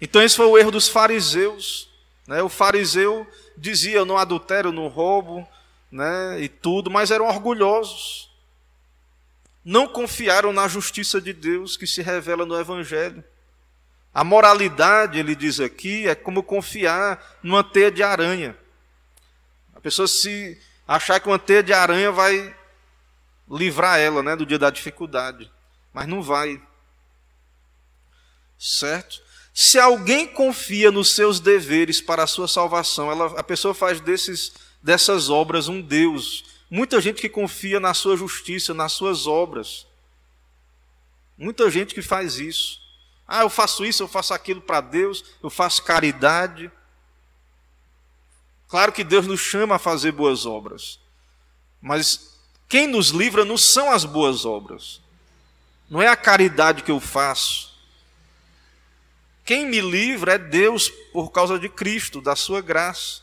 Então, 0.00 0.22
esse 0.22 0.36
foi 0.36 0.46
o 0.46 0.56
erro 0.58 0.70
dos 0.70 0.88
fariseus. 0.88 1.88
Né? 2.26 2.42
O 2.42 2.48
fariseu 2.48 3.26
dizia: 3.56 3.96
Eu 3.96 4.04
não 4.04 4.18
adultero, 4.18 4.72
não 4.72 4.88
roubo, 4.88 5.46
né? 5.90 6.40
e 6.40 6.48
tudo, 6.48 6.90
mas 6.90 7.10
eram 7.10 7.26
orgulhosos. 7.26 8.30
Não 9.64 9.88
confiaram 9.88 10.52
na 10.52 10.68
justiça 10.68 11.20
de 11.20 11.32
Deus 11.32 11.76
que 11.76 11.86
se 11.86 12.02
revela 12.02 12.46
no 12.46 12.58
Evangelho. 12.58 13.24
A 14.16 14.24
moralidade, 14.24 15.18
ele 15.18 15.36
diz 15.36 15.60
aqui, 15.60 16.08
é 16.08 16.14
como 16.14 16.42
confiar 16.42 17.36
numa 17.42 17.62
teia 17.62 17.90
de 17.90 18.02
aranha. 18.02 18.56
A 19.74 19.78
pessoa 19.78 20.08
se 20.08 20.58
achar 20.88 21.20
que 21.20 21.28
uma 21.28 21.38
teia 21.38 21.62
de 21.62 21.74
aranha 21.74 22.10
vai 22.10 22.56
livrar 23.46 23.98
ela 23.98 24.22
né, 24.22 24.34
do 24.34 24.46
dia 24.46 24.58
da 24.58 24.70
dificuldade. 24.70 25.52
Mas 25.92 26.08
não 26.08 26.22
vai. 26.22 26.58
Certo? 28.58 29.20
Se 29.52 29.78
alguém 29.78 30.26
confia 30.26 30.90
nos 30.90 31.10
seus 31.10 31.38
deveres 31.38 32.00
para 32.00 32.22
a 32.22 32.26
sua 32.26 32.48
salvação, 32.48 33.10
ela, 33.10 33.38
a 33.38 33.42
pessoa 33.42 33.74
faz 33.74 34.00
desses, 34.00 34.54
dessas 34.82 35.28
obras 35.28 35.68
um 35.68 35.82
Deus. 35.82 36.42
Muita 36.70 37.02
gente 37.02 37.20
que 37.20 37.28
confia 37.28 37.78
na 37.78 37.92
sua 37.92 38.16
justiça, 38.16 38.72
nas 38.72 38.92
suas 38.92 39.26
obras. 39.26 39.86
Muita 41.36 41.70
gente 41.70 41.94
que 41.94 42.00
faz 42.00 42.38
isso. 42.38 42.85
Ah, 43.26 43.42
eu 43.42 43.50
faço 43.50 43.84
isso, 43.84 44.02
eu 44.02 44.08
faço 44.08 44.32
aquilo 44.32 44.60
para 44.60 44.80
Deus, 44.80 45.24
eu 45.42 45.50
faço 45.50 45.82
caridade. 45.82 46.70
Claro 48.68 48.92
que 48.92 49.02
Deus 49.02 49.26
nos 49.26 49.40
chama 49.40 49.76
a 49.76 49.80
fazer 49.80 50.12
boas 50.12 50.46
obras, 50.46 51.00
mas 51.80 52.36
quem 52.68 52.86
nos 52.86 53.08
livra 53.10 53.44
não 53.44 53.56
são 53.56 53.90
as 53.90 54.04
boas 54.04 54.44
obras, 54.44 55.00
não 55.88 56.02
é 56.02 56.08
a 56.08 56.16
caridade 56.16 56.82
que 56.82 56.90
eu 56.90 57.00
faço. 57.00 57.76
Quem 59.44 59.66
me 59.66 59.80
livra 59.80 60.34
é 60.34 60.38
Deus 60.38 60.88
por 61.12 61.30
causa 61.30 61.58
de 61.58 61.68
Cristo, 61.68 62.20
da 62.20 62.34
Sua 62.34 62.60
graça. 62.60 63.22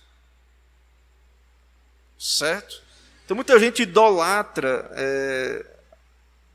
Certo? 2.18 2.82
Então 3.26 3.36
muita 3.36 3.60
gente 3.60 3.82
idolatra 3.82 4.90
é, 4.94 5.73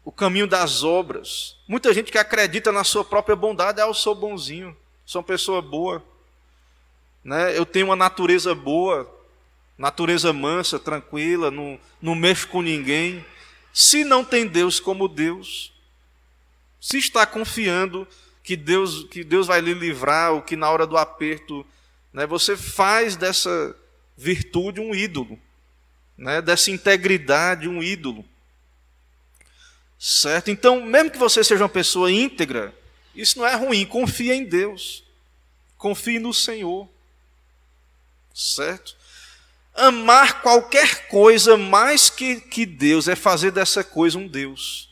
o 0.08 0.10
caminho 0.10 0.46
das 0.46 0.82
obras. 0.82 1.54
Muita 1.68 1.92
gente 1.92 2.10
que 2.10 2.16
acredita 2.16 2.72
na 2.72 2.82
sua 2.82 3.04
própria 3.04 3.36
bondade, 3.36 3.78
ah, 3.78 3.84
eu 3.84 3.92
sou 3.92 4.14
bonzinho, 4.14 4.74
sou 5.04 5.20
uma 5.20 5.26
pessoa 5.26 5.60
boa, 5.60 6.02
né? 7.22 7.54
eu 7.54 7.66
tenho 7.66 7.84
uma 7.84 7.94
natureza 7.94 8.54
boa, 8.54 9.06
natureza 9.76 10.32
mansa, 10.32 10.78
tranquila, 10.78 11.50
não, 11.50 11.78
não 12.00 12.14
mexo 12.14 12.48
com 12.48 12.62
ninguém. 12.62 13.22
Se 13.70 14.02
não 14.02 14.24
tem 14.24 14.46
Deus 14.46 14.80
como 14.80 15.08
Deus, 15.08 15.74
se 16.80 16.96
está 16.96 17.26
confiando 17.26 18.08
que 18.42 18.56
Deus, 18.56 19.04
que 19.10 19.22
Deus 19.22 19.46
vai 19.46 19.60
lhe 19.60 19.74
livrar, 19.74 20.32
ou 20.32 20.40
que 20.40 20.56
na 20.56 20.70
hora 20.70 20.86
do 20.86 20.96
aperto, 20.96 21.66
né, 22.14 22.26
você 22.26 22.56
faz 22.56 23.14
dessa 23.14 23.76
virtude 24.16 24.80
um 24.80 24.94
ídolo, 24.94 25.38
né, 26.16 26.40
dessa 26.40 26.70
integridade 26.70 27.68
um 27.68 27.82
ídolo. 27.82 28.24
Certo? 29.98 30.50
Então, 30.50 30.80
mesmo 30.84 31.10
que 31.10 31.18
você 31.18 31.42
seja 31.42 31.64
uma 31.64 31.68
pessoa 31.68 32.10
íntegra, 32.10 32.74
isso 33.14 33.38
não 33.38 33.46
é 33.46 33.56
ruim. 33.56 33.84
Confie 33.84 34.30
em 34.30 34.44
Deus. 34.44 35.02
Confie 35.76 36.18
no 36.18 36.32
Senhor. 36.32 36.88
Certo? 38.32 38.96
Amar 39.74 40.42
qualquer 40.42 41.08
coisa 41.08 41.56
mais 41.56 42.08
que, 42.08 42.40
que 42.40 42.64
Deus 42.64 43.08
é 43.08 43.16
fazer 43.16 43.50
dessa 43.50 43.82
coisa 43.82 44.18
um 44.18 44.26
Deus. 44.26 44.88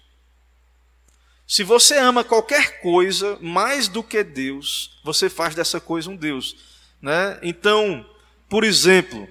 Se 1.46 1.62
você 1.62 1.96
ama 1.96 2.24
qualquer 2.24 2.80
coisa 2.80 3.38
mais 3.40 3.86
do 3.86 4.02
que 4.02 4.24
Deus, 4.24 4.98
você 5.04 5.30
faz 5.30 5.54
dessa 5.54 5.80
coisa 5.80 6.10
um 6.10 6.16
Deus. 6.16 6.56
Né? 7.00 7.38
Então, 7.42 8.04
por 8.48 8.64
exemplo, 8.64 9.28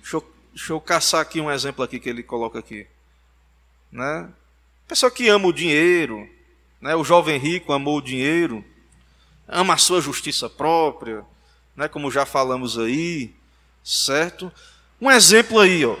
deixa 0.00 0.16
eu, 0.16 0.34
deixa 0.54 0.72
eu 0.72 0.80
caçar 0.80 1.20
aqui 1.20 1.40
um 1.40 1.50
exemplo 1.50 1.84
aqui 1.84 2.00
que 2.00 2.08
ele 2.08 2.22
coloca 2.22 2.58
aqui. 2.58 2.86
Né? 3.94 4.28
Pessoa 4.88 5.08
que 5.08 5.28
ama 5.28 5.46
o 5.46 5.52
dinheiro, 5.52 6.28
né? 6.80 6.96
o 6.96 7.04
jovem 7.04 7.38
rico 7.38 7.72
amou 7.72 7.98
o 7.98 8.02
dinheiro, 8.02 8.64
ama 9.46 9.74
a 9.74 9.78
sua 9.78 10.00
justiça 10.00 10.50
própria, 10.50 11.24
né? 11.76 11.86
como 11.86 12.10
já 12.10 12.26
falamos 12.26 12.76
aí. 12.76 13.32
Certo? 13.84 14.50
Um 15.00 15.08
exemplo 15.08 15.60
aí, 15.60 15.84
ó. 15.84 15.96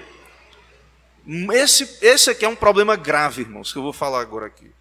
Esse, 1.52 1.98
esse 2.02 2.30
aqui 2.30 2.44
é 2.44 2.48
um 2.48 2.56
problema 2.56 2.96
grave, 2.96 3.42
irmãos, 3.42 3.72
que 3.72 3.78
eu 3.78 3.82
vou 3.82 3.92
falar 3.92 4.20
agora 4.20 4.46
aqui. 4.46 4.72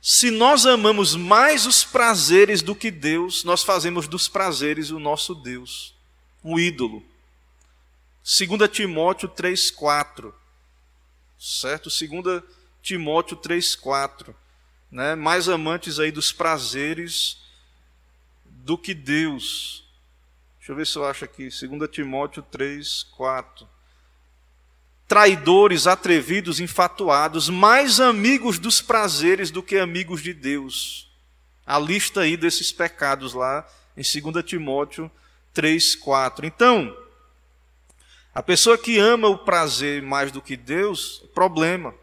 Se 0.00 0.30
nós 0.30 0.64
amamos 0.64 1.14
mais 1.14 1.66
os 1.66 1.84
prazeres 1.84 2.62
do 2.62 2.74
que 2.74 2.90
Deus, 2.90 3.44
nós 3.44 3.62
fazemos 3.62 4.08
dos 4.08 4.28
prazeres 4.28 4.90
o 4.90 4.98
nosso 4.98 5.34
Deus, 5.34 5.94
um 6.42 6.58
ídolo. 6.58 7.02
2 8.24 8.70
Timóteo 8.70 9.28
3,4. 9.28 10.32
Certo? 11.38 11.88
2 11.90 12.42
Timóteo 12.82 13.36
3,4. 13.36 14.34
Né? 14.90 15.14
Mais 15.14 15.48
amantes 15.48 15.98
aí 15.98 16.10
dos 16.10 16.32
prazeres 16.32 17.38
do 18.44 18.78
que 18.78 18.94
Deus. 18.94 19.84
Deixa 20.58 20.72
eu 20.72 20.76
ver 20.76 20.86
se 20.86 20.96
eu 20.96 21.04
acho 21.04 21.24
aqui. 21.24 21.48
2 21.48 21.90
Timóteo 21.90 22.42
3,4 22.42 23.66
traidores, 25.06 25.86
atrevidos, 25.86 26.58
infatuados, 26.58 27.48
mais 27.48 28.00
amigos 28.00 28.58
dos 28.58 28.80
prazeres 28.80 29.50
do 29.50 29.62
que 29.62 29.78
amigos 29.78 30.22
de 30.22 30.34
Deus. 30.34 31.08
A 31.64 31.78
lista 31.78 32.22
aí 32.22 32.36
desses 32.36 32.72
pecados 32.72 33.32
lá 33.32 33.66
em 33.96 34.02
2 34.02 34.44
Timóteo 34.44 35.10
3, 35.54 35.94
4. 35.96 36.46
Então, 36.46 36.96
a 38.36 38.42
pessoa 38.42 38.76
que 38.76 38.98
ama 38.98 39.28
o 39.28 39.38
prazer 39.38 40.02
mais 40.02 40.30
do 40.30 40.42
que 40.42 40.56
Deus, 40.56 41.24
problema. 41.34 41.94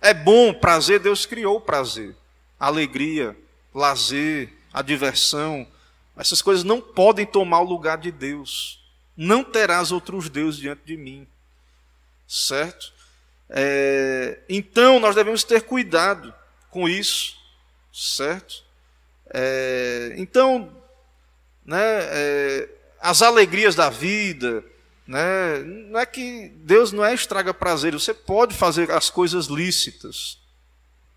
É 0.00 0.12
bom, 0.12 0.52
prazer, 0.52 0.98
Deus 0.98 1.24
criou 1.24 1.58
o 1.58 1.60
prazer. 1.60 2.14
Alegria, 2.58 3.36
lazer, 3.74 4.52
a 4.72 4.82
diversão. 4.82 5.66
Essas 6.16 6.42
coisas 6.42 6.64
não 6.64 6.80
podem 6.80 7.24
tomar 7.24 7.60
o 7.60 7.68
lugar 7.68 7.98
de 7.98 8.10
Deus. 8.10 8.84
Não 9.16 9.44
terás 9.44 9.92
outros 9.92 10.28
deuses 10.28 10.60
diante 10.60 10.82
de 10.84 10.96
mim 10.96 11.26
certo? 12.26 12.92
É, 13.48 14.40
então 14.48 14.98
nós 14.98 15.14
devemos 15.14 15.44
ter 15.44 15.62
cuidado 15.62 16.34
com 16.70 16.88
isso, 16.88 17.36
certo? 17.92 18.64
É, 19.32 20.14
então, 20.16 20.72
né, 21.64 21.78
é, 21.78 22.68
as 23.00 23.22
alegrias 23.22 23.74
da 23.74 23.88
vida, 23.88 24.64
né, 25.06 25.58
não 25.62 26.00
é 26.00 26.06
que 26.06 26.48
Deus 26.56 26.92
não 26.92 27.04
é 27.04 27.14
estraga 27.14 27.54
prazer, 27.54 27.92
você 27.92 28.12
pode 28.12 28.54
fazer 28.54 28.90
as 28.90 29.08
coisas 29.08 29.46
lícitas, 29.46 30.38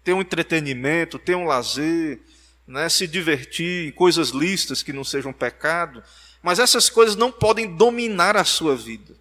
ter 0.03 0.13
um 0.13 0.21
entretenimento, 0.21 1.17
ter 1.17 1.35
um 1.35 1.45
lazer, 1.45 2.19
né, 2.67 2.87
se 2.89 3.07
divertir, 3.07 3.93
coisas 3.93 4.29
lícitas 4.29 4.83
que 4.83 4.93
não 4.93 5.03
sejam 5.03 5.33
pecado, 5.33 6.03
mas 6.41 6.59
essas 6.59 6.89
coisas 6.89 7.15
não 7.15 7.31
podem 7.31 7.75
dominar 7.75 8.37
a 8.37 8.43
sua 8.43 8.75
vida 8.75 9.19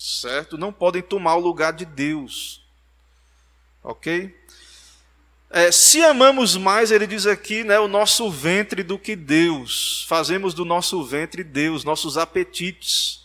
certo? 0.00 0.56
Não 0.56 0.72
podem 0.72 1.02
tomar 1.02 1.34
o 1.34 1.40
lugar 1.40 1.74
de 1.74 1.84
Deus, 1.84 2.64
ok? 3.84 4.34
É, 5.50 5.70
se 5.70 6.02
amamos 6.02 6.56
mais, 6.56 6.90
ele 6.90 7.06
diz 7.06 7.26
aqui, 7.26 7.64
né, 7.64 7.78
o 7.78 7.88
nosso 7.88 8.30
ventre 8.30 8.82
do 8.82 8.98
que 8.98 9.14
Deus, 9.14 10.06
fazemos 10.08 10.54
do 10.54 10.64
nosso 10.64 11.04
ventre 11.04 11.44
Deus, 11.44 11.84
nossos 11.84 12.16
apetites. 12.16 13.20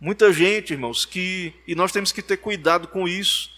Muita 0.00 0.32
gente, 0.32 0.72
irmãos, 0.72 1.04
que 1.04 1.52
e 1.66 1.74
nós 1.74 1.90
temos 1.90 2.12
que 2.12 2.22
ter 2.22 2.36
cuidado 2.36 2.86
com 2.86 3.08
isso, 3.08 3.50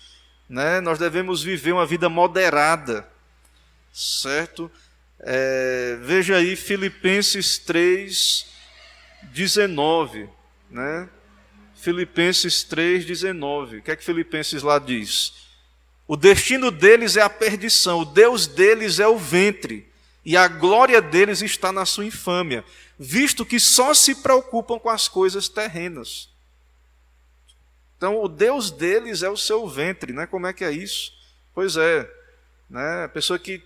né? 0.48 0.80
Nós 0.80 0.98
devemos 0.98 1.42
viver 1.42 1.72
uma 1.72 1.84
vida 1.84 2.08
moderada, 2.08 3.06
certo? 3.92 4.70
É, 5.18 5.98
veja 6.02 6.36
aí 6.36 6.56
Filipenses 6.56 7.58
3, 7.58 8.46
19, 9.24 10.30
né? 10.70 11.08
Filipenses 11.74 12.64
3,19. 12.64 13.78
O 13.78 13.82
que 13.82 13.90
é 13.90 13.96
que 13.96 14.04
Filipenses 14.04 14.62
lá 14.62 14.78
diz? 14.78 15.34
O 16.06 16.16
destino 16.16 16.70
deles 16.70 17.16
é 17.16 17.22
a 17.22 17.30
perdição, 17.30 18.00
o 18.00 18.04
Deus 18.04 18.46
deles 18.46 18.98
é 18.98 19.06
o 19.06 19.18
ventre, 19.18 19.89
e 20.24 20.36
a 20.36 20.46
glória 20.48 21.00
deles 21.00 21.40
está 21.42 21.72
na 21.72 21.86
sua 21.86 22.04
infâmia, 22.04 22.64
visto 22.98 23.46
que 23.46 23.58
só 23.58 23.94
se 23.94 24.16
preocupam 24.16 24.78
com 24.78 24.90
as 24.90 25.08
coisas 25.08 25.48
terrenas. 25.48 26.28
Então, 27.96 28.22
o 28.22 28.28
Deus 28.28 28.70
deles 28.70 29.22
é 29.22 29.28
o 29.28 29.36
seu 29.36 29.66
ventre, 29.68 30.12
né? 30.12 30.26
Como 30.26 30.46
é 30.46 30.52
que 30.52 30.64
é 30.64 30.70
isso? 30.70 31.12
Pois 31.54 31.76
é, 31.76 32.10
né? 32.68 33.04
A 33.04 33.08
pessoa 33.08 33.38
que 33.38 33.62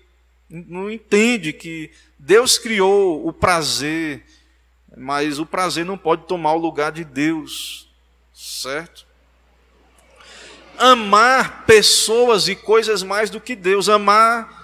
não 0.48 0.90
entende 0.90 1.52
que 1.52 1.90
Deus 2.18 2.58
criou 2.58 3.26
o 3.26 3.32
prazer, 3.32 4.24
mas 4.96 5.38
o 5.38 5.46
prazer 5.46 5.84
não 5.84 5.98
pode 5.98 6.26
tomar 6.26 6.54
o 6.54 6.58
lugar 6.58 6.92
de 6.92 7.04
Deus. 7.04 7.88
Certo? 8.32 9.06
Amar 10.76 11.64
pessoas 11.66 12.48
e 12.48 12.56
coisas 12.56 13.02
mais 13.02 13.30
do 13.30 13.40
que 13.40 13.54
Deus. 13.54 13.88
Amar 13.88 14.63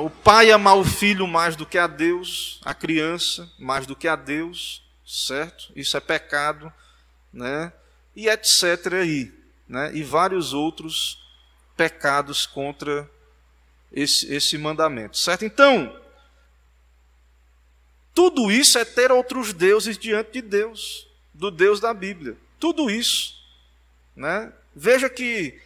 o 0.00 0.10
pai 0.10 0.50
amar 0.50 0.76
o 0.76 0.84
filho 0.84 1.26
mais 1.26 1.56
do 1.56 1.66
que 1.66 1.78
a 1.78 1.86
Deus, 1.86 2.60
a 2.64 2.74
criança 2.74 3.50
mais 3.58 3.86
do 3.86 3.94
que 3.94 4.08
a 4.08 4.16
Deus, 4.16 4.82
certo? 5.06 5.72
Isso 5.74 5.96
é 5.96 6.00
pecado, 6.00 6.72
né? 7.32 7.72
E 8.14 8.28
etc 8.28 8.94
aí, 8.94 9.32
né? 9.68 9.90
E 9.94 10.02
vários 10.02 10.52
outros 10.52 11.22
pecados 11.76 12.46
contra 12.46 13.08
esse, 13.92 14.32
esse 14.32 14.58
mandamento, 14.58 15.16
certo? 15.16 15.44
Então, 15.44 15.94
tudo 18.14 18.50
isso 18.50 18.76
é 18.78 18.84
ter 18.84 19.12
outros 19.12 19.52
deuses 19.52 19.96
diante 19.96 20.32
de 20.32 20.42
Deus, 20.42 21.06
do 21.32 21.50
Deus 21.50 21.78
da 21.78 21.94
Bíblia. 21.94 22.36
Tudo 22.58 22.90
isso. 22.90 23.38
Né? 24.16 24.52
Veja 24.74 25.08
que 25.08 25.60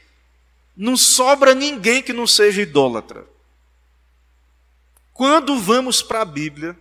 não 0.77 0.97
sobra 0.97 1.55
ninguém 1.55 2.03
que 2.03 2.13
não 2.13 2.27
seja 2.27 2.61
idólatra. 2.61 3.27
Quando 5.13 5.59
vamos 5.59 6.03
para 6.03 6.23
a 6.23 6.25
Bíblia, 6.25 6.77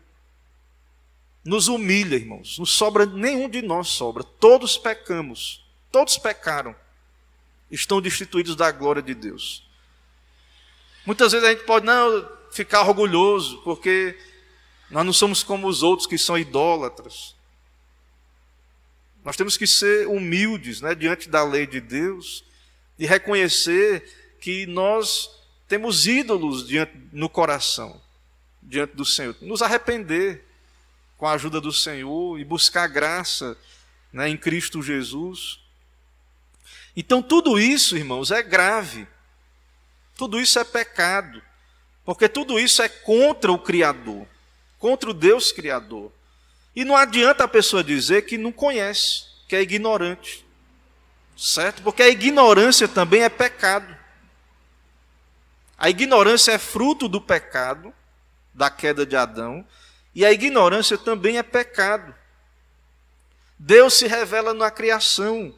nos 1.43 1.67
humilha, 1.67 2.15
irmãos. 2.15 2.57
Não 2.57 2.65
sobra, 2.65 3.05
nenhum 3.05 3.49
de 3.49 3.61
nós 3.61 3.89
sobra. 3.89 4.23
Todos 4.23 4.77
pecamos. 4.77 5.65
Todos 5.91 6.17
pecaram. 6.17 6.75
Estão 7.69 8.01
destituídos 8.01 8.55
da 8.55 8.71
glória 8.71 9.01
de 9.01 9.13
Deus. 9.13 9.67
Muitas 11.05 11.31
vezes 11.31 11.47
a 11.47 11.51
gente 11.51 11.63
pode 11.63 11.85
não 11.85 12.29
ficar 12.51 12.87
orgulhoso, 12.87 13.61
porque 13.63 14.17
nós 14.89 15.05
não 15.05 15.13
somos 15.13 15.41
como 15.41 15.67
os 15.67 15.81
outros 15.81 16.07
que 16.07 16.17
são 16.17 16.37
idólatras. 16.37 17.35
Nós 19.23 19.37
temos 19.37 19.57
que 19.57 19.65
ser 19.65 20.07
humildes 20.07 20.81
né, 20.81 20.93
diante 20.93 21.29
da 21.29 21.43
lei 21.43 21.65
de 21.65 21.79
Deus 21.79 22.43
e 22.97 23.05
reconhecer 23.05 24.35
que 24.39 24.65
nós 24.65 25.29
temos 25.67 26.07
ídolos 26.07 26.67
diante, 26.67 26.91
no 27.11 27.29
coração, 27.29 28.01
diante 28.61 28.95
do 28.95 29.05
Senhor. 29.05 29.35
Nos 29.41 29.61
arrepender 29.61 30.45
com 31.17 31.27
a 31.27 31.33
ajuda 31.33 31.61
do 31.61 31.71
Senhor 31.71 32.39
e 32.39 32.43
buscar 32.43 32.87
graça 32.87 33.57
né, 34.11 34.29
em 34.29 34.37
Cristo 34.37 34.81
Jesus. 34.81 35.59
Então, 36.95 37.21
tudo 37.21 37.59
isso, 37.59 37.95
irmãos, 37.95 38.31
é 38.31 38.41
grave. 38.41 39.07
Tudo 40.15 40.39
isso 40.39 40.59
é 40.59 40.63
pecado. 40.63 41.41
Porque 42.03 42.27
tudo 42.27 42.59
isso 42.59 42.81
é 42.81 42.89
contra 42.89 43.51
o 43.51 43.59
Criador, 43.59 44.27
contra 44.77 45.09
o 45.09 45.13
Deus 45.13 45.51
Criador. 45.51 46.11
E 46.75 46.83
não 46.83 46.95
adianta 46.95 47.43
a 47.43 47.47
pessoa 47.47 47.83
dizer 47.83 48.23
que 48.23 48.37
não 48.37 48.51
conhece, 48.51 49.25
que 49.47 49.55
é 49.55 49.61
ignorante. 49.61 50.45
Certo? 51.37 51.81
Porque 51.81 52.03
a 52.03 52.09
ignorância 52.09 52.87
também 52.87 53.23
é 53.23 53.29
pecado. 53.29 53.95
A 55.77 55.89
ignorância 55.89 56.51
é 56.51 56.57
fruto 56.57 57.07
do 57.07 57.19
pecado, 57.19 57.93
da 58.53 58.69
queda 58.69 59.05
de 59.05 59.15
Adão, 59.15 59.65
e 60.13 60.25
a 60.25 60.31
ignorância 60.31 60.97
também 60.97 61.37
é 61.37 61.43
pecado. 61.43 62.13
Deus 63.57 63.93
se 63.93 64.07
revela 64.07 64.53
na 64.53 64.69
criação, 64.69 65.55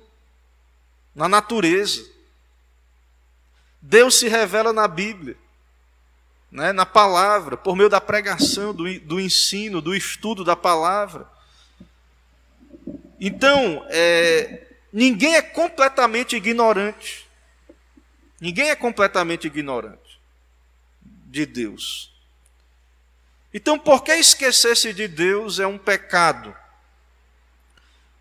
na 1.15 1.27
natureza. 1.27 2.05
Deus 3.81 4.15
se 4.15 4.27
revela 4.27 4.71
na 4.71 4.87
Bíblia 4.87 5.37
né, 6.53 6.71
na 6.71 6.85
palavra, 6.85 7.57
por 7.57 7.75
meio 7.75 7.89
da 7.89 7.99
pregação, 7.99 8.75
do, 8.75 8.99
do 8.99 9.19
ensino, 9.19 9.81
do 9.81 9.95
estudo 9.95 10.43
da 10.43 10.55
palavra. 10.55 11.27
Então, 13.19 13.83
é, 13.89 14.67
ninguém 14.93 15.33
é 15.33 15.41
completamente 15.41 16.35
ignorante. 16.35 17.27
Ninguém 18.39 18.69
é 18.69 18.75
completamente 18.75 19.47
ignorante 19.47 20.19
de 21.25 21.43
Deus. 21.47 22.12
Então, 23.53 23.77
por 23.77 24.03
que 24.03 24.13
esquecer-se 24.13 24.93
de 24.93 25.07
Deus 25.07 25.59
é 25.59 25.67
um 25.67 25.77
pecado? 25.77 26.55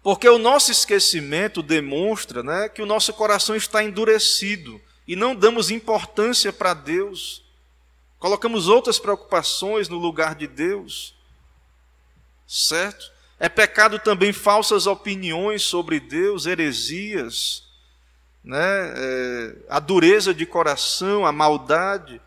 Porque 0.03 0.29
o 0.29 0.39
nosso 0.39 0.71
esquecimento 0.71 1.63
demonstra 1.63 2.43
né, 2.43 2.69
que 2.69 2.83
o 2.83 2.87
nosso 2.87 3.13
coração 3.15 3.55
está 3.55 3.83
endurecido 3.83 4.81
e 5.07 5.17
não 5.17 5.35
damos 5.35 5.71
importância 5.71 6.53
para 6.53 6.75
Deus 6.75 7.43
colocamos 8.23 8.69
outras 8.69 9.01
preocupações 9.01 9.89
no 9.89 9.99
lugar 9.99 10.37
de 10.37 10.47
Deus, 10.47 11.13
certo? 12.47 13.11
É 13.37 13.49
pecado 13.49 13.99
também 13.99 14.33
falsas 14.33 14.87
opiniões 14.87 15.65
sobre 15.65 15.99
Deus, 15.99 16.47
heresias, 16.47 17.65
né? 18.45 18.95
É, 18.97 19.57
a 19.69 19.81
dureza 19.81 20.33
de 20.33 20.47
coração, 20.47 21.27
a 21.27 21.33
maldade. 21.33 22.23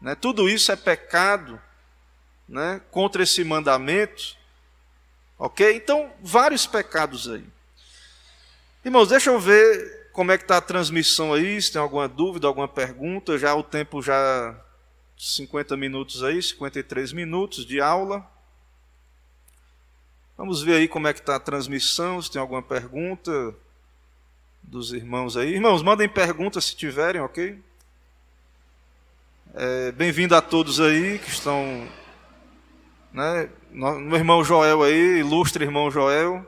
Né? 0.00 0.16
Tudo 0.16 0.48
isso 0.48 0.72
é 0.72 0.76
pecado 0.76 1.62
né? 2.52 2.82
contra 2.90 3.22
esse 3.22 3.42
mandamento. 3.42 4.36
Ok? 5.38 5.74
Então, 5.74 6.12
vários 6.22 6.66
pecados 6.66 7.28
aí. 7.28 7.44
Irmãos, 8.84 9.08
deixa 9.08 9.30
eu 9.30 9.40
ver 9.40 10.10
como 10.12 10.30
é 10.30 10.36
que 10.36 10.44
está 10.44 10.58
a 10.58 10.60
transmissão 10.60 11.32
aí, 11.32 11.60
se 11.60 11.72
tem 11.72 11.80
alguma 11.80 12.06
dúvida, 12.06 12.46
alguma 12.46 12.68
pergunta. 12.68 13.38
Já 13.38 13.54
o 13.54 13.62
tempo 13.62 14.02
já 14.02 14.54
50 15.16 15.76
minutos 15.78 16.22
aí, 16.22 16.42
53 16.42 17.12
minutos 17.12 17.64
de 17.64 17.80
aula. 17.80 18.30
Vamos 20.36 20.62
ver 20.62 20.74
aí 20.74 20.88
como 20.88 21.08
é 21.08 21.14
que 21.14 21.20
está 21.20 21.36
a 21.36 21.40
transmissão, 21.40 22.20
se 22.20 22.30
tem 22.30 22.40
alguma 22.40 22.62
pergunta 22.62 23.54
dos 24.62 24.92
irmãos 24.92 25.36
aí. 25.36 25.54
Irmãos, 25.54 25.82
mandem 25.82 26.08
perguntas 26.08 26.66
se 26.66 26.76
tiverem, 26.76 27.20
ok? 27.20 27.58
É, 29.54 29.92
Bem-vindo 29.92 30.36
a 30.36 30.42
todos 30.42 30.80
aí 30.80 31.18
que 31.18 31.30
estão. 31.30 31.88
Né, 33.12 33.48
meu 33.70 34.16
irmão 34.16 34.42
Joel 34.42 34.82
aí, 34.82 35.18
ilustre 35.18 35.64
irmão 35.64 35.90
Joel, 35.90 36.46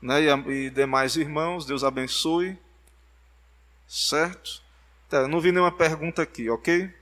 né, 0.00 0.20
e, 0.48 0.70
demais 0.70 1.16
irmãos, 1.16 1.66
Deus 1.66 1.82
abençoe. 1.82 2.56
Certo? 3.88 4.62
Tá, 5.08 5.26
não 5.28 5.40
vi 5.40 5.52
nenhuma 5.52 5.72
pergunta 5.72 6.22
aqui, 6.22 6.50
ok? 6.50 6.92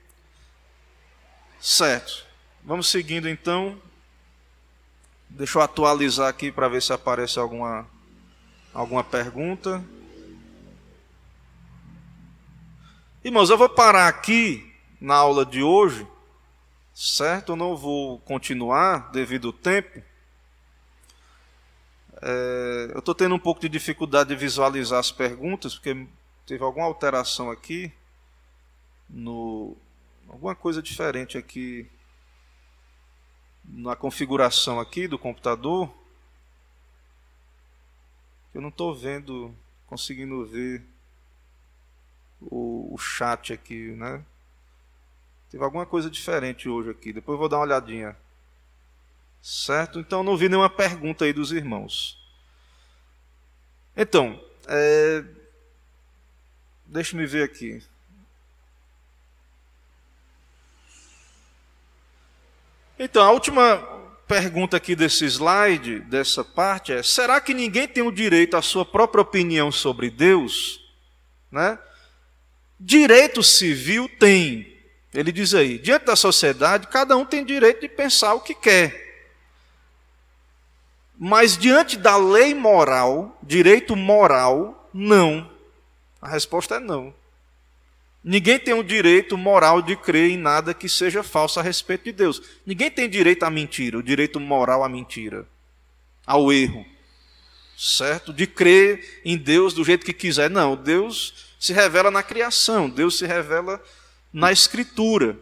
Certo. 1.60 2.26
Vamos 2.62 2.88
seguindo 2.88 3.28
então. 3.28 3.80
Deixa 5.28 5.58
eu 5.58 5.62
atualizar 5.62 6.28
aqui 6.28 6.52
para 6.52 6.68
ver 6.68 6.82
se 6.82 6.92
aparece 6.92 7.38
alguma, 7.38 7.86
alguma 8.72 9.02
pergunta. 9.02 9.82
Irmãos, 13.24 13.48
eu 13.48 13.56
vou 13.56 13.68
parar 13.68 14.06
aqui 14.06 14.70
na 15.00 15.14
aula 15.14 15.46
de 15.46 15.62
hoje, 15.62 16.06
certo? 16.94 17.52
Eu 17.52 17.56
não 17.56 17.76
vou 17.76 18.20
continuar 18.20 19.10
devido 19.10 19.48
ao 19.48 19.52
tempo. 19.52 20.02
É, 22.22 22.90
eu 22.94 23.00
estou 23.00 23.14
tendo 23.14 23.34
um 23.34 23.38
pouco 23.38 23.60
de 23.60 23.68
dificuldade 23.68 24.28
de 24.30 24.36
visualizar 24.36 25.00
as 25.00 25.10
perguntas, 25.10 25.74
porque 25.74 26.06
teve 26.46 26.62
alguma 26.62 26.86
alteração 26.86 27.50
aqui, 27.50 27.92
no, 29.10 29.76
alguma 30.28 30.54
coisa 30.54 30.80
diferente 30.80 31.36
aqui 31.36 31.90
na 33.66 33.96
configuração 33.96 34.78
aqui 34.78 35.08
do 35.08 35.18
computador, 35.18 35.92
eu 38.54 38.60
não 38.60 38.68
estou 38.68 38.94
vendo, 38.94 39.54
conseguindo 39.86 40.46
ver 40.46 40.84
o, 42.40 42.94
o, 42.94 42.98
chat 42.98 43.52
aqui, 43.52 43.90
né? 43.92 44.24
Teve 45.54 45.62
alguma 45.62 45.86
coisa 45.86 46.10
diferente 46.10 46.68
hoje 46.68 46.90
aqui. 46.90 47.12
Depois 47.12 47.34
eu 47.34 47.38
vou 47.38 47.48
dar 47.48 47.58
uma 47.58 47.62
olhadinha. 47.62 48.16
Certo? 49.40 50.00
Então 50.00 50.24
não 50.24 50.36
vi 50.36 50.48
nenhuma 50.48 50.68
pergunta 50.68 51.24
aí 51.24 51.32
dos 51.32 51.52
irmãos. 51.52 52.18
Então, 53.96 54.44
é... 54.66 55.22
deixa-me 56.84 57.24
ver 57.24 57.44
aqui. 57.44 57.80
Então, 62.98 63.22
a 63.22 63.30
última 63.30 63.76
pergunta 64.26 64.76
aqui 64.76 64.96
desse 64.96 65.24
slide, 65.24 66.00
dessa 66.00 66.42
parte, 66.42 66.92
é: 66.92 67.00
será 67.00 67.40
que 67.40 67.54
ninguém 67.54 67.86
tem 67.86 68.02
o 68.02 68.10
direito 68.10 68.56
à 68.56 68.62
sua 68.62 68.84
própria 68.84 69.22
opinião 69.22 69.70
sobre 69.70 70.10
Deus? 70.10 70.84
Né? 71.48 71.78
Direito 72.80 73.40
civil 73.40 74.08
tem. 74.18 74.73
Ele 75.14 75.30
diz 75.30 75.54
aí: 75.54 75.78
diante 75.78 76.06
da 76.06 76.16
sociedade, 76.16 76.88
cada 76.88 77.16
um 77.16 77.24
tem 77.24 77.44
direito 77.44 77.80
de 77.80 77.88
pensar 77.88 78.34
o 78.34 78.40
que 78.40 78.54
quer. 78.54 79.02
Mas 81.16 81.56
diante 81.56 81.96
da 81.96 82.16
lei 82.16 82.52
moral, 82.54 83.38
direito 83.40 83.94
moral, 83.94 84.90
não. 84.92 85.48
A 86.20 86.28
resposta 86.28 86.76
é 86.76 86.80
não. 86.80 87.14
Ninguém 88.22 88.58
tem 88.58 88.74
o 88.74 88.82
direito 88.82 89.36
moral 89.36 89.82
de 89.82 89.94
crer 89.94 90.30
em 90.30 90.38
nada 90.38 90.74
que 90.74 90.88
seja 90.88 91.22
falso 91.22 91.60
a 91.60 91.62
respeito 91.62 92.04
de 92.04 92.12
Deus. 92.12 92.42
Ninguém 92.66 92.90
tem 92.90 93.08
direito 93.08 93.44
à 93.44 93.50
mentira, 93.50 93.98
o 93.98 94.02
direito 94.02 94.40
moral 94.40 94.82
à 94.82 94.88
mentira, 94.88 95.46
ao 96.26 96.52
erro. 96.52 96.84
Certo? 97.76 98.32
De 98.32 98.46
crer 98.46 99.20
em 99.24 99.36
Deus 99.36 99.74
do 99.74 99.84
jeito 99.84 100.06
que 100.06 100.12
quiser. 100.12 100.48
Não, 100.48 100.74
Deus 100.74 101.52
se 101.60 101.72
revela 101.72 102.10
na 102.10 102.22
criação, 102.22 102.88
Deus 102.88 103.18
se 103.18 103.26
revela 103.26 103.80
na 104.34 104.50
escritura. 104.50 105.38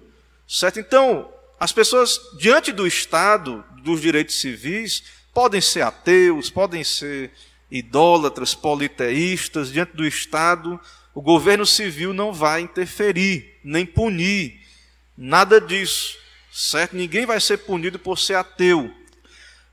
Certo? 0.47 0.79
Então, 0.79 1.33
as 1.59 1.73
pessoas 1.73 2.21
diante 2.39 2.71
do 2.71 2.87
Estado, 2.87 3.65
dos 3.83 4.03
direitos 4.03 4.39
civis, 4.39 5.03
podem 5.33 5.61
ser 5.61 5.81
ateus, 5.81 6.51
podem 6.51 6.85
ser 6.85 7.33
idólatras, 7.71 8.55
politeístas, 8.55 9.73
diante 9.73 9.97
do 9.97 10.07
Estado, 10.07 10.79
o 11.15 11.23
governo 11.23 11.65
civil 11.65 12.13
não 12.13 12.33
vai 12.33 12.61
interferir, 12.61 13.59
nem 13.65 13.87
punir, 13.87 14.61
nada 15.17 15.59
disso, 15.59 16.19
certo? 16.53 16.95
Ninguém 16.95 17.25
vai 17.25 17.41
ser 17.41 17.59
punido 17.59 17.99
por 17.99 18.19
ser 18.19 18.35
ateu. 18.35 18.93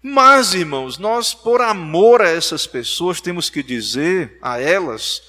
Mas, 0.02 0.54
irmãos, 0.54 0.98
nós, 0.98 1.34
por 1.34 1.60
amor 1.60 2.22
a 2.22 2.30
essas 2.30 2.66
pessoas, 2.66 3.20
temos 3.20 3.50
que 3.50 3.62
dizer 3.62 4.38
a 4.42 4.62
elas 4.62 5.22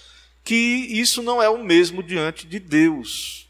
que 0.44 0.54
isso 0.54 1.22
não 1.22 1.42
é 1.42 1.48
o 1.48 1.62
mesmo 1.62 2.02
diante 2.04 2.46
de 2.46 2.60
Deus. 2.60 3.49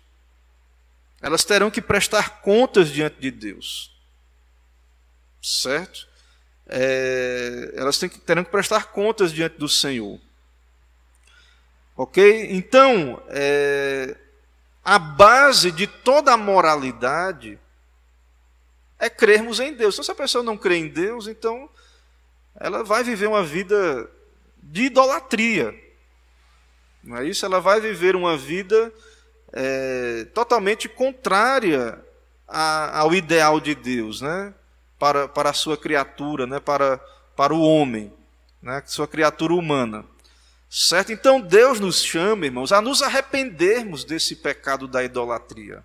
Elas 1.20 1.44
terão 1.44 1.70
que 1.70 1.82
prestar 1.82 2.40
contas 2.40 2.88
diante 2.88 3.20
de 3.20 3.30
Deus. 3.30 3.94
Certo? 5.42 6.08
É, 6.66 7.72
elas 7.74 7.98
que, 7.98 8.08
terão 8.08 8.44
que 8.44 8.50
prestar 8.50 8.86
contas 8.86 9.32
diante 9.32 9.58
do 9.58 9.68
Senhor. 9.68 10.18
Ok? 11.96 12.48
Então, 12.52 13.22
é, 13.28 14.16
a 14.84 14.98
base 14.98 15.70
de 15.70 15.86
toda 15.86 16.32
a 16.32 16.36
moralidade 16.36 17.58
é 18.98 19.10
crermos 19.10 19.60
em 19.60 19.74
Deus. 19.74 19.94
Então, 19.94 20.04
se 20.04 20.10
a 20.10 20.14
pessoa 20.14 20.42
não 20.42 20.56
crê 20.56 20.76
em 20.76 20.88
Deus, 20.88 21.26
então 21.26 21.68
ela 22.54 22.82
vai 22.82 23.04
viver 23.04 23.26
uma 23.26 23.42
vida 23.44 24.10
de 24.62 24.84
idolatria. 24.84 25.74
Não 27.02 27.16
é 27.16 27.26
isso? 27.26 27.44
Ela 27.44 27.60
vai 27.60 27.80
viver 27.80 28.14
uma 28.14 28.36
vida 28.36 28.92
é, 29.52 30.26
totalmente 30.34 30.88
contrária 30.88 31.98
a, 32.46 33.00
ao 33.00 33.14
ideal 33.14 33.60
de 33.60 33.74
Deus, 33.74 34.20
né? 34.20 34.54
Para, 34.98 35.28
para 35.28 35.50
a 35.50 35.54
sua 35.54 35.76
criatura, 35.76 36.46
né? 36.46 36.60
para, 36.60 36.98
para 37.34 37.54
o 37.54 37.62
homem, 37.62 38.12
né? 38.60 38.82
sua 38.86 39.08
criatura 39.08 39.54
humana. 39.54 40.04
Certo? 40.68 41.10
Então 41.10 41.40
Deus 41.40 41.80
nos 41.80 42.04
chama, 42.04 42.44
irmãos, 42.46 42.70
a 42.70 42.80
nos 42.80 43.02
arrependermos 43.02 44.04
desse 44.04 44.36
pecado 44.36 44.86
da 44.86 45.02
idolatria, 45.02 45.82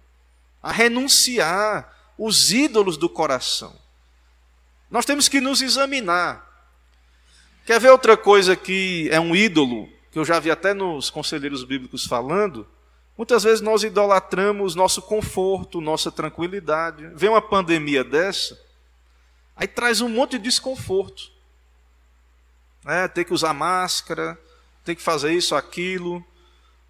a 0.61 0.71
renunciar 0.71 1.91
os 2.17 2.51
ídolos 2.51 2.97
do 2.97 3.09
coração. 3.09 3.75
Nós 4.91 5.05
temos 5.05 5.27
que 5.27 5.41
nos 5.41 5.61
examinar. 5.61 6.45
Quer 7.65 7.79
ver 7.79 7.89
outra 7.89 8.15
coisa 8.15 8.55
que 8.55 9.09
é 9.11 9.19
um 9.19 9.35
ídolo, 9.35 9.89
que 10.11 10.19
eu 10.19 10.25
já 10.25 10.39
vi 10.39 10.51
até 10.51 10.73
nos 10.73 11.09
conselheiros 11.09 11.63
bíblicos 11.63 12.05
falando? 12.05 12.67
Muitas 13.17 13.43
vezes 13.43 13.61
nós 13.61 13.83
idolatramos 13.83 14.75
nosso 14.75 15.01
conforto, 15.01 15.79
nossa 15.79 16.11
tranquilidade. 16.11 17.07
Vem 17.15 17.29
uma 17.29 17.41
pandemia 17.41 18.03
dessa, 18.03 18.59
aí 19.55 19.67
traz 19.67 20.01
um 20.01 20.09
monte 20.09 20.31
de 20.37 20.45
desconforto. 20.45 21.31
É, 22.85 23.07
ter 23.07 23.23
que 23.23 23.33
usar 23.33 23.53
máscara, 23.53 24.37
tem 24.83 24.95
que 24.95 25.01
fazer 25.01 25.33
isso, 25.33 25.55
aquilo. 25.55 26.23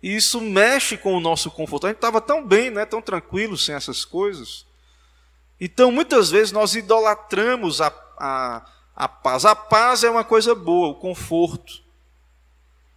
E 0.02 0.16
isso 0.16 0.42
mexe 0.42 0.98
com 0.98 1.16
o 1.16 1.20
nosso 1.20 1.50
conforto. 1.50 1.86
A 1.86 1.90
gente 1.90 1.98
estava 1.98 2.20
tão 2.20 2.46
bem, 2.46 2.70
né, 2.70 2.86
tão 2.86 3.02
tranquilo 3.02 3.58
sem 3.58 3.74
essas 3.74 4.04
coisas. 4.04 4.66
Então, 5.60 5.92
muitas 5.92 6.30
vezes, 6.30 6.52
nós 6.52 6.76
idolatramos 6.76 7.80
a, 7.82 7.88
a, 8.18 8.66
a 8.96 9.08
paz. 9.08 9.46
A 9.46 9.56
paz 9.56 10.04
é 10.04 10.10
uma 10.10 10.24
coisa 10.24 10.54
boa, 10.54 10.90
o 10.90 10.96
conforto. 10.96 11.82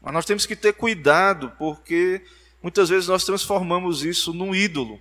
Mas 0.01 0.13
nós 0.13 0.25
temos 0.25 0.45
que 0.45 0.57
ter 0.57 0.73
cuidado, 0.73 1.53
porque 1.59 2.25
muitas 2.63 2.89
vezes 2.89 3.09
nós 3.09 3.25
transformamos 3.25 4.05
isso 4.05 4.33
num 4.33 4.55
ídolo, 4.55 5.01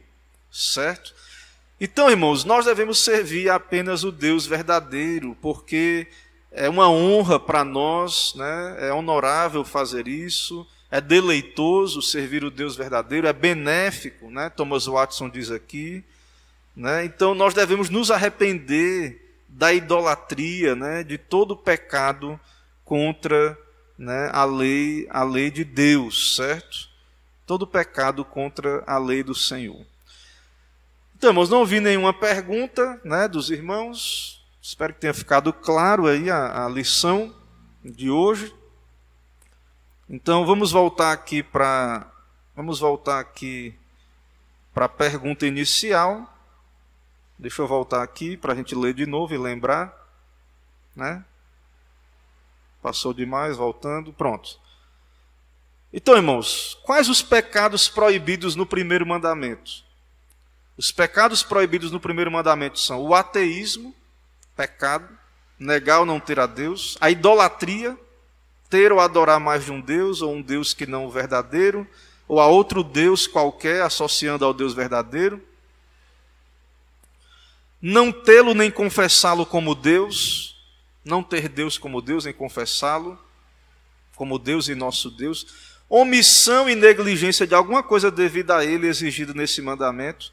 certo? 0.52 1.14
Então, 1.80 2.10
irmãos, 2.10 2.44
nós 2.44 2.66
devemos 2.66 3.00
servir 3.00 3.50
apenas 3.50 4.04
o 4.04 4.12
Deus 4.12 4.46
verdadeiro, 4.46 5.38
porque 5.42 6.08
é 6.52 6.68
uma 6.68 6.90
honra 6.90 7.40
para 7.40 7.64
nós, 7.64 8.34
né? 8.36 8.78
é 8.80 8.92
honorável 8.92 9.64
fazer 9.64 10.08
isso, 10.08 10.68
é 10.90 11.00
deleitoso 11.00 12.02
servir 12.02 12.44
o 12.44 12.50
Deus 12.50 12.76
verdadeiro, 12.76 13.28
é 13.28 13.34
benéfico, 13.34 14.30
né? 14.32 14.50
Thomas 14.50 14.86
Watson 14.86 15.30
diz 15.30 15.52
aqui. 15.52 16.04
Né? 16.76 17.06
Então 17.06 17.36
nós 17.36 17.54
devemos 17.54 17.90
nos 17.90 18.10
arrepender 18.10 19.28
da 19.50 19.74
idolatria, 19.74 20.76
né, 20.76 21.04
de 21.04 21.18
todo 21.18 21.58
pecado 21.58 22.40
contra 22.86 23.58
né, 23.98 24.30
a 24.32 24.46
lei, 24.46 25.08
a 25.10 25.24
lei 25.24 25.50
de 25.50 25.64
Deus, 25.64 26.36
certo? 26.36 26.88
Todo 27.48 27.66
pecado 27.66 28.24
contra 28.24 28.84
a 28.86 29.00
lei 29.00 29.24
do 29.24 29.34
Senhor. 29.34 29.84
Então, 31.16 31.32
irmãos, 31.32 31.50
não 31.50 31.66
vi 31.66 31.80
nenhuma 31.80 32.14
pergunta 32.14 33.02
né, 33.04 33.28
dos 33.28 33.50
irmãos. 33.50 34.46
Espero 34.62 34.94
que 34.94 35.00
tenha 35.00 35.14
ficado 35.16 35.52
claro 35.52 36.06
aí 36.06 36.30
a, 36.30 36.66
a 36.66 36.70
lição 36.70 37.34
de 37.84 38.12
hoje. 38.12 38.54
Então, 40.08 40.46
vamos 40.46 40.72
voltar 40.72 41.12
aqui 41.12 41.42
para 41.42 42.06
vamos 42.56 42.80
voltar 42.80 43.20
aqui 43.20 43.74
para 44.74 44.86
a 44.86 44.90
pergunta 44.90 45.48
inicial. 45.48 46.32
Deixa 47.40 47.62
eu 47.62 47.68
voltar 47.68 48.04
aqui 48.04 48.38
para 48.38 48.54
a 48.54 48.56
gente 48.56 48.76
ler 48.76 48.94
de 48.94 49.06
novo 49.06 49.34
e 49.34 49.38
lembrar. 49.38 49.92
Né? 50.96 51.26
Passou 52.82 53.14
demais, 53.14 53.58
voltando. 53.58 54.14
Pronto. 54.14 54.60
Então, 55.92 56.16
irmãos, 56.16 56.78
quais 56.84 57.08
os 57.10 57.22
pecados 57.22 57.88
proibidos 57.88 58.56
no 58.56 58.66
primeiro 58.66 59.06
mandamento? 59.06 59.86
Os 60.78 60.92
pecados 60.92 61.42
proibidos 61.42 61.92
no 61.92 62.00
primeiro 62.00 62.32
mandamento 62.32 62.80
são 62.80 63.02
o 63.02 63.16
ateísmo, 63.16 63.96
pecado, 64.56 65.08
negar 65.58 66.00
ou 66.00 66.06
não 66.06 66.20
ter 66.20 66.40
a 66.40 66.46
Deus, 66.46 66.98
a 67.00 67.10
idolatria, 67.10 67.98
ter 68.70 68.92
ou 68.92 69.00
adorar 69.00 69.40
mais 69.40 69.66
de 69.66 69.72
um 69.72 69.82
Deus, 69.82 70.22
ou 70.22 70.34
um 70.34 70.42
Deus 70.42 70.74
que 70.74 70.86
não 70.86 71.06
o 71.06 71.12
verdadeiro, 71.12 71.88
ou 72.28 72.40
a 72.40 72.48
outro 72.48 72.84
Deus 72.84 73.26
qualquer 73.26 73.82
associando 73.82 74.44
ao 74.44 74.54
Deus 74.54 74.74
verdadeiro, 74.74 75.42
não 77.82 78.12
tê-lo 78.12 78.54
nem 78.54 78.70
confessá-lo 78.70 79.46
como 79.46 79.74
Deus, 79.74 80.56
não 81.06 81.24
ter 81.24 81.48
Deus 81.48 81.78
como 81.78 82.02
Deus 82.02 82.26
nem 82.26 82.34
confessá-lo 82.34 83.18
como 84.16 84.40
Deus 84.40 84.68
e 84.68 84.74
nosso 84.74 85.12
Deus, 85.12 85.77
omissão 85.90 86.70
e 86.70 86.76
negligência 86.76 87.48
de 87.48 87.56
alguma 87.56 87.82
coisa 87.82 88.12
devida 88.12 88.58
a 88.58 88.66
ele 88.66 88.88
exigido 88.88 89.34
nesse 89.34 89.62
mandamento, 89.62 90.32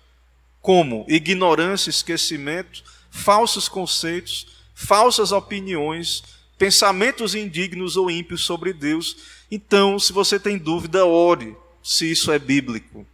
como 0.61 1.05
ignorância, 1.09 1.91
esquecimento, 1.91 2.83
falsos 3.11 3.69
conceitos, 3.69 4.47
falsas 4.75 5.31
opiniões, 5.31 6.23
pensamentos 6.59 7.35
indignos 7.35 7.97
ou 7.97 8.11
ímpios 8.11 8.45
sobre 8.45 8.73
Deus. 8.73 9.17
Então, 9.51 9.99
se 9.99 10.13
você 10.13 10.39
tem 10.39 10.59
dúvida, 10.59 11.05
ore 11.05 11.57
se 11.83 12.11
isso 12.11 12.33
é 12.33 12.39
bíblico. 12.39 13.07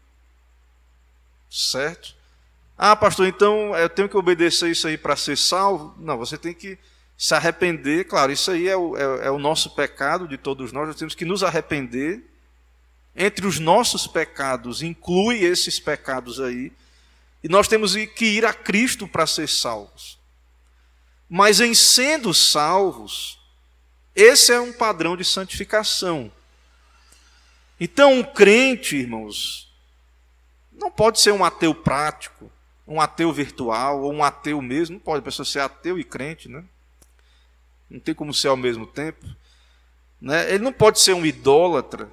Certo? 1.50 2.14
Ah, 2.78 2.94
pastor, 2.94 3.26
então 3.26 3.76
eu 3.76 3.88
tenho 3.90 4.08
que 4.08 4.16
obedecer 4.16 4.70
isso 4.70 4.86
aí 4.86 4.96
para 4.96 5.16
ser 5.16 5.36
salvo? 5.36 5.94
Não, 5.98 6.16
você 6.16 6.38
tem 6.38 6.54
que 6.54 6.78
se 7.18 7.34
arrepender. 7.34 8.04
Claro, 8.04 8.32
isso 8.32 8.50
aí 8.50 8.68
é 8.68 8.76
o, 8.76 8.96
é, 8.96 9.26
é 9.26 9.30
o 9.30 9.38
nosso 9.38 9.74
pecado 9.74 10.26
de 10.26 10.38
todos 10.38 10.72
nós, 10.72 10.86
nós 10.86 10.96
temos 10.96 11.14
que 11.14 11.26
nos 11.26 11.42
arrepender. 11.42 12.29
Entre 13.14 13.46
os 13.46 13.58
nossos 13.58 14.06
pecados, 14.06 14.82
inclui 14.82 15.38
esses 15.44 15.78
pecados 15.80 16.40
aí. 16.40 16.72
E 17.42 17.48
nós 17.48 17.68
temos 17.68 17.94
que 17.94 18.24
ir 18.24 18.44
a 18.44 18.52
Cristo 18.52 19.08
para 19.08 19.26
ser 19.26 19.48
salvos. 19.48 20.18
Mas 21.28 21.60
em 21.60 21.74
sendo 21.74 22.32
salvos, 22.34 23.38
esse 24.14 24.52
é 24.52 24.60
um 24.60 24.72
padrão 24.72 25.16
de 25.16 25.24
santificação. 25.24 26.30
Então, 27.78 28.14
um 28.14 28.22
crente, 28.22 28.96
irmãos, 28.96 29.72
não 30.72 30.90
pode 30.90 31.20
ser 31.20 31.32
um 31.32 31.44
ateu 31.44 31.74
prático 31.74 32.50
um 32.90 33.00
ateu 33.00 33.32
virtual 33.32 34.02
ou 34.02 34.12
um 34.12 34.22
ateu 34.22 34.60
mesmo. 34.60 34.94
Não 34.94 35.00
pode 35.00 35.20
a 35.20 35.22
pessoa 35.22 35.46
ser 35.46 35.60
ateu 35.60 35.96
e 35.96 36.02
crente, 36.02 36.48
né? 36.48 36.64
Não 37.88 38.00
tem 38.00 38.12
como 38.12 38.34
ser 38.34 38.48
ao 38.48 38.56
mesmo 38.56 38.84
tempo. 38.84 39.24
Né? 40.20 40.52
Ele 40.52 40.64
não 40.64 40.72
pode 40.72 40.98
ser 41.00 41.14
um 41.14 41.24
idólatra. 41.24 42.10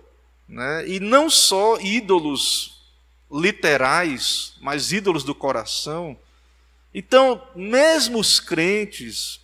Né? 0.47 0.87
E 0.87 0.99
não 0.99 1.29
só 1.29 1.79
ídolos 1.79 2.77
literais, 3.31 4.53
mas 4.61 4.91
ídolos 4.91 5.23
do 5.23 5.35
coração. 5.35 6.17
Então, 6.93 7.45
mesmo 7.55 8.19
os 8.19 8.39
crentes, 8.39 9.41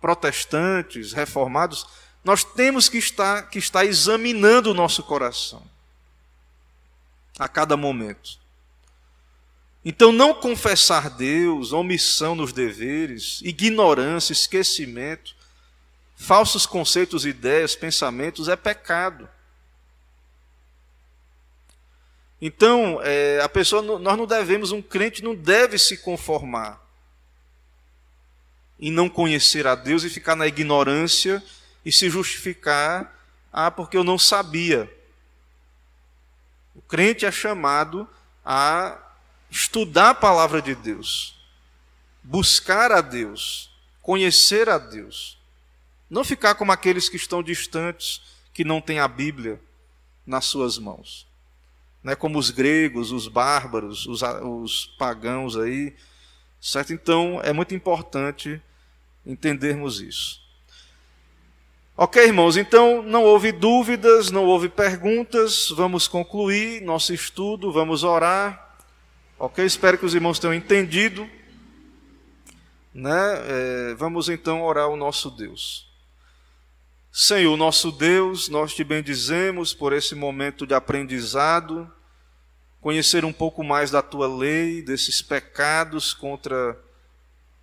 protestantes, 0.00 1.12
reformados, 1.12 1.86
nós 2.24 2.44
temos 2.44 2.88
que 2.88 2.98
estar, 2.98 3.50
que 3.50 3.58
estar 3.58 3.84
examinando 3.84 4.70
o 4.70 4.74
nosso 4.74 5.02
coração 5.02 5.62
a 7.38 7.48
cada 7.48 7.76
momento. 7.76 8.38
Então, 9.84 10.10
não 10.12 10.32
confessar 10.32 11.10
Deus, 11.10 11.72
omissão 11.72 12.34
nos 12.34 12.52
deveres, 12.52 13.42
ignorância, 13.42 14.32
esquecimento, 14.32 15.36
falsos 16.16 16.64
conceitos, 16.64 17.26
ideias, 17.26 17.74
pensamentos 17.74 18.48
é 18.48 18.56
pecado. 18.56 19.28
Então, 22.46 23.00
é, 23.02 23.40
a 23.40 23.48
pessoa, 23.48 23.80
nós 23.80 24.18
não 24.18 24.26
devemos, 24.26 24.70
um 24.70 24.82
crente 24.82 25.24
não 25.24 25.34
deve 25.34 25.78
se 25.78 25.96
conformar 25.96 26.78
em 28.78 28.90
não 28.90 29.08
conhecer 29.08 29.66
a 29.66 29.74
Deus 29.74 30.04
e 30.04 30.10
ficar 30.10 30.36
na 30.36 30.46
ignorância 30.46 31.42
e 31.82 31.90
se 31.90 32.10
justificar, 32.10 33.18
ah, 33.50 33.70
porque 33.70 33.96
eu 33.96 34.04
não 34.04 34.18
sabia. 34.18 34.94
O 36.74 36.82
crente 36.82 37.24
é 37.24 37.32
chamado 37.32 38.06
a 38.44 38.98
estudar 39.50 40.10
a 40.10 40.14
palavra 40.14 40.60
de 40.60 40.74
Deus, 40.74 41.40
buscar 42.22 42.92
a 42.92 43.00
Deus, 43.00 43.70
conhecer 44.02 44.68
a 44.68 44.76
Deus. 44.76 45.38
Não 46.10 46.22
ficar 46.22 46.56
como 46.56 46.72
aqueles 46.72 47.08
que 47.08 47.16
estão 47.16 47.42
distantes, 47.42 48.20
que 48.52 48.64
não 48.64 48.82
têm 48.82 48.98
a 48.98 49.08
Bíblia 49.08 49.58
nas 50.26 50.44
suas 50.44 50.76
mãos. 50.76 51.26
Não 52.04 52.12
é 52.12 52.16
como 52.16 52.38
os 52.38 52.50
gregos, 52.50 53.10
os 53.10 53.26
bárbaros, 53.28 54.06
os, 54.06 54.20
os 54.22 54.86
pagãos 54.98 55.56
aí. 55.56 55.94
Certo? 56.60 56.92
Então, 56.92 57.40
é 57.42 57.50
muito 57.50 57.74
importante 57.74 58.60
entendermos 59.24 60.02
isso. 60.02 60.44
Ok, 61.96 62.22
irmãos, 62.22 62.58
então 62.58 63.02
não 63.02 63.22
houve 63.22 63.52
dúvidas, 63.52 64.30
não 64.30 64.44
houve 64.44 64.68
perguntas, 64.68 65.70
vamos 65.70 66.06
concluir 66.06 66.82
nosso 66.82 67.14
estudo, 67.14 67.72
vamos 67.72 68.04
orar. 68.04 68.76
Ok? 69.38 69.64
Espero 69.64 69.96
que 69.96 70.04
os 70.04 70.14
irmãos 70.14 70.38
tenham 70.38 70.52
entendido. 70.52 71.26
Né? 72.92 73.12
É, 73.46 73.94
vamos 73.94 74.28
então 74.28 74.62
orar 74.62 74.84
ao 74.84 74.96
nosso 74.96 75.30
Deus. 75.30 75.93
Senhor, 77.16 77.56
nosso 77.56 77.92
Deus, 77.92 78.48
nós 78.48 78.74
te 78.74 78.82
bendizemos 78.82 79.72
por 79.72 79.92
esse 79.92 80.16
momento 80.16 80.66
de 80.66 80.74
aprendizado, 80.74 81.88
conhecer 82.80 83.24
um 83.24 83.32
pouco 83.32 83.62
mais 83.62 83.88
da 83.88 84.02
tua 84.02 84.26
lei, 84.26 84.82
desses 84.82 85.22
pecados 85.22 86.12
contra 86.12 86.76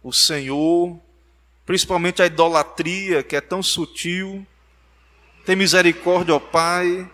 o 0.01 0.13
Senhor, 0.13 0.97
principalmente 1.65 2.21
a 2.21 2.27
idolatria 2.27 3.21
que 3.23 3.35
é 3.35 3.41
tão 3.41 3.61
sutil. 3.61 4.47
Tem 5.45 5.57
misericórdia, 5.57 6.33
ó 6.33 6.39
Pai, 6.39 7.11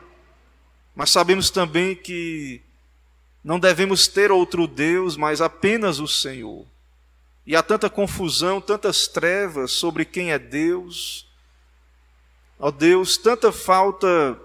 mas 0.96 1.10
sabemos 1.10 1.50
também 1.50 1.96
que 1.96 2.62
não 3.44 3.60
devemos 3.60 4.08
ter 4.08 4.32
outro 4.32 4.68
Deus, 4.68 5.18
mas 5.18 5.42
apenas 5.42 6.00
o 6.00 6.08
Senhor. 6.08 6.68
E 7.48 7.56
há 7.56 7.64
tanta 7.64 7.90
confusão, 7.90 8.62
tantas 8.62 9.08
trevas 9.08 9.72
sobre 9.72 10.06
quem 10.06 10.32
é 10.32 10.38
Deus. 10.38 11.27
Ó 12.60 12.72
Deus, 12.72 13.18
tanta 13.18 13.52
falta 13.52 14.40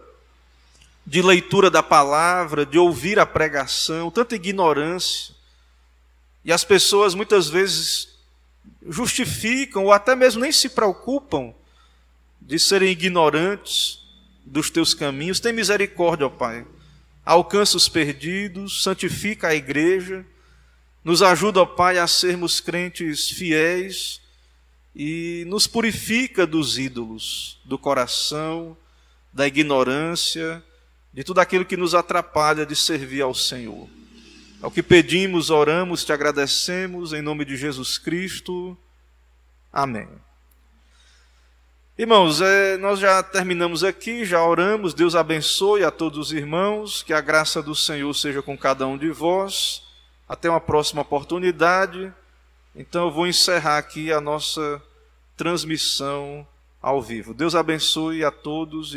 de 1.06 1.22
leitura 1.22 1.70
da 1.70 1.82
palavra, 1.82 2.64
de 2.66 2.78
ouvir 2.78 3.18
a 3.18 3.26
pregação, 3.26 4.10
tanta 4.10 4.34
ignorância. 4.34 5.34
E 6.44 6.52
as 6.52 6.64
pessoas 6.64 7.14
muitas 7.14 7.48
vezes 7.48 8.08
justificam 8.88 9.84
ou 9.84 9.92
até 9.92 10.14
mesmo 10.14 10.42
nem 10.42 10.52
se 10.52 10.68
preocupam 10.68 11.54
de 12.40 12.58
serem 12.58 12.90
ignorantes 12.90 14.00
dos 14.44 14.70
teus 14.70 14.94
caminhos. 14.94 15.40
Tem 15.40 15.52
misericórdia, 15.52 16.26
ó 16.26 16.30
Pai 16.30 16.66
alcança 17.24 17.76
os 17.76 17.88
perdidos, 17.88 18.82
santifica 18.82 19.48
a 19.48 19.54
igreja, 19.54 20.26
nos 21.04 21.22
ajuda, 21.22 21.60
ó 21.60 21.66
Pai, 21.66 21.98
a 21.98 22.06
sermos 22.06 22.60
crentes 22.60 23.30
fiéis 23.30 24.20
e 24.94 25.44
nos 25.46 25.66
purifica 25.66 26.46
dos 26.46 26.78
ídolos, 26.78 27.60
do 27.64 27.78
coração, 27.78 28.76
da 29.32 29.46
ignorância, 29.46 30.62
de 31.12 31.24
tudo 31.24 31.40
aquilo 31.40 31.64
que 31.64 31.76
nos 31.76 31.94
atrapalha 31.94 32.66
de 32.66 32.76
servir 32.76 33.22
ao 33.22 33.34
Senhor. 33.34 33.88
Ao 34.60 34.70
que 34.70 34.82
pedimos, 34.82 35.50
oramos, 35.50 36.04
te 36.04 36.12
agradecemos, 36.12 37.12
em 37.12 37.22
nome 37.22 37.44
de 37.44 37.56
Jesus 37.56 37.98
Cristo. 37.98 38.76
Amém. 39.72 40.08
Irmãos, 41.98 42.40
é, 42.40 42.76
nós 42.78 42.98
já 42.98 43.22
terminamos 43.22 43.84
aqui, 43.84 44.24
já 44.24 44.42
oramos. 44.42 44.94
Deus 44.94 45.14
abençoe 45.14 45.84
a 45.84 45.90
todos 45.90 46.18
os 46.18 46.32
irmãos, 46.32 47.02
que 47.02 47.12
a 47.12 47.20
graça 47.20 47.62
do 47.62 47.74
Senhor 47.74 48.12
seja 48.14 48.40
com 48.40 48.56
cada 48.56 48.86
um 48.86 48.96
de 48.96 49.10
vós. 49.10 49.82
Até 50.28 50.48
uma 50.48 50.60
próxima 50.60 51.02
oportunidade. 51.02 52.12
Então 52.74 53.06
eu 53.06 53.10
vou 53.10 53.26
encerrar 53.26 53.78
aqui 53.78 54.10
a 54.12 54.20
nossa 54.20 54.82
transmissão 55.36 56.46
ao 56.80 57.00
vivo. 57.00 57.34
Deus 57.34 57.54
abençoe 57.54 58.24
a 58.24 58.30
todos. 58.30 58.90